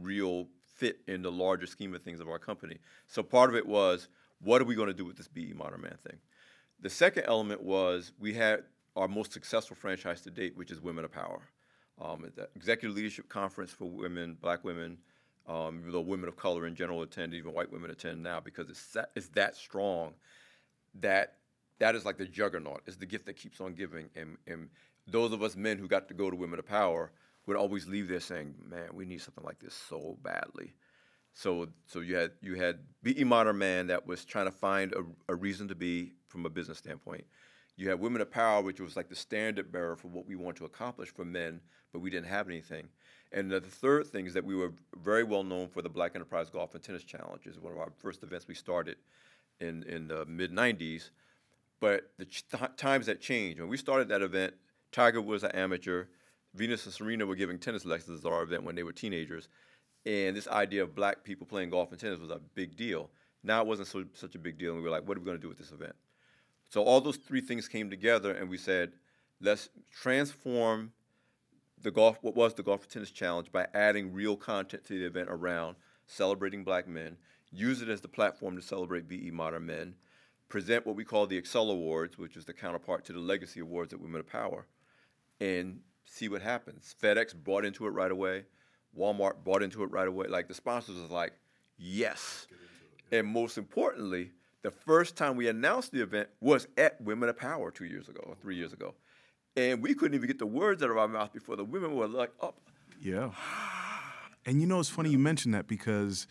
real 0.00 0.48
fit 0.76 1.00
in 1.06 1.20
the 1.20 1.30
larger 1.30 1.66
scheme 1.66 1.94
of 1.94 2.02
things 2.02 2.20
of 2.20 2.30
our 2.30 2.38
company. 2.38 2.78
So 3.06 3.22
part 3.22 3.50
of 3.50 3.56
it 3.56 3.66
was, 3.66 4.08
what 4.40 4.62
are 4.62 4.64
we 4.64 4.74
going 4.74 4.88
to 4.88 4.94
do 4.94 5.04
with 5.04 5.18
this 5.18 5.28
BE 5.28 5.52
Modern 5.54 5.82
Man 5.82 5.98
thing? 6.02 6.18
The 6.82 6.90
second 6.90 7.24
element 7.26 7.62
was 7.62 8.12
we 8.18 8.32
had 8.32 8.64
our 8.96 9.08
most 9.08 9.32
successful 9.32 9.76
franchise 9.76 10.22
to 10.22 10.30
date, 10.30 10.56
which 10.56 10.70
is 10.70 10.80
Women 10.80 11.04
of 11.04 11.12
Power. 11.12 11.42
Um, 12.00 12.30
the 12.34 12.48
Executive 12.56 12.96
Leadership 12.96 13.28
Conference 13.28 13.70
for 13.70 13.84
women, 13.84 14.36
black 14.40 14.64
women, 14.64 14.96
um, 15.46 15.80
even 15.80 15.92
though 15.92 16.00
women 16.00 16.28
of 16.28 16.36
color 16.36 16.66
in 16.66 16.74
general 16.74 17.02
attend, 17.02 17.34
even 17.34 17.52
white 17.52 17.70
women 17.70 17.90
attend 17.90 18.22
now 18.22 18.40
because 18.40 18.70
it's 18.70 18.86
that, 18.92 19.10
it's 19.14 19.28
that 19.28 19.56
strong 19.56 20.14
that 21.00 21.34
that 21.78 21.94
is 21.94 22.04
like 22.04 22.18
the 22.18 22.26
juggernaut. 22.26 22.82
It's 22.86 22.96
the 22.96 23.06
gift 23.06 23.26
that 23.26 23.36
keeps 23.36 23.60
on 23.60 23.74
giving. 23.74 24.10
And, 24.14 24.36
and 24.46 24.68
those 25.06 25.32
of 25.32 25.42
us 25.42 25.56
men 25.56 25.78
who 25.78 25.88
got 25.88 26.08
to 26.08 26.14
go 26.14 26.30
to 26.30 26.36
Women 26.36 26.58
of 26.58 26.66
Power 26.66 27.10
would 27.46 27.56
always 27.56 27.88
leave 27.88 28.06
there 28.06 28.20
saying, 28.20 28.54
man, 28.68 28.90
we 28.92 29.04
need 29.06 29.22
something 29.22 29.44
like 29.44 29.58
this 29.58 29.74
so 29.74 30.16
badly. 30.22 30.74
So, 31.34 31.68
so 31.86 32.00
you 32.00 32.16
had 32.16 32.32
you 32.42 32.54
had 32.54 32.80
BE 33.02 33.24
Modern 33.24 33.58
Man 33.58 33.86
that 33.86 34.06
was 34.06 34.24
trying 34.24 34.46
to 34.46 34.50
find 34.50 34.92
a, 34.92 35.32
a 35.32 35.34
reason 35.34 35.68
to 35.68 35.74
be 35.74 36.12
from 36.28 36.46
a 36.46 36.50
business 36.50 36.78
standpoint. 36.78 37.24
You 37.76 37.88
had 37.88 37.98
Women 37.98 38.20
of 38.20 38.30
Power, 38.30 38.62
which 38.62 38.80
was 38.80 38.96
like 38.96 39.08
the 39.08 39.16
standard 39.16 39.72
bearer 39.72 39.96
for 39.96 40.08
what 40.08 40.26
we 40.26 40.36
want 40.36 40.56
to 40.58 40.66
accomplish 40.66 41.08
for 41.08 41.24
men, 41.24 41.60
but 41.92 42.00
we 42.00 42.10
didn't 42.10 42.26
have 42.26 42.46
anything. 42.48 42.88
And 43.32 43.50
the 43.50 43.60
third 43.60 44.06
thing 44.08 44.26
is 44.26 44.34
that 44.34 44.44
we 44.44 44.54
were 44.54 44.72
very 45.02 45.24
well 45.24 45.44
known 45.44 45.68
for 45.68 45.82
the 45.82 45.88
Black 45.88 46.12
Enterprise 46.14 46.50
Golf 46.50 46.74
and 46.74 46.82
Tennis 46.82 47.04
Challenge. 47.04 47.40
It 47.46 47.48
was 47.48 47.60
one 47.60 47.72
of 47.72 47.78
our 47.78 47.92
first 47.96 48.22
events 48.22 48.48
we 48.48 48.54
started 48.54 48.96
in, 49.60 49.84
in 49.84 50.08
the 50.08 50.26
mid 50.26 50.52
90s. 50.52 51.10
But 51.80 52.10
the 52.18 52.26
ch- 52.26 52.44
times 52.76 53.06
that 53.06 53.20
changed. 53.20 53.60
When 53.60 53.68
we 53.68 53.76
started 53.76 54.08
that 54.08 54.20
event, 54.20 54.54
Tiger 54.92 55.22
was 55.22 55.44
an 55.44 55.52
amateur. 55.52 56.06
Venus 56.54 56.84
and 56.84 56.92
Serena 56.92 57.24
were 57.24 57.36
giving 57.36 57.58
tennis 57.58 57.84
lessons 57.84 58.24
at 58.24 58.30
our 58.30 58.42
event 58.42 58.64
when 58.64 58.74
they 58.74 58.82
were 58.82 58.92
teenagers. 58.92 59.48
And 60.06 60.36
this 60.36 60.48
idea 60.48 60.82
of 60.82 60.94
black 60.94 61.24
people 61.24 61.46
playing 61.46 61.70
golf 61.70 61.90
and 61.90 62.00
tennis 62.00 62.18
was 62.18 62.30
a 62.30 62.40
big 62.54 62.76
deal. 62.76 63.10
Now 63.42 63.60
it 63.60 63.66
wasn't 63.66 63.88
so, 63.88 64.04
such 64.14 64.34
a 64.34 64.38
big 64.38 64.58
deal. 64.58 64.72
And 64.72 64.78
we 64.78 64.84
were 64.84 64.90
like, 64.90 65.06
what 65.06 65.16
are 65.16 65.20
we 65.20 65.26
going 65.26 65.36
to 65.36 65.42
do 65.42 65.48
with 65.48 65.58
this 65.58 65.72
event? 65.72 65.94
So 66.70 66.82
all 66.82 67.00
those 67.00 67.16
three 67.16 67.40
things 67.40 67.66
came 67.66 67.90
together, 67.90 68.32
and 68.32 68.48
we 68.48 68.56
said, 68.56 68.92
let's 69.40 69.68
transform 69.92 70.92
the 71.82 71.90
golf, 71.90 72.18
what 72.20 72.36
was 72.36 72.54
the 72.54 72.62
Golf 72.62 72.82
and 72.82 72.90
Tennis 72.90 73.10
Challenge, 73.10 73.50
by 73.50 73.66
adding 73.74 74.12
real 74.12 74.36
content 74.36 74.84
to 74.84 74.98
the 74.98 75.06
event 75.06 75.28
around 75.30 75.76
celebrating 76.06 76.62
black 76.62 76.86
men, 76.86 77.16
use 77.50 77.82
it 77.82 77.88
as 77.88 78.00
the 78.00 78.08
platform 78.08 78.54
to 78.56 78.62
celebrate 78.62 79.08
BE 79.08 79.30
Modern 79.30 79.66
Men, 79.66 79.94
present 80.48 80.86
what 80.86 80.96
we 80.96 81.04
call 81.04 81.26
the 81.26 81.36
Excel 81.36 81.70
Awards, 81.70 82.18
which 82.18 82.36
is 82.36 82.44
the 82.44 82.52
counterpart 82.52 83.04
to 83.06 83.12
the 83.12 83.18
Legacy 83.18 83.60
Awards 83.60 83.92
at 83.92 84.00
Women 84.00 84.20
of 84.20 84.28
Power, 84.28 84.66
and 85.40 85.80
see 86.04 86.28
what 86.28 86.42
happens. 86.42 86.94
FedEx 87.02 87.34
bought 87.34 87.64
into 87.64 87.86
it 87.86 87.90
right 87.90 88.10
away. 88.10 88.44
Walmart 88.98 89.44
bought 89.44 89.62
into 89.62 89.82
it 89.82 89.90
right 89.90 90.08
away. 90.08 90.26
Like 90.28 90.48
the 90.48 90.54
sponsors 90.54 91.00
was 91.00 91.10
like, 91.10 91.32
yes. 91.78 92.46
It, 92.50 92.56
yeah. 93.12 93.18
And 93.18 93.28
most 93.28 93.58
importantly, 93.58 94.32
the 94.62 94.70
first 94.70 95.16
time 95.16 95.36
we 95.36 95.48
announced 95.48 95.92
the 95.92 96.02
event 96.02 96.28
was 96.40 96.68
at 96.76 97.00
Women 97.00 97.28
of 97.28 97.36
Power 97.38 97.70
two 97.70 97.86
years 97.86 98.08
ago 98.08 98.22
or 98.26 98.34
three 98.36 98.56
years 98.56 98.72
ago. 98.72 98.94
And 99.56 99.82
we 99.82 99.94
couldn't 99.94 100.14
even 100.14 100.26
get 100.26 100.38
the 100.38 100.46
words 100.46 100.82
out 100.82 100.90
of 100.90 100.98
our 100.98 101.08
mouth 101.08 101.32
before 101.32 101.56
the 101.56 101.64
women 101.64 101.94
were 101.94 102.06
like 102.06 102.32
up. 102.40 102.60
Yeah. 103.00 103.30
And 104.46 104.60
you 104.60 104.66
know, 104.66 104.80
it's 104.80 104.88
funny 104.88 105.10
you 105.10 105.18
mentioned 105.18 105.54
that 105.54 105.66
because 105.66 106.26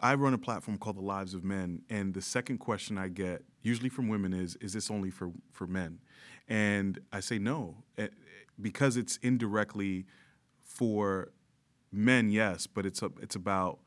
I 0.00 0.14
run 0.14 0.34
a 0.34 0.38
platform 0.38 0.78
called 0.78 0.96
The 0.96 1.02
Lives 1.02 1.34
of 1.34 1.44
Men, 1.44 1.82
and 1.88 2.14
the 2.14 2.22
second 2.22 2.58
question 2.58 2.98
I 2.98 3.08
get, 3.08 3.42
usually 3.62 3.88
from 3.88 4.08
women, 4.08 4.32
is 4.32 4.56
Is 4.56 4.72
this 4.72 4.90
only 4.90 5.10
for, 5.10 5.32
for 5.50 5.66
men? 5.66 6.00
And 6.48 6.98
I 7.12 7.20
say 7.20 7.38
no, 7.38 7.84
eh, 7.96 8.08
because 8.60 8.96
it's 8.96 9.18
indirectly 9.18 10.06
for 10.62 11.32
men, 11.94 12.30
yes, 12.30 12.66
but 12.66 12.84
it's, 12.86 13.02
a, 13.02 13.10
it's 13.20 13.36
about 13.36 13.78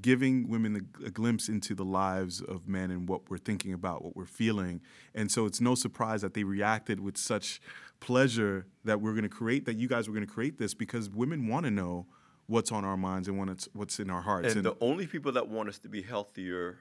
giving 0.00 0.48
women 0.48 0.88
a, 1.02 1.06
a, 1.06 1.10
glimpse 1.10 1.48
into 1.48 1.74
the 1.74 1.84
lives 1.84 2.40
of 2.40 2.68
men 2.68 2.90
and 2.90 3.08
what 3.08 3.28
we're 3.28 3.38
thinking 3.38 3.72
about, 3.72 4.04
what 4.04 4.14
we're 4.14 4.24
feeling. 4.24 4.80
And 5.14 5.30
so 5.30 5.46
it's 5.46 5.60
no 5.60 5.74
surprise 5.74 6.22
that 6.22 6.34
they 6.34 6.44
reacted 6.44 7.00
with 7.00 7.16
such 7.16 7.60
pleasure 7.98 8.66
that 8.84 9.00
we're 9.00 9.12
going 9.12 9.24
to 9.24 9.28
create, 9.28 9.64
that 9.66 9.76
you 9.76 9.88
guys 9.88 10.06
were 10.06 10.14
going 10.14 10.26
to 10.26 10.32
create 10.32 10.58
this 10.58 10.74
because 10.74 11.10
women 11.10 11.48
want 11.48 11.64
to 11.64 11.70
know 11.70 12.06
what's 12.46 12.70
on 12.70 12.84
our 12.84 12.96
minds 12.96 13.28
and 13.28 13.38
what's, 13.38 13.68
what's 13.72 13.98
in 13.98 14.10
our 14.10 14.20
hearts. 14.20 14.54
And, 14.54 14.64
and 14.64 14.66
the 14.66 14.84
only 14.84 15.06
people 15.06 15.32
that 15.32 15.48
want 15.48 15.68
us 15.68 15.78
to 15.80 15.88
be 15.88 16.02
healthier, 16.02 16.78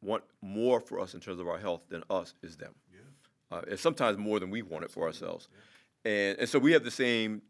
want 0.00 0.22
more 0.40 0.80
for 0.80 1.00
us 1.00 1.14
in 1.14 1.20
terms 1.20 1.40
of 1.40 1.48
our 1.48 1.58
health 1.58 1.82
than 1.88 2.04
us 2.10 2.34
is 2.42 2.56
them. 2.56 2.74
Yeah. 2.92 3.58
Uh, 3.58 3.62
and 3.68 3.78
sometimes 3.78 4.18
more 4.18 4.38
than 4.38 4.50
we 4.50 4.62
want 4.62 4.84
it 4.84 4.90
for 4.90 5.06
ourselves. 5.06 5.48
Yeah. 6.04 6.12
And, 6.12 6.38
and 6.40 6.48
so 6.48 6.58
we 6.58 6.72
have 6.72 6.84
the 6.84 6.90
same 6.90 7.42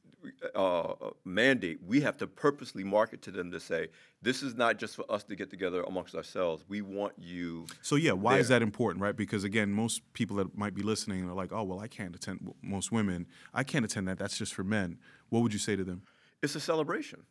uh, 0.55 0.95
mandate, 1.25 1.79
we 1.87 2.01
have 2.01 2.17
to 2.19 2.27
purposely 2.27 2.85
market 2.85 3.23
to 3.23 3.31
them 3.31 3.51
to 3.51 3.61
say, 3.61 3.89
this 4.23 4.43
is 4.43 4.55
not 4.55 4.79
just 4.79 4.97
for 4.97 5.05
us 5.11 5.25
to 5.25 5.37
get 5.37 5.51
together 5.51 5.83
amongst 5.83 6.15
ourselves. 6.15 6.65
We 6.69 6.81
want 6.83 7.13
you. 7.19 7.67
So 7.83 7.97
yeah, 7.97 8.13
why 8.13 8.33
there. 8.33 8.41
is 8.41 8.49
that 8.49 8.63
important, 8.63 9.03
right? 9.03 9.17
Because 9.17 9.45
again, 9.45 9.71
most 9.71 10.03
people 10.15 10.37
that 10.37 10.57
might 10.57 10.75
be 10.75 10.83
listening 10.83 11.29
are 11.29 11.35
like, 11.35 11.53
oh 11.53 11.63
well, 11.63 11.81
I 11.81 11.89
can't 11.89 12.15
attend. 12.15 12.53
Most 12.63 12.91
women, 12.91 13.27
I 13.53 13.65
can't 13.65 13.85
attend 13.85 14.09
that. 14.09 14.19
That's 14.19 14.39
just 14.39 14.55
for 14.55 14.65
men. 14.65 14.99
What 15.29 15.43
would 15.43 15.53
you 15.53 15.59
say 15.59 15.77
to 15.77 15.85
them? 15.85 16.03
It's 16.43 16.55
a 16.55 16.61
celebration. 16.61 17.23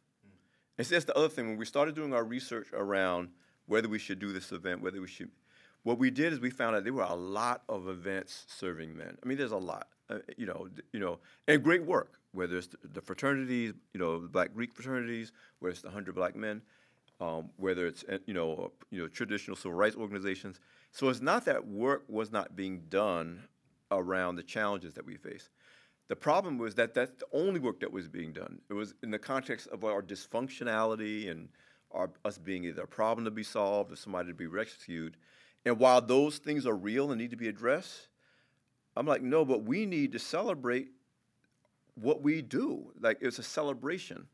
And 0.77 0.87
that's 0.87 1.05
the 1.05 1.15
other 1.15 1.29
thing. 1.29 1.49
When 1.49 1.57
we 1.57 1.65
started 1.65 1.95
doing 1.95 2.13
our 2.13 2.23
research 2.23 2.67
around 2.73 3.29
whether 3.67 3.87
we 3.87 3.99
should 3.99 4.19
do 4.19 4.33
this 4.33 4.51
event, 4.51 4.81
whether 4.81 4.99
we 4.99 5.07
should, 5.07 5.29
what 5.83 5.99
we 5.99 6.09
did 6.09 6.33
is 6.33 6.39
we 6.39 6.49
found 6.49 6.75
out 6.75 6.83
there 6.83 6.93
were 6.93 7.03
a 7.03 7.15
lot 7.15 7.63
of 7.69 7.87
events 7.87 8.45
serving 8.47 8.97
men. 8.97 9.17
I 9.23 9.27
mean, 9.27 9.37
there's 9.37 9.51
a 9.51 9.57
lot, 9.57 9.87
uh, 10.09 10.19
you 10.37 10.45
know, 10.45 10.67
you 10.91 10.99
know, 10.99 11.19
and 11.47 11.63
great 11.63 11.85
work 11.85 12.19
whether 12.33 12.57
it's 12.57 12.69
the 12.83 13.01
fraternities, 13.01 13.73
you 13.93 13.99
know, 13.99 14.19
the 14.19 14.27
Black 14.27 14.53
Greek 14.53 14.73
fraternities, 14.73 15.31
whether 15.59 15.71
it's 15.71 15.81
the 15.81 15.89
Hundred 15.89 16.15
Black 16.15 16.35
Men, 16.35 16.61
um, 17.21 17.49
whether 17.57 17.87
it's 17.87 18.03
eh, 18.09 18.17
you 18.25 18.33
know, 18.33 18.71
you 18.89 19.01
know, 19.01 19.07
traditional 19.07 19.55
civil 19.55 19.73
rights 19.73 19.95
organizations. 19.95 20.59
So 20.91 21.09
it's 21.09 21.21
not 21.21 21.45
that 21.45 21.65
work 21.65 22.03
was 22.07 22.31
not 22.31 22.55
being 22.55 22.83
done 22.89 23.43
around 23.91 24.35
the 24.35 24.43
challenges 24.43 24.93
that 24.95 25.05
we 25.05 25.15
face. 25.15 25.49
The 26.09 26.15
problem 26.15 26.57
was 26.57 26.75
that 26.75 26.93
that's 26.93 27.11
the 27.11 27.25
only 27.31 27.59
work 27.59 27.79
that 27.79 27.91
was 27.91 28.07
being 28.07 28.33
done. 28.33 28.59
It 28.69 28.73
was 28.73 28.93
in 29.03 29.11
the 29.11 29.19
context 29.19 29.67
of 29.67 29.83
our 29.83 30.01
dysfunctionality 30.01 31.31
and 31.31 31.49
our, 31.91 32.09
us 32.25 32.37
being 32.37 32.65
either 32.65 32.83
a 32.83 32.87
problem 32.87 33.25
to 33.25 33.31
be 33.31 33.43
solved 33.43 33.91
or 33.91 33.95
somebody 33.95 34.29
to 34.29 34.33
be 34.33 34.47
rescued. 34.47 35.17
And 35.65 35.79
while 35.79 36.01
those 36.01 36.39
things 36.39 36.65
are 36.65 36.75
real 36.75 37.11
and 37.11 37.21
need 37.21 37.31
to 37.31 37.37
be 37.37 37.47
addressed, 37.47 38.09
I'm 38.95 39.07
like, 39.07 39.21
no, 39.21 39.45
but 39.45 39.63
we 39.63 39.85
need 39.85 40.11
to 40.11 40.19
celebrate 40.19 40.89
what 41.95 42.21
we 42.21 42.41
do. 42.41 42.91
Like 42.99 43.19
it's 43.21 43.39
a 43.39 43.43
celebration. 43.43 44.27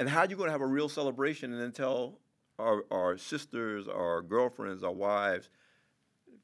And 0.00 0.08
how 0.08 0.20
are 0.20 0.26
you 0.26 0.36
going 0.36 0.48
to 0.48 0.52
have 0.52 0.60
a 0.60 0.66
real 0.66 0.88
celebration 0.88 1.52
and 1.52 1.60
then 1.60 1.72
tell 1.72 2.18
our, 2.58 2.84
our 2.90 3.16
sisters, 3.16 3.86
our 3.88 4.22
girlfriends, 4.22 4.82
our 4.82 4.92
wives, 4.92 5.48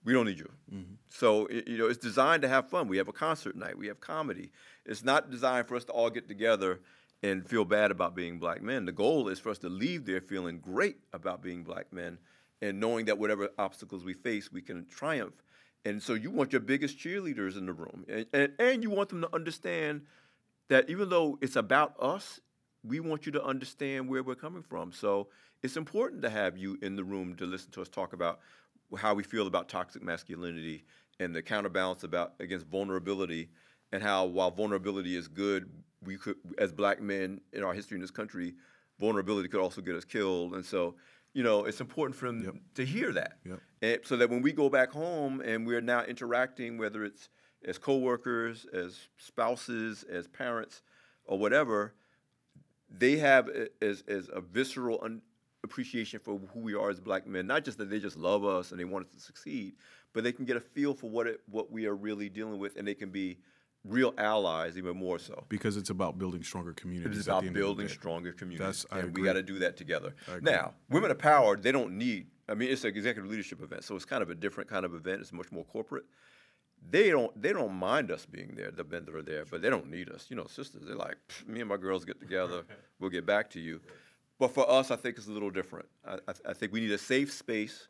we 0.04 0.12
don't 0.12 0.26
need 0.26 0.38
you. 0.38 0.50
Mm-hmm. 0.72 0.94
So 1.08 1.46
it, 1.46 1.68
you 1.68 1.78
know, 1.78 1.86
it's 1.86 1.98
designed 1.98 2.42
to 2.42 2.48
have 2.48 2.68
fun. 2.68 2.88
We 2.88 2.96
have 2.96 3.08
a 3.08 3.12
concert 3.12 3.56
night. 3.56 3.76
We 3.76 3.88
have 3.88 4.00
comedy. 4.00 4.50
It's 4.86 5.04
not 5.04 5.30
designed 5.30 5.68
for 5.68 5.76
us 5.76 5.84
to 5.84 5.92
all 5.92 6.10
get 6.10 6.28
together 6.28 6.80
and 7.22 7.46
feel 7.46 7.64
bad 7.64 7.90
about 7.90 8.14
being 8.14 8.38
black 8.38 8.62
men. 8.62 8.86
The 8.86 8.92
goal 8.92 9.28
is 9.28 9.38
for 9.38 9.50
us 9.50 9.58
to 9.58 9.68
leave 9.68 10.06
there 10.06 10.20
feeling 10.20 10.58
great 10.58 10.96
about 11.12 11.42
being 11.42 11.64
black 11.64 11.92
men 11.92 12.18
and 12.62 12.80
knowing 12.80 13.06
that 13.06 13.18
whatever 13.18 13.50
obstacles 13.58 14.04
we 14.04 14.14
face, 14.14 14.50
we 14.50 14.62
can 14.62 14.86
triumph. 14.86 15.34
And 15.84 16.02
so 16.02 16.14
you 16.14 16.30
want 16.30 16.52
your 16.52 16.60
biggest 16.60 16.98
cheerleaders 16.98 17.56
in 17.56 17.66
the 17.66 17.72
room, 17.72 18.04
and, 18.06 18.26
and, 18.34 18.52
and 18.58 18.82
you 18.82 18.90
want 18.90 19.08
them 19.08 19.22
to 19.22 19.34
understand 19.34 20.02
that 20.70 20.88
even 20.88 21.08
though 21.10 21.36
it's 21.42 21.56
about 21.56 21.94
us, 22.00 22.40
we 22.82 23.00
want 23.00 23.26
you 23.26 23.32
to 23.32 23.44
understand 23.44 24.08
where 24.08 24.22
we're 24.22 24.36
coming 24.36 24.62
from. 24.62 24.92
So 24.92 25.28
it's 25.62 25.76
important 25.76 26.22
to 26.22 26.30
have 26.30 26.56
you 26.56 26.78
in 26.80 26.96
the 26.96 27.04
room 27.04 27.34
to 27.36 27.44
listen 27.44 27.70
to 27.72 27.82
us 27.82 27.88
talk 27.88 28.14
about 28.14 28.38
how 28.96 29.12
we 29.12 29.22
feel 29.22 29.46
about 29.46 29.68
toxic 29.68 30.02
masculinity 30.02 30.84
and 31.18 31.34
the 31.34 31.42
counterbalance 31.42 32.04
about 32.04 32.34
against 32.40 32.66
vulnerability 32.66 33.50
and 33.92 34.02
how 34.02 34.24
while 34.24 34.50
vulnerability 34.50 35.16
is 35.16 35.28
good, 35.28 35.68
we 36.02 36.16
could 36.16 36.36
as 36.56 36.72
black 36.72 37.02
men 37.02 37.40
in 37.52 37.62
our 37.64 37.74
history 37.74 37.96
in 37.96 38.00
this 38.00 38.12
country, 38.12 38.54
vulnerability 38.98 39.48
could 39.48 39.60
also 39.60 39.80
get 39.80 39.96
us 39.96 40.04
killed. 40.04 40.54
And 40.54 40.64
so, 40.64 40.94
you 41.34 41.42
know, 41.42 41.64
it's 41.64 41.80
important 41.80 42.16
for 42.16 42.26
them 42.26 42.42
yep. 42.44 42.54
to 42.76 42.84
hear 42.84 43.12
that. 43.12 43.38
Yep. 43.44 43.60
And 43.82 44.00
so 44.04 44.16
that 44.16 44.30
when 44.30 44.40
we 44.40 44.52
go 44.52 44.70
back 44.70 44.92
home 44.92 45.40
and 45.40 45.66
we're 45.66 45.80
now 45.80 46.04
interacting, 46.04 46.78
whether 46.78 47.04
it's 47.04 47.28
as 47.64 47.78
coworkers, 47.78 48.66
as 48.72 49.08
spouses, 49.18 50.04
as 50.10 50.26
parents, 50.26 50.82
or 51.24 51.38
whatever, 51.38 51.94
they 52.88 53.16
have 53.18 53.48
a- 53.48 53.68
as, 53.84 54.02
as 54.08 54.28
a 54.32 54.40
visceral 54.40 54.98
un- 55.02 55.22
appreciation 55.62 56.18
for 56.18 56.38
who 56.54 56.60
we 56.60 56.74
are 56.74 56.90
as 56.90 57.00
black 57.00 57.26
men. 57.26 57.46
Not 57.46 57.64
just 57.64 57.78
that 57.78 57.90
they 57.90 57.98
just 58.00 58.16
love 58.16 58.44
us 58.44 58.70
and 58.70 58.80
they 58.80 58.84
want 58.84 59.06
us 59.06 59.12
to 59.12 59.20
succeed, 59.20 59.74
but 60.12 60.24
they 60.24 60.32
can 60.32 60.44
get 60.44 60.56
a 60.56 60.60
feel 60.60 60.94
for 60.94 61.10
what 61.10 61.26
it, 61.26 61.40
what 61.50 61.70
we 61.70 61.86
are 61.86 61.94
really 61.94 62.28
dealing 62.28 62.58
with, 62.58 62.76
and 62.76 62.88
they 62.88 62.94
can 62.94 63.10
be 63.10 63.38
real 63.84 64.12
allies 64.18 64.76
even 64.76 64.96
more 64.96 65.18
so. 65.18 65.44
because 65.48 65.76
it's 65.76 65.88
about 65.90 66.18
building 66.18 66.42
stronger 66.42 66.72
communities. 66.72 67.18
It's 67.18 67.26
about 67.28 67.38
end 67.38 67.48
of 67.48 67.54
the 67.54 67.60
building 67.60 67.88
stronger 67.88 68.32
communities, 68.32 68.84
That's- 68.84 69.04
and 69.04 69.16
we 69.16 69.22
got 69.22 69.34
to 69.34 69.42
do 69.42 69.58
that 69.60 69.76
together. 69.76 70.14
Now, 70.42 70.74
women 70.90 71.10
of 71.10 71.18
power, 71.18 71.56
they 71.56 71.72
don't 71.72 71.96
need. 71.96 72.26
I 72.48 72.54
mean, 72.54 72.68
it's 72.70 72.82
an 72.84 72.88
executive 72.90 73.30
leadership 73.30 73.62
event, 73.62 73.84
so 73.84 73.94
it's 73.96 74.04
kind 74.04 74.22
of 74.22 74.28
a 74.30 74.34
different 74.34 74.68
kind 74.68 74.84
of 74.84 74.94
event. 74.94 75.20
It's 75.20 75.32
much 75.32 75.50
more 75.52 75.64
corporate. 75.64 76.04
They 76.88 77.10
don't. 77.10 77.40
They 77.40 77.52
don't 77.52 77.74
mind 77.74 78.10
us 78.10 78.26
being 78.26 78.54
there, 78.56 78.70
the 78.70 78.84
men 78.84 79.04
that 79.04 79.14
are 79.14 79.22
there, 79.22 79.44
but 79.44 79.62
they 79.62 79.70
don't 79.70 79.90
need 79.90 80.10
us. 80.10 80.26
You 80.28 80.36
know, 80.36 80.46
sisters, 80.46 80.82
they're 80.86 80.96
like, 80.96 81.16
me 81.46 81.60
and 81.60 81.68
my 81.68 81.76
girls 81.76 82.04
get 82.04 82.20
together. 82.20 82.62
we'll 83.00 83.10
get 83.10 83.26
back 83.26 83.50
to 83.50 83.60
you. 83.60 83.80
But 84.38 84.54
for 84.54 84.68
us, 84.70 84.90
I 84.90 84.96
think 84.96 85.18
it's 85.18 85.26
a 85.26 85.32
little 85.32 85.50
different. 85.50 85.86
I, 86.06 86.14
I, 86.14 86.32
I 86.48 86.52
think 86.54 86.72
we 86.72 86.80
need 86.80 86.92
a 86.92 86.98
safe 86.98 87.32
space, 87.32 87.88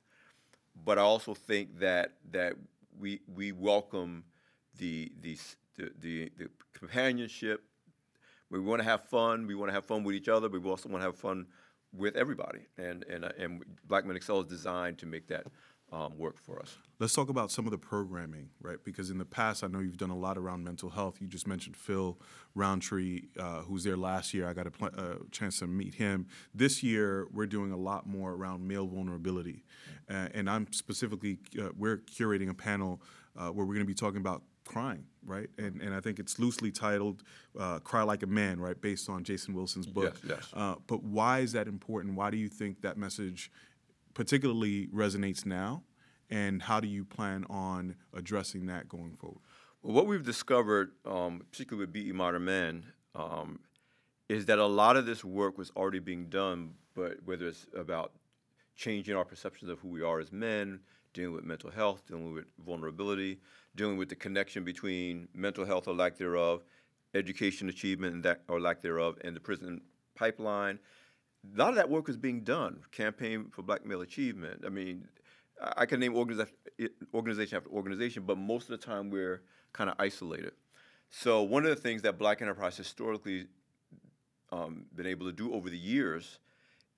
but 0.84 0.98
I 0.98 1.02
also 1.02 1.34
think 1.34 1.78
that 1.78 2.14
that 2.32 2.54
we 2.98 3.20
we 3.32 3.52
welcome 3.52 4.24
the 4.78 5.12
the 5.20 5.38
the, 5.76 5.90
the, 6.00 6.32
the 6.36 6.50
companionship, 6.72 7.62
we 8.50 8.58
want 8.58 8.80
to 8.80 8.84
have 8.84 9.04
fun. 9.04 9.46
We 9.46 9.54
want 9.54 9.70
to 9.70 9.74
have 9.74 9.84
fun 9.84 10.04
with 10.04 10.14
each 10.14 10.28
other, 10.28 10.48
but 10.48 10.62
we 10.62 10.68
also 10.68 10.88
want 10.88 11.02
to 11.02 11.06
have 11.06 11.16
fun 11.16 11.46
with 11.96 12.16
everybody. 12.16 12.66
And 12.78 13.04
and 13.04 13.24
and 13.24 13.64
Black 13.86 14.04
Men 14.04 14.16
Excel 14.16 14.40
is 14.40 14.46
designed 14.46 14.98
to 14.98 15.06
make 15.06 15.28
that 15.28 15.46
um, 15.92 16.16
work 16.16 16.38
for 16.38 16.60
us. 16.60 16.76
Let's 16.98 17.14
talk 17.14 17.30
about 17.30 17.50
some 17.50 17.64
of 17.64 17.70
the 17.70 17.78
programming, 17.78 18.50
right? 18.60 18.76
Because 18.84 19.10
in 19.10 19.18
the 19.18 19.24
past, 19.24 19.64
I 19.64 19.66
know 19.66 19.80
you've 19.80 19.96
done 19.96 20.10
a 20.10 20.16
lot 20.16 20.36
around 20.36 20.62
mental 20.64 20.90
health. 20.90 21.16
You 21.20 21.26
just 21.26 21.46
mentioned 21.46 21.76
Phil 21.76 22.18
Roundtree, 22.54 23.22
uh, 23.38 23.62
who's 23.62 23.84
there 23.84 23.96
last 23.96 24.34
year. 24.34 24.48
I 24.48 24.52
got 24.52 24.66
a 24.66 24.70
pl- 24.70 24.90
uh, 24.96 25.14
chance 25.30 25.58
to 25.60 25.66
meet 25.66 25.94
him. 25.94 26.26
This 26.54 26.82
year, 26.82 27.26
we're 27.32 27.46
doing 27.46 27.72
a 27.72 27.76
lot 27.76 28.06
more 28.06 28.32
around 28.32 28.66
male 28.66 28.86
vulnerability. 28.86 29.64
Uh, 30.08 30.28
and 30.34 30.48
I'm 30.48 30.70
specifically, 30.72 31.38
uh, 31.58 31.70
we're 31.76 31.98
curating 31.98 32.50
a 32.50 32.54
panel 32.54 33.00
uh, 33.36 33.48
where 33.48 33.64
we're 33.64 33.74
going 33.74 33.86
to 33.86 33.90
be 33.90 33.94
talking 33.94 34.20
about 34.20 34.42
crying, 34.64 35.04
right? 35.24 35.48
And, 35.58 35.80
and 35.80 35.94
I 35.94 36.00
think 36.00 36.18
it's 36.18 36.38
loosely 36.38 36.70
titled 36.70 37.22
uh, 37.58 37.78
Cry 37.80 38.02
Like 38.02 38.22
a 38.22 38.26
Man, 38.26 38.60
right? 38.60 38.80
Based 38.80 39.08
on 39.08 39.24
Jason 39.24 39.54
Wilson's 39.54 39.86
book. 39.86 40.16
Yes, 40.22 40.38
yes. 40.38 40.48
Uh, 40.54 40.74
but 40.86 41.02
why 41.02 41.40
is 41.40 41.52
that 41.52 41.66
important? 41.66 42.14
Why 42.14 42.30
do 42.30 42.36
you 42.36 42.48
think 42.48 42.82
that 42.82 42.96
message 42.96 43.50
particularly 44.14 44.88
resonates 44.88 45.44
now? 45.46 45.82
And 46.28 46.62
how 46.62 46.78
do 46.78 46.86
you 46.86 47.04
plan 47.04 47.44
on 47.50 47.96
addressing 48.14 48.66
that 48.66 48.88
going 48.88 49.16
forward? 49.16 49.40
Well, 49.82 49.94
what 49.94 50.06
we've 50.06 50.24
discovered, 50.24 50.92
um, 51.04 51.42
particularly 51.50 51.86
with 51.86 51.92
BE 51.92 52.12
Modern 52.12 52.44
Men, 52.44 52.86
um, 53.14 53.60
is 54.28 54.46
that 54.46 54.58
a 54.58 54.66
lot 54.66 54.96
of 54.96 55.06
this 55.06 55.24
work 55.24 55.58
was 55.58 55.72
already 55.74 55.98
being 55.98 56.26
done, 56.26 56.74
but 56.94 57.16
whether 57.24 57.48
it's 57.48 57.66
about 57.76 58.12
changing 58.76 59.16
our 59.16 59.24
perceptions 59.24 59.70
of 59.70 59.80
who 59.80 59.88
we 59.88 60.02
are 60.02 60.20
as 60.20 60.30
men, 60.32 60.80
dealing 61.12 61.34
with 61.34 61.44
mental 61.44 61.70
health, 61.70 62.06
dealing 62.06 62.32
with 62.32 62.44
vulnerability, 62.64 63.40
dealing 63.74 63.96
with 63.96 64.08
the 64.08 64.14
connection 64.14 64.64
between 64.64 65.28
mental 65.34 65.64
health 65.64 65.88
or 65.88 65.94
lack 65.94 66.16
thereof, 66.16 66.62
education 67.14 67.68
achievement 67.68 68.14
and 68.14 68.22
that 68.22 68.42
or 68.48 68.60
lack 68.60 68.80
thereof, 68.80 69.18
and 69.22 69.34
the 69.34 69.40
prison 69.40 69.80
pipeline. 70.14 70.78
A 71.44 71.58
lot 71.58 71.70
of 71.70 71.76
that 71.76 71.88
work 71.88 72.08
is 72.08 72.16
being 72.16 72.40
done. 72.42 72.80
Campaign 72.92 73.46
for 73.50 73.62
Black 73.62 73.86
Male 73.86 74.02
Achievement. 74.02 74.62
I 74.64 74.68
mean, 74.68 75.08
I 75.76 75.86
can 75.86 76.00
name 76.00 76.14
organiza- 76.14 76.50
organization 77.14 77.56
after 77.56 77.70
organization, 77.70 78.24
but 78.26 78.38
most 78.38 78.70
of 78.70 78.78
the 78.78 78.86
time 78.86 79.10
we're 79.10 79.42
kind 79.72 79.90
of 79.90 79.96
isolated. 79.98 80.52
So 81.10 81.42
one 81.42 81.64
of 81.64 81.70
the 81.70 81.80
things 81.80 82.02
that 82.02 82.18
Black 82.18 82.40
Enterprise 82.40 82.76
historically 82.76 83.46
um, 84.52 84.86
been 84.94 85.06
able 85.06 85.26
to 85.26 85.32
do 85.32 85.52
over 85.52 85.68
the 85.70 85.78
years 85.78 86.38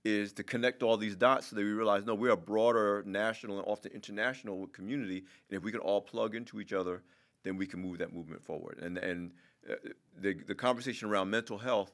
is 0.04 0.32
to 0.32 0.42
connect 0.42 0.82
all 0.82 0.96
these 0.96 1.14
dots 1.14 1.48
so 1.48 1.56
that 1.56 1.62
we 1.62 1.70
realize 1.70 2.04
no, 2.04 2.14
we're 2.14 2.32
a 2.32 2.36
broader 2.36 3.02
national 3.06 3.58
and 3.58 3.68
often 3.68 3.92
international 3.92 4.66
community, 4.68 5.18
and 5.18 5.56
if 5.56 5.62
we 5.62 5.70
can 5.70 5.80
all 5.80 6.00
plug 6.00 6.34
into 6.34 6.60
each 6.60 6.72
other, 6.72 7.02
then 7.44 7.56
we 7.56 7.66
can 7.66 7.80
move 7.80 7.98
that 7.98 8.12
movement 8.12 8.42
forward. 8.42 8.78
And 8.82 8.98
and 8.98 9.32
uh, 9.70 9.74
the 10.20 10.34
the 10.46 10.54
conversation 10.54 11.08
around 11.08 11.30
mental 11.30 11.58
health, 11.58 11.92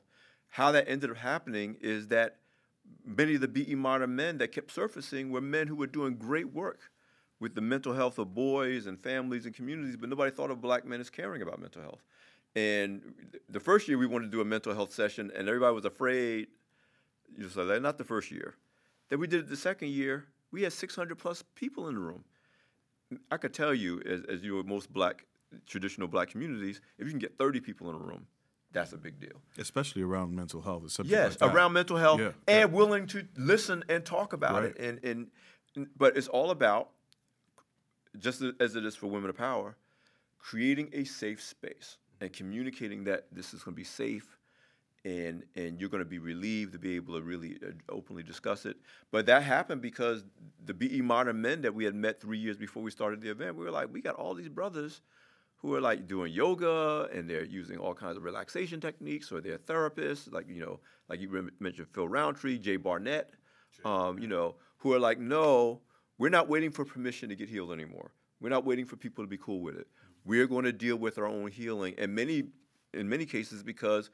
how 0.49 0.72
that 0.72 0.88
ended 0.88 1.11
up 1.11 1.16
happening 1.16 1.76
is 1.80 2.09
that 2.09 2.36
many 3.05 3.34
of 3.34 3.40
the 3.40 3.49
BE 3.49 3.74
modern 3.74 4.16
men 4.16 4.38
that 4.38 4.53
kept 4.53 4.70
surfacing 4.70 5.30
were 5.30 5.40
men 5.40 5.66
who 5.66 5.76
were 5.76 5.86
doing 5.86 6.14
great 6.14 6.53
work 6.53 6.90
with 7.40 7.55
the 7.55 7.61
mental 7.61 7.94
health 7.94 8.18
of 8.18 8.34
boys 8.34 8.86
and 8.86 8.99
families 8.99 9.46
and 9.46 9.55
communities, 9.55 9.96
but 9.96 10.09
nobody 10.09 10.30
thought 10.30 10.51
of 10.51 10.61
black 10.61 10.84
men 10.84 11.01
as 11.01 11.09
caring 11.11 11.42
about 11.42 11.61
mental 11.61 11.82
health. 11.82 12.03
And 12.57 13.14
the 13.49 13.61
first 13.61 13.86
year 13.86 13.99
we 13.99 14.07
wanted 14.07 14.26
to 14.26 14.30
do 14.30 14.40
a 14.40 14.44
mental 14.44 14.74
health 14.74 14.92
session, 14.92 15.30
and 15.36 15.49
everybody 15.49 15.74
was 15.74 15.84
afraid. 15.84 16.49
You 17.36 17.44
know, 17.44 17.49
so 17.49 17.64
that 17.66 17.82
not 17.82 17.99
the 17.99 18.05
first 18.05 18.30
year. 18.30 18.55
Then 19.09 19.20
we 19.20 19.26
did 19.26 19.40
it 19.40 19.49
the 19.49 19.57
second 19.57 19.90
year. 19.90 20.26
We 20.51 20.62
had 20.62 20.72
600 20.72 21.16
plus 21.16 21.44
people 21.55 21.88
in 21.88 21.94
the 21.94 22.01
room. 22.01 22.24
I 23.30 23.36
could 23.36 23.55
tell 23.55 23.74
you, 23.74 24.01
as, 24.05 24.22
as 24.24 24.42
you 24.42 24.57
know, 24.57 24.62
most 24.62 24.92
black 24.92 25.24
traditional 25.66 26.09
black 26.09 26.30
communities, 26.30 26.80
if 26.99 27.07
you 27.07 27.11
can 27.11 27.18
get 27.18 27.38
30 27.38 27.61
people 27.61 27.88
in 27.90 27.96
a 27.96 27.99
room, 27.99 28.26
that's 28.72 28.92
a 28.92 28.96
big 28.98 29.18
deal. 29.20 29.40
Especially 29.56 30.02
around 30.02 30.34
mental 30.34 30.60
health. 30.60 30.82
Yes, 31.04 31.40
like 31.40 31.52
around 31.54 31.72
mental 31.72 31.96
health 31.96 32.20
Yeah, 32.20 32.32
and 32.46 32.72
willing 32.72 33.06
to 33.08 33.26
listen 33.36 33.84
and 33.88 34.04
talk 34.04 34.32
about 34.32 34.62
Right. 34.62 34.64
it. 34.76 34.78
And, 34.78 35.04
and 35.04 35.30
and- 35.76 35.88
but 35.96 36.16
it's 36.16 36.28
all 36.28 36.50
about 36.50 36.90
just 38.18 38.42
as 38.58 38.74
it 38.74 38.84
is 38.84 38.96
for 38.96 39.06
women 39.06 39.30
of 39.30 39.36
power, 39.36 39.76
creating 40.38 40.90
a 40.92 41.04
safe 41.04 41.40
space 41.42 41.98
and 42.20 42.32
communicating 42.32 43.04
that 43.04 43.26
this 43.30 43.54
is 43.54 43.62
going 43.62 43.74
to 43.74 43.76
be 43.76 43.84
safe 43.84 44.36
and 45.04 45.44
and 45.54 45.80
you're 45.80 45.88
going 45.90 46.02
to 46.02 46.08
be 46.08 46.18
relieved 46.18 46.72
to 46.72 46.78
be 46.78 46.96
able 46.96 47.14
to 47.14 47.22
really 47.22 47.56
uh, 47.64 47.70
openly 47.88 48.22
discuss 48.24 48.66
it. 48.66 48.76
But 49.12 49.26
that 49.26 49.44
happened 49.44 49.80
because 49.80 50.24
the 50.64 50.74
BE 50.74 51.00
Modern 51.02 51.40
men 51.40 51.62
that 51.62 51.74
we 51.74 51.84
had 51.84 51.94
met 51.94 52.20
three 52.20 52.38
years 52.38 52.56
before 52.56 52.82
we 52.82 52.90
started 52.90 53.20
the 53.20 53.30
event, 53.30 53.54
we 53.56 53.64
were 53.64 53.70
like, 53.70 53.92
we 53.92 54.00
got 54.00 54.16
all 54.16 54.34
these 54.34 54.48
brothers 54.48 55.00
who 55.59 55.74
are 55.74 55.80
like 55.80 56.06
doing 56.06 56.32
yoga 56.32 57.09
and 57.12 57.28
they're 57.28 57.44
using 57.44 57.78
all 57.78 57.94
kinds 57.94 58.16
of 58.16 58.24
relaxation 58.24 58.80
techniques, 58.80 59.30
or 59.32 59.40
they're 59.40 59.59
therapists, 59.59 60.32
like 60.32 60.48
you 60.48 60.61
know, 60.61 60.80
like 61.09 61.20
you 61.20 61.50
mentioned 61.61 61.88
Phil 61.92 62.09
Roundtree, 62.09 62.59
Jay 62.59 62.76
Barnett, 62.76 63.30
um, 63.84 64.18
you 64.18 64.28
know, 64.28 64.56
who 64.78 64.92
are 64.92 64.98
like, 65.00 65.18
no, 65.18 65.80
we're 66.18 66.28
not 66.28 66.48
waiting 66.48 66.70
for 66.70 66.84
permission 66.84 67.28
to 67.28 67.36
get 67.36 67.48
healed 67.48 67.72
anymore. 67.72 68.12
We're 68.40 68.50
not 68.50 68.64
waiting 68.64 68.84
for 68.86 68.96
people 68.96 69.24
to 69.24 69.28
be 69.28 69.38
cool 69.38 69.61
with 69.61 69.76
it. 69.76 69.88
We're 70.24 70.46
going 70.46 70.64
to 70.64 70.72
deal 70.72 70.96
with 70.96 71.18
our 71.18 71.26
own 71.26 71.50
healing, 71.50 71.94
and 71.98 72.14
many, 72.14 72.44
in 72.94 73.09
many 73.09 73.26
cases, 73.26 73.62
because 73.62 74.11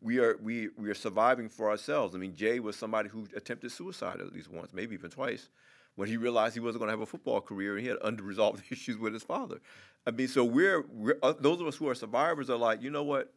we 0.00 0.18
are 0.18 0.36
we 0.42 0.68
we 0.76 0.88
are 0.90 0.94
surviving 0.94 1.48
for 1.48 1.70
ourselves. 1.70 2.14
I 2.14 2.18
mean, 2.18 2.34
Jay 2.34 2.60
was 2.60 2.76
somebody 2.76 3.08
who 3.08 3.26
attempted 3.34 3.72
suicide 3.72 4.20
at 4.20 4.32
least 4.32 4.50
once, 4.50 4.72
maybe 4.72 4.94
even 4.94 5.10
twice, 5.10 5.48
when 5.96 6.08
he 6.08 6.16
realized 6.16 6.54
he 6.54 6.60
wasn't 6.60 6.80
going 6.80 6.88
to 6.88 6.92
have 6.92 7.00
a 7.00 7.06
football 7.06 7.40
career 7.40 7.76
and 7.76 7.82
he 7.82 7.88
had 7.88 7.98
unresolved 8.04 8.62
issues 8.70 8.96
with 8.96 9.12
his 9.12 9.22
father. 9.22 9.60
I 10.06 10.12
mean, 10.12 10.28
so 10.28 10.44
we're, 10.44 10.84
we're 10.92 11.18
uh, 11.22 11.34
those 11.38 11.60
of 11.60 11.66
us 11.66 11.76
who 11.76 11.88
are 11.88 11.94
survivors 11.94 12.48
are 12.48 12.56
like, 12.56 12.82
you 12.82 12.90
know 12.90 13.02
what? 13.02 13.32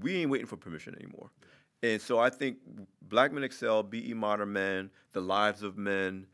We 0.00 0.16
ain't 0.16 0.30
waiting 0.30 0.46
for 0.46 0.56
permission 0.56 0.94
anymore. 0.94 1.30
And 1.82 2.00
so 2.00 2.18
I 2.18 2.30
think 2.30 2.58
Black 3.00 3.32
Men 3.32 3.42
Excel, 3.42 3.82
BE 3.82 4.14
Modern 4.14 4.52
Men, 4.52 4.90
The 5.12 5.20
Lives 5.20 5.62
of 5.62 5.76
Men, 5.76 6.26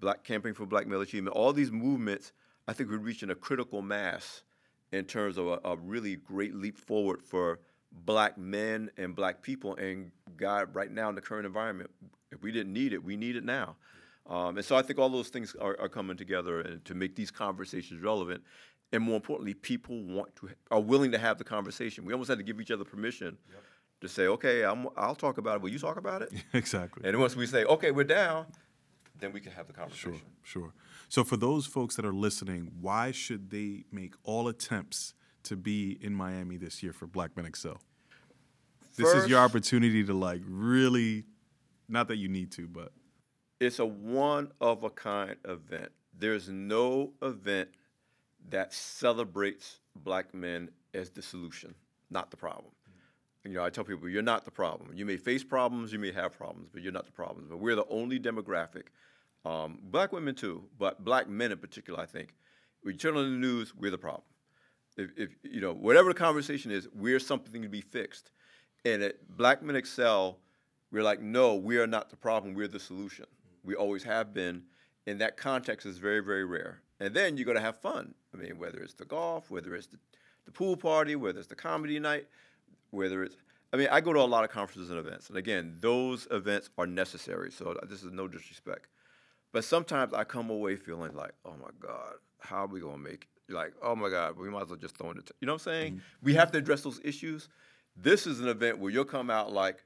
Black 0.00 0.24
Campaign 0.24 0.54
for 0.54 0.66
Black 0.66 0.86
Male 0.86 1.00
Achievement, 1.02 1.36
all 1.36 1.52
these 1.52 1.70
movements, 1.70 2.32
I 2.66 2.72
think 2.72 2.90
we're 2.90 2.98
reaching 2.98 3.30
a 3.30 3.34
critical 3.34 3.82
mass 3.82 4.42
in 4.92 5.04
terms 5.04 5.38
of 5.38 5.46
a, 5.46 5.60
a 5.64 5.76
really 5.76 6.16
great 6.16 6.54
leap 6.54 6.76
forward 6.76 7.22
for 7.22 7.60
black 8.04 8.38
men 8.38 8.90
and 8.96 9.14
black 9.14 9.42
people. 9.42 9.76
And 9.76 10.10
God, 10.36 10.74
right 10.74 10.90
now 10.90 11.08
in 11.08 11.14
the 11.14 11.20
current 11.20 11.46
environment, 11.46 11.90
if 12.32 12.42
we 12.42 12.52
didn't 12.52 12.72
need 12.72 12.92
it, 12.92 13.02
we 13.02 13.16
need 13.16 13.36
it 13.36 13.44
now. 13.44 13.76
Um, 14.26 14.56
and 14.56 14.64
so 14.64 14.76
I 14.76 14.82
think 14.82 14.98
all 14.98 15.08
those 15.08 15.28
things 15.28 15.56
are, 15.60 15.76
are 15.80 15.88
coming 15.88 16.16
together 16.16 16.60
and 16.60 16.84
to 16.84 16.94
make 16.94 17.16
these 17.16 17.30
conversations 17.30 18.02
relevant. 18.02 18.42
And 18.92 19.02
more 19.02 19.16
importantly, 19.16 19.54
people 19.54 20.02
want 20.02 20.34
to 20.36 20.50
are 20.70 20.80
willing 20.80 21.12
to 21.12 21.18
have 21.18 21.38
the 21.38 21.44
conversation. 21.44 22.04
We 22.04 22.12
almost 22.12 22.28
had 22.28 22.38
to 22.38 22.44
give 22.44 22.60
each 22.60 22.70
other 22.70 22.84
permission 22.84 23.38
to 24.00 24.08
say, 24.08 24.26
okay, 24.26 24.64
I'm, 24.64 24.88
I'll 24.96 25.14
talk 25.14 25.38
about 25.38 25.56
it. 25.56 25.62
Will 25.62 25.70
you 25.70 25.78
talk 25.78 25.96
about 25.96 26.22
it? 26.22 26.32
exactly. 26.52 27.08
and 27.08 27.18
once 27.18 27.36
we 27.36 27.46
say, 27.46 27.64
okay, 27.64 27.90
we're 27.90 28.04
down, 28.04 28.46
then 29.18 29.32
we 29.32 29.40
can 29.40 29.52
have 29.52 29.66
the 29.66 29.72
conversation. 29.72 30.20
Sure, 30.42 30.62
sure. 30.62 30.72
So 31.08 31.24
for 31.24 31.36
those 31.36 31.66
folks 31.66 31.96
that 31.96 32.04
are 32.04 32.12
listening, 32.12 32.72
why 32.80 33.10
should 33.10 33.50
they 33.50 33.84
make 33.92 34.14
all 34.24 34.48
attempts 34.48 35.14
to 35.44 35.56
be 35.56 35.98
in 36.00 36.14
Miami 36.14 36.56
this 36.56 36.82
year 36.82 36.92
for 36.92 37.06
Black 37.06 37.36
Men 37.36 37.46
Excel? 37.46 37.80
This 38.96 39.14
is 39.14 39.28
your 39.28 39.40
opportunity 39.40 40.04
to 40.04 40.12
like 40.12 40.42
really, 40.46 41.24
not 41.88 42.08
that 42.08 42.16
you 42.16 42.28
need 42.28 42.52
to, 42.52 42.68
but 42.68 42.92
it's 43.60 43.78
a 43.78 43.86
one 43.86 44.50
of 44.60 44.82
a 44.84 44.90
kind 44.90 45.36
event. 45.44 45.92
There's 46.18 46.48
no 46.48 47.12
event 47.22 47.68
that 48.48 48.72
celebrates 48.72 49.80
black 49.94 50.34
men 50.34 50.70
as 50.94 51.10
the 51.10 51.22
solution, 51.22 51.74
not 52.10 52.30
the 52.30 52.36
problem. 52.36 52.72
You 53.44 53.52
know, 53.52 53.64
I 53.64 53.70
tell 53.70 53.84
people, 53.84 54.08
you're 54.08 54.22
not 54.22 54.44
the 54.44 54.50
problem. 54.50 54.90
You 54.94 55.06
may 55.06 55.16
face 55.16 55.44
problems, 55.44 55.92
you 55.92 55.98
may 55.98 56.12
have 56.12 56.36
problems, 56.36 56.68
but 56.72 56.82
you're 56.82 56.92
not 56.92 57.06
the 57.06 57.12
problem. 57.12 57.46
But 57.48 57.58
we're 57.58 57.76
the 57.76 57.86
only 57.88 58.18
demographic, 58.18 58.84
um, 59.44 59.78
black 59.82 60.12
women 60.12 60.34
too, 60.34 60.64
but 60.78 61.04
black 61.04 61.28
men 61.28 61.52
in 61.52 61.58
particular, 61.58 62.00
I 62.00 62.06
think. 62.06 62.34
You 62.84 62.92
turn 62.94 63.16
on 63.16 63.30
the 63.30 63.38
news, 63.38 63.74
we're 63.74 63.90
the 63.90 63.98
problem. 63.98 64.24
If, 64.96 65.10
if 65.16 65.30
you 65.42 65.60
know, 65.60 65.72
whatever 65.72 66.10
the 66.10 66.18
conversation 66.18 66.70
is, 66.70 66.88
we're 66.94 67.18
something 67.18 67.62
to 67.62 67.68
be 67.68 67.80
fixed. 67.80 68.30
And 68.84 69.02
at 69.02 69.36
Black 69.36 69.62
Men 69.62 69.76
Excel, 69.76 70.38
we're 70.90 71.02
like, 71.02 71.20
no, 71.20 71.54
we 71.54 71.78
are 71.78 71.86
not 71.86 72.10
the 72.10 72.16
problem. 72.16 72.54
We're 72.54 72.68
the 72.68 72.80
solution. 72.80 73.26
We 73.64 73.74
always 73.74 74.02
have 74.04 74.32
been. 74.32 74.64
And 75.06 75.20
that 75.20 75.36
context 75.36 75.86
is 75.86 75.98
very, 75.98 76.20
very 76.20 76.44
rare. 76.44 76.82
And 77.00 77.14
then 77.14 77.36
you're 77.36 77.46
going 77.46 77.56
to 77.56 77.62
have 77.62 77.80
fun. 77.80 78.14
I 78.34 78.36
mean, 78.36 78.58
whether 78.58 78.78
it's 78.78 78.94
the 78.94 79.06
golf, 79.06 79.50
whether 79.50 79.74
it's 79.74 79.86
the, 79.86 79.98
the 80.44 80.52
pool 80.52 80.76
party, 80.76 81.16
whether 81.16 81.38
it's 81.38 81.48
the 81.48 81.54
comedy 81.54 81.98
night, 81.98 82.26
whether 82.90 83.22
it's, 83.22 83.36
I 83.72 83.76
mean, 83.76 83.88
I 83.90 84.00
go 84.00 84.12
to 84.12 84.20
a 84.20 84.22
lot 84.22 84.44
of 84.44 84.50
conferences 84.50 84.90
and 84.90 84.98
events. 84.98 85.28
And 85.28 85.38
again, 85.38 85.76
those 85.80 86.26
events 86.30 86.70
are 86.76 86.86
necessary. 86.86 87.50
So 87.50 87.76
this 87.88 88.02
is 88.02 88.12
no 88.12 88.28
disrespect. 88.28 88.88
But 89.52 89.64
sometimes 89.64 90.12
I 90.12 90.24
come 90.24 90.50
away 90.50 90.76
feeling 90.76 91.14
like, 91.14 91.32
oh 91.44 91.54
my 91.60 91.70
God, 91.80 92.14
how 92.40 92.64
are 92.64 92.68
we 92.68 92.80
going 92.80 92.96
to 92.96 93.10
make 93.10 93.26
it? 93.48 93.52
Like, 93.52 93.72
oh 93.82 93.96
my 93.96 94.10
God, 94.10 94.36
we 94.36 94.48
might 94.48 94.62
as 94.62 94.68
well 94.68 94.78
just 94.78 94.96
throw 94.96 95.10
in 95.10 95.16
the, 95.16 95.22
t-. 95.22 95.32
you 95.40 95.46
know 95.46 95.54
what 95.54 95.62
I'm 95.62 95.72
saying? 95.72 95.92
Mm-hmm. 95.94 96.24
We 96.24 96.34
have 96.34 96.52
to 96.52 96.58
address 96.58 96.82
those 96.82 97.00
issues. 97.02 97.48
This 97.96 98.26
is 98.26 98.40
an 98.40 98.48
event 98.48 98.78
where 98.78 98.92
you'll 98.92 99.04
come 99.04 99.28
out 99.28 99.52
like, 99.52 99.84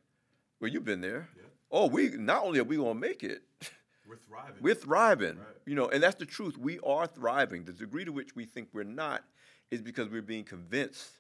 well, 0.60 0.70
you've 0.70 0.84
been 0.84 1.00
there. 1.00 1.28
Yeah. 1.36 1.44
Oh, 1.74 1.86
we 1.86 2.10
not 2.10 2.44
only 2.44 2.60
are 2.60 2.64
we 2.64 2.76
going 2.76 2.94
to 2.94 3.00
make 3.00 3.24
it, 3.24 3.42
we're 4.08 4.16
thriving. 4.16 4.62
We're 4.62 4.76
thriving. 4.76 5.38
Right. 5.38 5.46
You 5.66 5.74
know, 5.74 5.88
and 5.88 6.00
that's 6.00 6.14
the 6.14 6.24
truth. 6.24 6.56
We 6.56 6.78
are 6.86 7.08
thriving. 7.08 7.64
The 7.64 7.72
degree 7.72 8.04
to 8.04 8.12
which 8.12 8.36
we 8.36 8.44
think 8.44 8.68
we're 8.72 8.84
not 8.84 9.24
is 9.72 9.82
because 9.82 10.08
we're 10.08 10.22
being 10.22 10.44
convinced 10.44 11.18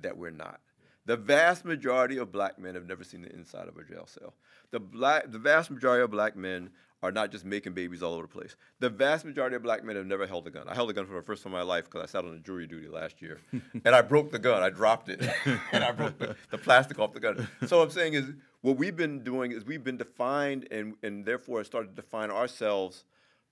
that 0.00 0.16
we're 0.16 0.30
not. 0.30 0.60
The 1.06 1.16
vast 1.16 1.64
majority 1.64 2.18
of 2.18 2.32
black 2.32 2.58
men 2.58 2.74
have 2.74 2.86
never 2.86 3.04
seen 3.04 3.22
the 3.22 3.32
inside 3.32 3.68
of 3.68 3.76
a 3.76 3.84
jail 3.84 4.06
cell. 4.06 4.34
The 4.72 4.80
black, 4.80 5.30
the 5.30 5.38
vast 5.38 5.70
majority 5.70 6.02
of 6.02 6.10
black 6.10 6.36
men 6.36 6.70
are 7.02 7.12
not 7.12 7.30
just 7.30 7.44
making 7.44 7.74
babies 7.74 8.02
all 8.02 8.14
over 8.14 8.22
the 8.22 8.28
place. 8.28 8.56
The 8.80 8.90
vast 8.90 9.24
majority 9.24 9.54
of 9.54 9.62
black 9.62 9.84
men 9.84 9.94
have 9.96 10.06
never 10.06 10.26
held 10.26 10.46
a 10.48 10.50
gun. 10.50 10.68
I 10.68 10.74
held 10.74 10.90
a 10.90 10.92
gun 10.92 11.06
for 11.06 11.14
the 11.14 11.22
first 11.22 11.44
time 11.44 11.52
in 11.52 11.58
my 11.58 11.62
life 11.62 11.84
because 11.84 12.02
I 12.02 12.06
sat 12.06 12.24
on 12.24 12.34
a 12.34 12.38
jury 12.40 12.66
duty 12.66 12.88
last 12.88 13.22
year, 13.22 13.40
and 13.84 13.94
I 13.94 14.02
broke 14.02 14.32
the 14.32 14.38
gun. 14.38 14.62
I 14.62 14.70
dropped 14.70 15.08
it, 15.08 15.22
and 15.72 15.84
I 15.84 15.92
broke 15.92 16.18
the, 16.18 16.34
the, 16.50 16.58
plastic 16.58 16.98
off 16.98 17.12
the 17.12 17.20
gun. 17.20 17.48
So 17.66 17.78
what 17.78 17.84
I'm 17.84 17.90
saying 17.90 18.14
is, 18.14 18.24
what 18.62 18.76
we've 18.76 18.96
been 18.96 19.22
doing 19.22 19.52
is 19.52 19.64
we've 19.64 19.84
been 19.84 19.98
defined, 19.98 20.66
and 20.70 20.94
and 21.02 21.24
therefore 21.24 21.62
started 21.64 21.94
to 21.94 22.02
define 22.02 22.30
ourselves 22.30 23.04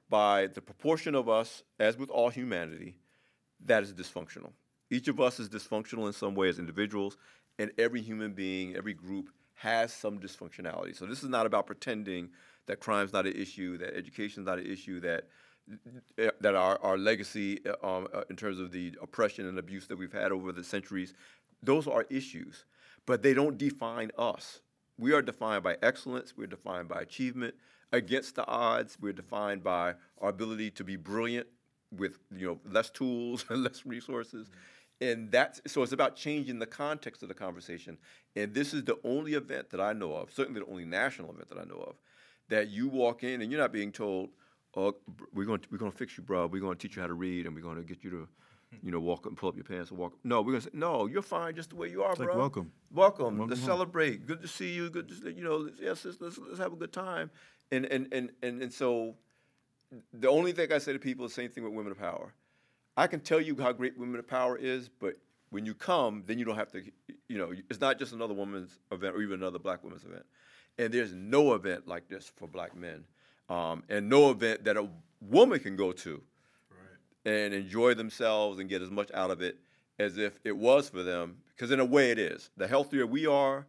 by 0.09 0.49
the 0.49 0.61
proportion 0.61 1.15
of 1.15 1.29
us, 1.29 1.63
as 1.79 1.97
with 1.97 2.11
all 2.11 2.31
humanity, 2.31 2.97
that 3.65 3.83
is 3.83 3.93
dysfunctional. 3.93 4.51
Each 4.91 5.09
of 5.09 5.21
us 5.21 5.41
is 5.41 5.49
dysfunctional 5.49 6.07
in 6.07 6.13
some 6.13 6.35
way 6.35 6.49
as 6.49 6.59
individuals, 6.59 7.17
and 7.59 7.71
every 7.79 8.03
human 8.03 8.33
being, 8.33 8.77
every 8.77 8.95
group 8.95 9.31
has 9.55 9.93
some 9.93 10.19
dysfunctionality. 10.19 10.97
So 10.97 11.07
this 11.07 11.23
is 11.23 11.29
not 11.29 11.47
about 11.47 11.67
pretending 11.67 12.31
that 12.67 12.81
crime's 12.81 13.13
not 13.13 13.27
an 13.27 13.35
issue, 13.35 13.79
that 13.79 13.97
education's 13.97 14.47
not 14.47 14.59
an 14.59 14.67
issue, 14.67 15.01
that 15.01 15.25
that 16.41 16.55
our, 16.55 16.79
our 16.83 16.99
legacy 16.99 17.59
um, 17.83 18.07
uh, 18.13 18.21
in 18.29 18.37
terms 18.37 18.59
of 18.59 18.71
the 18.71 18.93
oppression 19.01 19.49
and 19.49 19.59
abuse 19.59 19.87
that 19.87 19.97
we've 19.97 20.13
had 20.13 20.31
over 20.31 20.53
the 20.53 20.63
centuries, 20.63 21.15
those 21.63 21.87
are 21.87 22.05
issues, 22.11 22.67
but 23.07 23.23
they 23.23 23.33
don't 23.33 23.57
define 23.57 24.11
us. 24.19 24.61
We 24.99 25.15
are 25.15 25.23
defined 25.23 25.63
by 25.63 25.79
excellence. 25.83 26.35
We're 26.37 26.49
defined 26.49 26.89
by 26.89 27.01
achievement 27.01 27.55
against 27.93 28.35
the 28.35 28.47
odds. 28.47 28.99
We're 29.01 29.15
defined 29.15 29.65
by 29.65 29.95
our 30.19 30.29
ability 30.29 30.71
to 30.73 30.85
be 30.85 30.97
brilliant 30.97 31.47
with 31.91 32.19
you 32.37 32.47
know 32.47 32.61
less 32.71 32.91
tools 32.91 33.47
and 33.49 33.63
less 33.65 33.87
resources. 33.87 34.49
Mm-hmm 34.49 34.59
and 35.01 35.31
that's 35.31 35.61
so 35.67 35.83
it's 35.83 35.93
about 35.93 36.17
changing 36.17 36.59
the 36.59 36.67
context 36.67 37.23
of 37.23 37.29
the 37.29 37.35
conversation. 37.35 37.99
And 38.37 38.55
this 38.55 38.73
is 38.73 38.85
the 38.85 38.99
only 39.05 39.35
event 39.35 39.71
that 39.71 39.81
I 39.81 39.93
know 39.93 40.15
of, 40.15 40.33
certainly 40.33 40.61
the 40.61 40.67
only 40.67 40.85
national 40.85 41.31
event 41.31 41.49
that 41.49 41.59
I 41.59 41.65
know 41.65 41.83
of, 41.87 41.97
that 42.49 42.69
you 42.69 42.89
walk 42.89 43.25
in 43.25 43.43
and 43.43 43.51
you're 43.51 43.61
not 43.61 43.73
being 43.73 43.93
told, 43.93 44.31
"Oh, 44.77 44.95
we're 45.33 45.47
going 45.47 45.61
to, 45.61 45.69
we're 45.71 45.79
going 45.79 45.93
to 45.93 45.99
fix 45.99 46.17
you, 46.17 46.25
bro. 46.25 46.47
We're 46.47 46.61
going 46.61 46.77
to 46.77 46.89
teach 46.89 46.97
you 46.97 47.03
how 47.03 47.09
to 47.09 47.15
read, 47.15 47.47
and 47.47 47.55
we're 47.55 47.63
going 47.63 47.77
to 47.77 47.83
get 47.83 48.03
you 48.05 48.11
to." 48.11 48.29
You 48.83 48.91
know, 48.91 48.99
walk 48.99 49.21
up 49.21 49.27
and 49.27 49.37
pull 49.37 49.51
up 49.51 49.55
your 49.55 49.63
pants 49.63 49.91
and 49.91 49.99
walk. 50.01 50.15
No, 50.25 50.43
we're 50.43 50.51
gonna 50.51 50.63
say, 50.63 50.71
no, 50.73 51.07
you're 51.07 51.23
fine 51.23 51.55
just 51.55 51.71
the 51.71 51.77
way 51.77 51.89
you 51.89 52.03
are, 52.03 52.17
bro. 52.17 52.27
Like 52.27 52.37
welcome, 52.37 52.73
welcome. 52.91 53.25
welcome 53.37 53.49
let's 53.49 53.61
home. 53.61 53.69
celebrate. 53.69 54.27
Good 54.27 54.43
to 54.43 54.49
see 54.49 54.73
you. 54.73 54.91
Good 54.91 55.11
to 55.11 55.31
you 55.31 55.45
know. 55.45 55.71
Yes, 55.81 56.05
let's, 56.05 56.21
let's, 56.21 56.39
let's 56.39 56.59
have 56.59 56.73
a 56.73 56.77
good 56.77 56.93
time. 56.93 57.31
And 57.71 57.85
and 57.85 58.09
and 58.11 58.33
and 58.43 58.63
and 58.63 58.73
so, 58.73 59.15
the 60.13 60.29
only 60.29 60.51
thing 60.51 60.73
I 60.73 60.79
say 60.79 60.93
to 60.93 60.99
people 60.99 61.25
is 61.25 61.37
the 61.37 61.43
same 61.43 61.51
thing 61.51 61.63
with 61.63 61.73
women 61.73 61.93
of 61.93 61.99
power 62.01 62.35
I 62.97 63.07
can 63.07 63.21
tell 63.21 63.41
you 63.41 63.57
how 63.57 63.73
great 63.73 63.99
Women 63.99 64.19
of 64.19 64.29
Power 64.29 64.57
is, 64.57 64.89
but 64.89 65.17
when 65.51 65.67
you 65.67 65.75
come, 65.75 66.23
then 66.27 66.39
you 66.39 66.45
don't 66.45 66.57
have 66.57 66.71
to, 66.73 66.83
you 67.29 67.39
know, 67.39 67.53
it's 67.71 67.81
not 67.81 67.99
just 67.99 68.13
another 68.13 68.35
women's 68.35 68.79
event 68.93 69.17
or 69.17 69.23
even 69.23 69.41
another 69.41 69.59
black 69.59 69.83
women's 69.83 70.05
event. 70.05 70.25
And 70.79 70.93
there's 70.93 71.13
no 71.13 71.55
event 71.55 71.87
like 71.87 72.09
this 72.09 72.31
for 72.37 72.49
black 72.49 72.77
men, 72.77 73.05
um, 73.49 73.85
and 73.89 74.09
no 74.09 74.31
event 74.31 74.65
that 74.65 74.77
a 74.77 74.89
woman 75.21 75.61
can 75.61 75.77
go 75.77 75.93
to 75.93 76.21
right. 76.71 77.33
and 77.33 77.55
enjoy 77.55 77.95
themselves 77.95 78.59
and 78.59 78.69
get 78.69 78.83
as 78.83 78.91
much 78.91 79.11
out 79.15 79.31
of 79.31 79.41
it 79.43 79.59
as 79.99 80.19
if 80.19 80.41
it 80.45 80.57
was 80.57 80.89
for 80.89 81.03
them. 81.03 81.37
Because 81.55 81.71
in 81.71 81.79
a 81.79 81.85
way, 81.85 82.11
it 82.11 82.19
is. 82.19 82.51
The 82.57 82.67
healthier 82.67 83.07
we 83.07 83.27
are, 83.27 83.67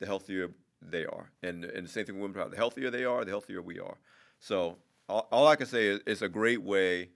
the 0.00 0.06
healthier 0.06 0.50
they 0.82 1.06
are. 1.06 1.30
And, 1.42 1.64
and 1.64 1.86
the 1.86 1.90
same 1.90 2.06
thing 2.06 2.16
with 2.16 2.22
women 2.22 2.36
power. 2.36 2.48
The 2.48 2.56
healthier 2.56 2.90
they 2.90 3.04
are, 3.04 3.24
the 3.24 3.30
healthier 3.30 3.62
we 3.62 3.78
are. 3.78 3.98
So 4.40 4.78
all, 5.08 5.28
all 5.30 5.46
I 5.46 5.56
can 5.56 5.66
say 5.66 5.86
is 5.86 6.00
it's 6.06 6.22
a 6.22 6.28
great 6.28 6.62
way 6.62 7.10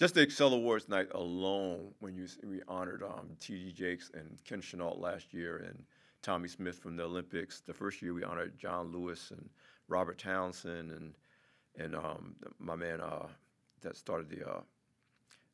just 0.00 0.14
the 0.14 0.22
Excel 0.22 0.54
Awards 0.54 0.88
night 0.88 1.08
alone, 1.12 1.92
when 2.00 2.14
you 2.16 2.26
we 2.42 2.62
honored 2.66 3.02
um, 3.02 3.28
T.D. 3.38 3.72
Jakes 3.72 4.10
and 4.14 4.38
Ken 4.46 4.62
Chenault 4.62 4.98
last 4.98 5.34
year, 5.34 5.58
and 5.58 5.84
Tommie 6.22 6.48
Smith 6.48 6.78
from 6.78 6.96
the 6.96 7.02
Olympics. 7.02 7.60
The 7.60 7.74
first 7.74 8.00
year 8.00 8.14
we 8.14 8.24
honored 8.24 8.58
John 8.58 8.92
Lewis 8.92 9.30
and 9.30 9.50
Robert 9.88 10.18
Townsend 10.18 10.90
and 10.90 11.12
and 11.78 11.94
um, 11.94 12.34
my 12.58 12.74
man 12.74 13.02
uh, 13.02 13.26
that 13.82 13.94
started 13.94 14.30
the 14.30 14.48
uh, 14.48 14.60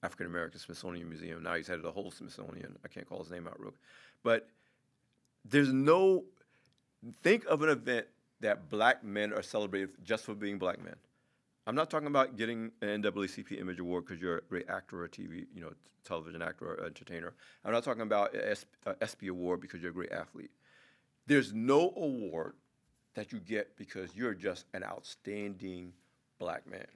African 0.05 0.26
American 0.26 0.61
Smithsonian 0.61 1.09
Museum. 1.09 1.42
Now 1.42 1.57
he's 1.57 1.66
head 1.66 1.78
of 1.78 1.82
the 1.82 1.90
whole 1.90 2.12
Smithsonian. 2.12 2.78
I 2.84 2.88
can't 2.88 3.07
call 3.07 3.18
his 3.18 3.32
name 3.32 3.49
out 3.49 3.59
real, 3.59 3.74
but 4.22 4.49
there's 5.44 5.72
no 5.72 6.22
think 7.22 7.44
of 7.47 7.62
an 7.62 7.68
event 7.68 8.07
that 8.40 8.70
black 8.70 9.03
men 9.03 9.32
are 9.32 9.42
celebrated 9.42 9.90
just 10.05 10.24
for 10.24 10.34
being 10.34 10.57
black 10.57 10.82
men. 10.82 10.94
I'm 11.67 11.75
not 11.75 11.91
talking 11.91 12.07
about 12.07 12.37
getting 12.37 12.71
an 12.81 13.03
NAACP 13.03 13.61
Image 13.61 13.81
Award 13.81 14.07
because 14.07 14.23
you're 14.23 14.39
a 14.39 14.43
great 14.43 14.69
actor 14.69 15.03
or 15.03 15.09
TV, 15.09 15.47
you 15.53 15.61
know, 15.61 15.73
television 16.05 16.41
actor 16.41 16.67
or 16.67 16.85
entertainer. 16.87 17.35
I'm 17.64 17.73
not 17.73 17.83
talking 17.83 18.03
about 18.03 18.35
an 18.35 18.57
ESPY 19.01 19.29
Award 19.29 19.61
because 19.61 19.83
you're 19.83 19.91
a 19.91 19.95
great 19.95 20.12
athlete. 20.12 20.51
There's 21.27 21.53
no 21.53 21.93
award 21.97 22.55
that 23.14 23.33
you 23.33 23.41
get 23.41 23.77
because 23.77 24.14
you're 24.14 24.35
just 24.35 24.67
an 24.75 24.85
outstanding 24.85 25.93
black 26.39 26.71
man. 26.71 26.87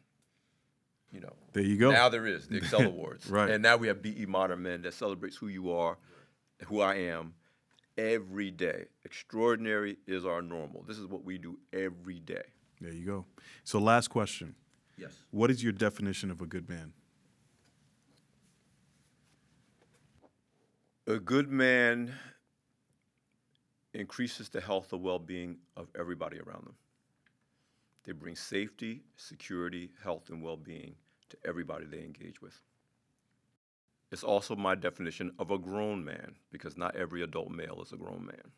You 1.11 1.21
know. 1.21 1.33
There 1.53 1.65
you 1.65 1.77
go. 1.77 1.91
Now 1.91 2.09
there 2.09 2.27
is 2.27 2.47
the 2.47 2.59
Excel 2.59 2.83
Awards, 2.87 3.29
right? 3.29 3.51
And 3.51 3.65
now 3.65 3.77
we 3.77 3.89
have 3.89 4.01
BE 4.01 4.27
Modern 4.27 4.63
Men 4.63 4.83
that 4.83 4.95
celebrates 4.95 5.35
who 5.37 5.49
you 5.49 5.73
are, 5.73 5.99
who 6.67 6.81
I 6.81 6.95
am, 6.95 7.35
every 7.99 8.53
day. 8.53 8.85
Extraordinary 9.05 9.97
is 10.07 10.25
our 10.25 10.41
normal. 10.41 10.85
This 10.87 10.99
is 10.99 11.07
what 11.09 11.25
we 11.25 11.39
do 11.39 11.59
every 11.73 12.21
day. 12.21 12.45
There 12.81 12.93
you 12.93 13.05
go. 13.05 13.27
So, 13.65 13.79
last 13.79 14.09
question. 14.09 14.55
Yes. 14.97 15.13
What 15.31 15.51
is 15.51 15.63
your 15.63 15.73
definition 15.73 16.31
of 16.31 16.41
a 16.41 16.47
good 16.47 16.69
man? 16.69 16.93
A 21.07 21.19
good 21.19 21.51
man 21.51 22.13
increases 23.95 24.49
the 24.49 24.61
health 24.61 24.93
and 24.93 25.03
well 25.03 25.19
being 25.19 25.59
of 25.77 25.89
everybody 25.99 26.39
around 26.39 26.67
them. 26.67 26.75
They 28.05 28.13
bring 28.13 28.37
safety, 28.37 29.03
security, 29.17 29.91
health, 30.03 30.31
and 30.31 30.43
well 30.43 30.57
being 30.57 30.95
to 31.31 31.37
everybody 31.45 31.87
they 31.87 32.01
engage 32.01 32.41
with. 32.41 32.61
It's 34.11 34.25
also 34.25 34.57
my 34.57 34.75
definition 34.75 35.33
of 35.39 35.51
a 35.51 35.59
grown 35.59 36.05
man 36.05 36.35
because 36.51 36.77
not 36.77 36.97
every 36.97 37.23
adult 37.23 37.51
male 37.51 37.81
is 37.83 37.93
a 37.93 37.97
grown 37.97 38.27
man. 38.27 38.51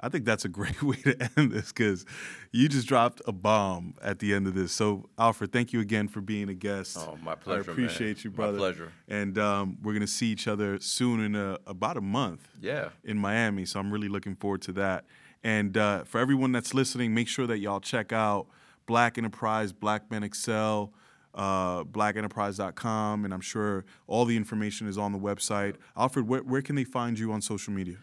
I 0.00 0.08
think 0.08 0.24
that's 0.24 0.44
a 0.44 0.48
great 0.48 0.82
way 0.82 0.96
to 0.96 1.30
end 1.36 1.52
this 1.52 1.72
because 1.72 2.04
you 2.52 2.68
just 2.68 2.86
dropped 2.86 3.22
a 3.26 3.32
bomb 3.32 3.94
at 4.02 4.18
the 4.18 4.34
end 4.34 4.46
of 4.46 4.54
this. 4.54 4.72
So, 4.72 5.08
Alfred, 5.18 5.52
thank 5.52 5.72
you 5.72 5.80
again 5.80 6.08
for 6.08 6.20
being 6.20 6.48
a 6.48 6.54
guest. 6.54 6.98
Oh, 7.00 7.16
my 7.22 7.34
pleasure. 7.34 7.70
I 7.70 7.72
appreciate 7.72 8.18
man. 8.18 8.24
you, 8.24 8.30
brother. 8.30 8.52
My 8.52 8.58
pleasure. 8.58 8.92
And 9.08 9.38
um, 9.38 9.78
we're 9.82 9.94
gonna 9.94 10.06
see 10.06 10.26
each 10.26 10.48
other 10.48 10.78
soon 10.80 11.20
in 11.20 11.34
a, 11.34 11.58
about 11.66 11.96
a 11.96 12.02
month. 12.02 12.48
Yeah. 12.60 12.90
In 13.04 13.18
Miami, 13.18 13.64
so 13.64 13.80
I'm 13.80 13.90
really 13.90 14.08
looking 14.08 14.36
forward 14.36 14.62
to 14.62 14.72
that. 14.72 15.04
And 15.42 15.76
uh, 15.76 16.04
for 16.04 16.18
everyone 16.18 16.52
that's 16.52 16.74
listening, 16.74 17.14
make 17.14 17.28
sure 17.28 17.46
that 17.46 17.58
y'all 17.58 17.80
check 17.80 18.12
out 18.12 18.48
Black 18.86 19.16
Enterprise, 19.18 19.72
Black 19.72 20.10
Men 20.10 20.22
Excel. 20.22 20.92
Uh, 21.34 21.84
blackenterprise.com, 21.84 23.26
and 23.26 23.34
I'm 23.34 23.42
sure 23.42 23.84
all 24.06 24.24
the 24.24 24.38
information 24.38 24.88
is 24.88 24.96
on 24.96 25.12
the 25.12 25.18
website. 25.18 25.76
Alfred, 25.94 26.26
where, 26.26 26.40
where 26.40 26.62
can 26.62 26.76
they 26.76 26.84
find 26.84 27.18
you 27.18 27.30
on 27.30 27.42
social 27.42 27.74
media? 27.74 27.96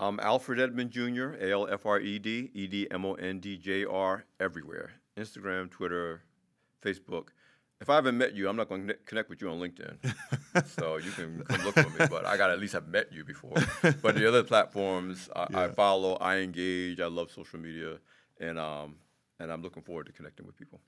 I'm 0.00 0.18
Alfred 0.20 0.58
Edmond 0.58 0.92
Jr., 0.92 1.34
A 1.38 1.52
L 1.52 1.68
F 1.70 1.84
R 1.84 2.00
E 2.00 2.18
D, 2.18 2.50
E 2.54 2.66
D 2.66 2.88
M 2.90 3.04
O 3.04 3.12
N 3.14 3.38
D 3.38 3.58
J 3.58 3.84
R, 3.84 4.24
everywhere 4.40 4.92
Instagram, 5.14 5.70
Twitter, 5.70 6.22
Facebook. 6.82 7.28
If 7.82 7.90
I 7.90 7.96
haven't 7.96 8.16
met 8.16 8.34
you, 8.34 8.48
I'm 8.48 8.56
not 8.56 8.70
going 8.70 8.88
to 8.88 8.94
connect 9.04 9.28
with 9.28 9.42
you 9.42 9.50
on 9.50 9.60
LinkedIn. 9.60 10.14
so 10.78 10.96
you 10.96 11.10
can 11.10 11.42
come 11.44 11.64
look 11.64 11.74
for 11.74 11.90
me, 11.90 12.06
but 12.10 12.24
I 12.24 12.38
got 12.38 12.46
to 12.46 12.54
at 12.54 12.60
least 12.60 12.72
have 12.72 12.88
met 12.88 13.12
you 13.12 13.24
before. 13.24 13.54
But 14.02 14.14
the 14.14 14.26
other 14.26 14.42
platforms, 14.42 15.28
I, 15.36 15.46
yeah. 15.50 15.60
I, 15.64 15.68
follow, 15.68 16.14
I 16.14 16.38
engage, 16.38 17.00
I 17.00 17.06
love 17.06 17.30
social 17.30 17.58
media, 17.58 17.98
and, 18.38 18.58
um, 18.58 18.96
and 19.38 19.52
I'm 19.52 19.62
looking 19.62 19.82
forward 19.82 20.06
to 20.06 20.12
connecting 20.12 20.46
with 20.46 20.56
people. 20.56 20.80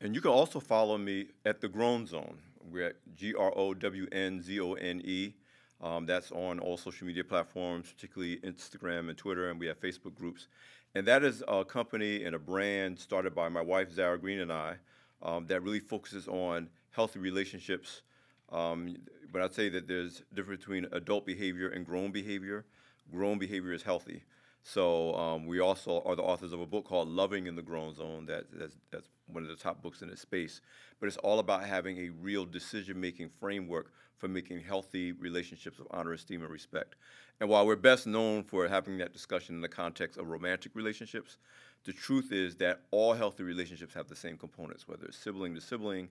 And 0.00 0.14
you 0.14 0.20
can 0.20 0.30
also 0.30 0.60
follow 0.60 0.96
me 0.98 1.28
at 1.46 1.60
The 1.62 1.68
Grown 1.68 2.06
Zone. 2.06 2.38
We're 2.62 2.88
at 2.88 2.96
G 3.14 3.34
R 3.34 3.52
O 3.56 3.72
W 3.72 4.06
N 4.12 4.42
Z 4.42 4.60
O 4.60 4.74
N 4.74 5.00
E. 5.02 5.34
Um, 5.80 6.06
that's 6.06 6.32
on 6.32 6.58
all 6.58 6.76
social 6.76 7.06
media 7.06 7.22
platforms, 7.22 7.92
particularly 7.92 8.38
Instagram 8.38 9.08
and 9.08 9.16
Twitter, 9.16 9.50
and 9.50 9.60
we 9.60 9.66
have 9.66 9.80
Facebook 9.80 10.14
groups. 10.14 10.48
And 10.94 11.06
that 11.06 11.22
is 11.22 11.44
a 11.46 11.64
company 11.64 12.24
and 12.24 12.34
a 12.34 12.38
brand 12.38 12.98
started 12.98 13.34
by 13.34 13.48
my 13.48 13.60
wife, 13.60 13.92
Zara 13.92 14.18
Green, 14.18 14.40
and 14.40 14.52
I 14.52 14.76
um, 15.22 15.46
that 15.46 15.62
really 15.62 15.80
focuses 15.80 16.28
on 16.28 16.68
healthy 16.90 17.18
relationships. 17.18 18.02
Um, 18.50 18.96
but 19.32 19.42
I'd 19.42 19.54
say 19.54 19.68
that 19.68 19.86
there's 19.86 20.22
a 20.32 20.34
difference 20.34 20.60
between 20.60 20.86
adult 20.92 21.26
behavior 21.26 21.68
and 21.68 21.84
grown 21.84 22.10
behavior. 22.10 22.64
Grown 23.12 23.38
behavior 23.38 23.72
is 23.72 23.82
healthy. 23.82 24.22
So 24.62 25.14
um, 25.14 25.46
we 25.46 25.60
also 25.60 26.02
are 26.04 26.16
the 26.16 26.22
authors 26.22 26.52
of 26.52 26.60
a 26.60 26.66
book 26.66 26.84
called 26.84 27.08
Loving 27.08 27.46
in 27.46 27.56
the 27.56 27.62
Grown 27.62 27.94
Zone. 27.94 28.26
That, 28.26 28.44
that's, 28.52 28.76
that's 28.90 29.08
one 29.26 29.42
of 29.42 29.48
the 29.48 29.56
top 29.56 29.82
books 29.82 30.02
in 30.02 30.10
its 30.10 30.20
space. 30.20 30.60
But 31.00 31.06
it's 31.06 31.16
all 31.18 31.38
about 31.38 31.64
having 31.64 31.98
a 31.98 32.10
real 32.10 32.44
decision-making 32.44 33.30
framework 33.40 33.92
for 34.18 34.28
making 34.28 34.60
healthy 34.60 35.12
relationships 35.12 35.78
of 35.78 35.86
honor, 35.90 36.12
esteem, 36.12 36.42
and 36.42 36.50
respect. 36.50 36.96
And 37.40 37.48
while 37.48 37.66
we're 37.66 37.76
best 37.76 38.06
known 38.06 38.42
for 38.42 38.66
having 38.66 38.98
that 38.98 39.12
discussion 39.12 39.54
in 39.54 39.60
the 39.60 39.68
context 39.68 40.18
of 40.18 40.28
romantic 40.28 40.72
relationships, 40.74 41.38
the 41.84 41.92
truth 41.92 42.32
is 42.32 42.56
that 42.56 42.80
all 42.90 43.14
healthy 43.14 43.44
relationships 43.44 43.94
have 43.94 44.08
the 44.08 44.16
same 44.16 44.36
components, 44.36 44.88
whether 44.88 45.06
it's 45.06 45.16
sibling 45.16 45.54
to 45.54 45.60
sibling, 45.60 46.08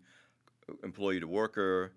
employee 0.84 1.20
to 1.20 1.28
worker, 1.28 1.92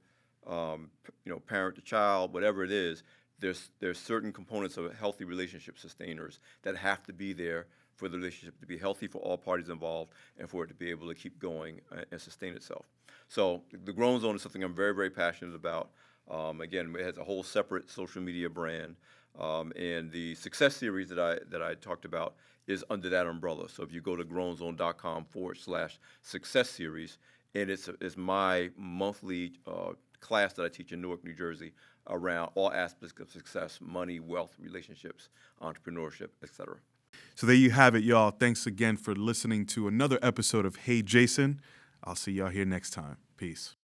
um, 0.47 0.91
you 1.25 1.31
know, 1.31 1.39
parent 1.39 1.77
to 1.77 1.81
child, 1.81 2.33
whatever 2.35 2.65
it 2.65 2.73
is. 2.73 3.05
There's 3.41 3.71
there's 3.81 3.99
certain 3.99 4.33
components 4.33 4.77
of 4.77 4.87
a 4.87 4.95
healthy 4.95 5.25
relationship 5.25 5.79
sustainers 5.79 6.41
that 6.63 6.77
have 6.77 7.03
to 7.05 7.13
be 7.13 7.33
there 7.33 7.67
for 7.97 8.09
the 8.09 8.17
relationship 8.17 8.59
to 8.61 8.67
be 8.67 8.79
healthy 8.79 9.07
for 9.07 9.19
all 9.19 9.37
parties 9.37 9.69
involved 9.69 10.13
and 10.39 10.49
for 10.49 10.65
it 10.65 10.69
to 10.69 10.75
be 10.75 10.91
able 10.91 11.07
to 11.09 11.15
keep 11.15 11.39
going 11.39 11.81
and 12.11 12.21
sustain 12.21 12.55
itself. 12.55 12.87
So 13.29 13.63
the 13.85 13.93
Grown 13.93 14.19
Zone 14.21 14.37
is 14.37 14.43
something 14.43 14.63
I'm 14.65 14.75
very, 14.75 14.95
very 14.95 15.11
passionate 15.11 15.55
about. 15.55 15.91
Um, 16.31 16.61
again, 16.61 16.95
it 16.99 17.05
has 17.05 17.19
a 17.19 17.25
whole 17.25 17.43
separate 17.43 17.91
social 17.91 18.23
media 18.23 18.49
brand. 18.49 18.97
Um, 19.39 19.73
and 19.77 20.11
the 20.11 20.35
success 20.35 20.75
series 20.77 21.09
that 21.11 21.19
I 21.19 21.39
that 21.51 21.63
I 21.63 21.75
talked 21.75 22.05
about 22.05 22.35
is 22.67 22.85
under 22.91 23.09
that 23.11 23.27
umbrella. 23.27 23.69
So 23.69 23.83
if 23.83 23.93
you 23.93 24.01
go 24.01 24.17
to 24.17 24.25
grownzone.com 24.25 25.27
forward 25.27 25.59
slash 25.59 25.99
success 26.23 26.71
series, 26.71 27.19
and 27.55 27.71
it's 27.71 27.89
it's 28.01 28.17
my 28.17 28.71
monthly 28.77 29.53
uh, 29.67 29.93
class 30.21 30.53
that 30.55 30.65
I 30.65 30.69
teach 30.69 30.93
in 30.93 31.01
Newark, 31.01 31.25
New 31.25 31.35
Jersey, 31.35 31.73
around 32.11 32.51
all 32.55 32.73
aspects 32.73 33.19
of 33.21 33.31
success: 33.31 33.79
money, 33.81 34.21
wealth, 34.21 34.57
relationships, 34.61 35.29
entrepreneurship, 35.63 36.29
etc. 36.43 36.77
So 37.35 37.47
there 37.47 37.57
you 37.57 37.71
have 37.71 37.95
it, 37.95 38.05
y'all. 38.05 38.31
Thanks 38.31 38.67
again 38.67 38.97
for 38.97 39.15
listening 39.15 39.67
to 39.67 39.89
another 39.89 40.19
episode 40.23 40.67
of 40.67 40.77
Hey 40.77 41.03
Jason. 41.03 41.61
I'll 42.05 42.15
see 42.15 42.33
y'all 42.33 42.49
here 42.49 42.65
next 42.65 42.91
time. 42.91 43.17
Peace. 43.37 43.77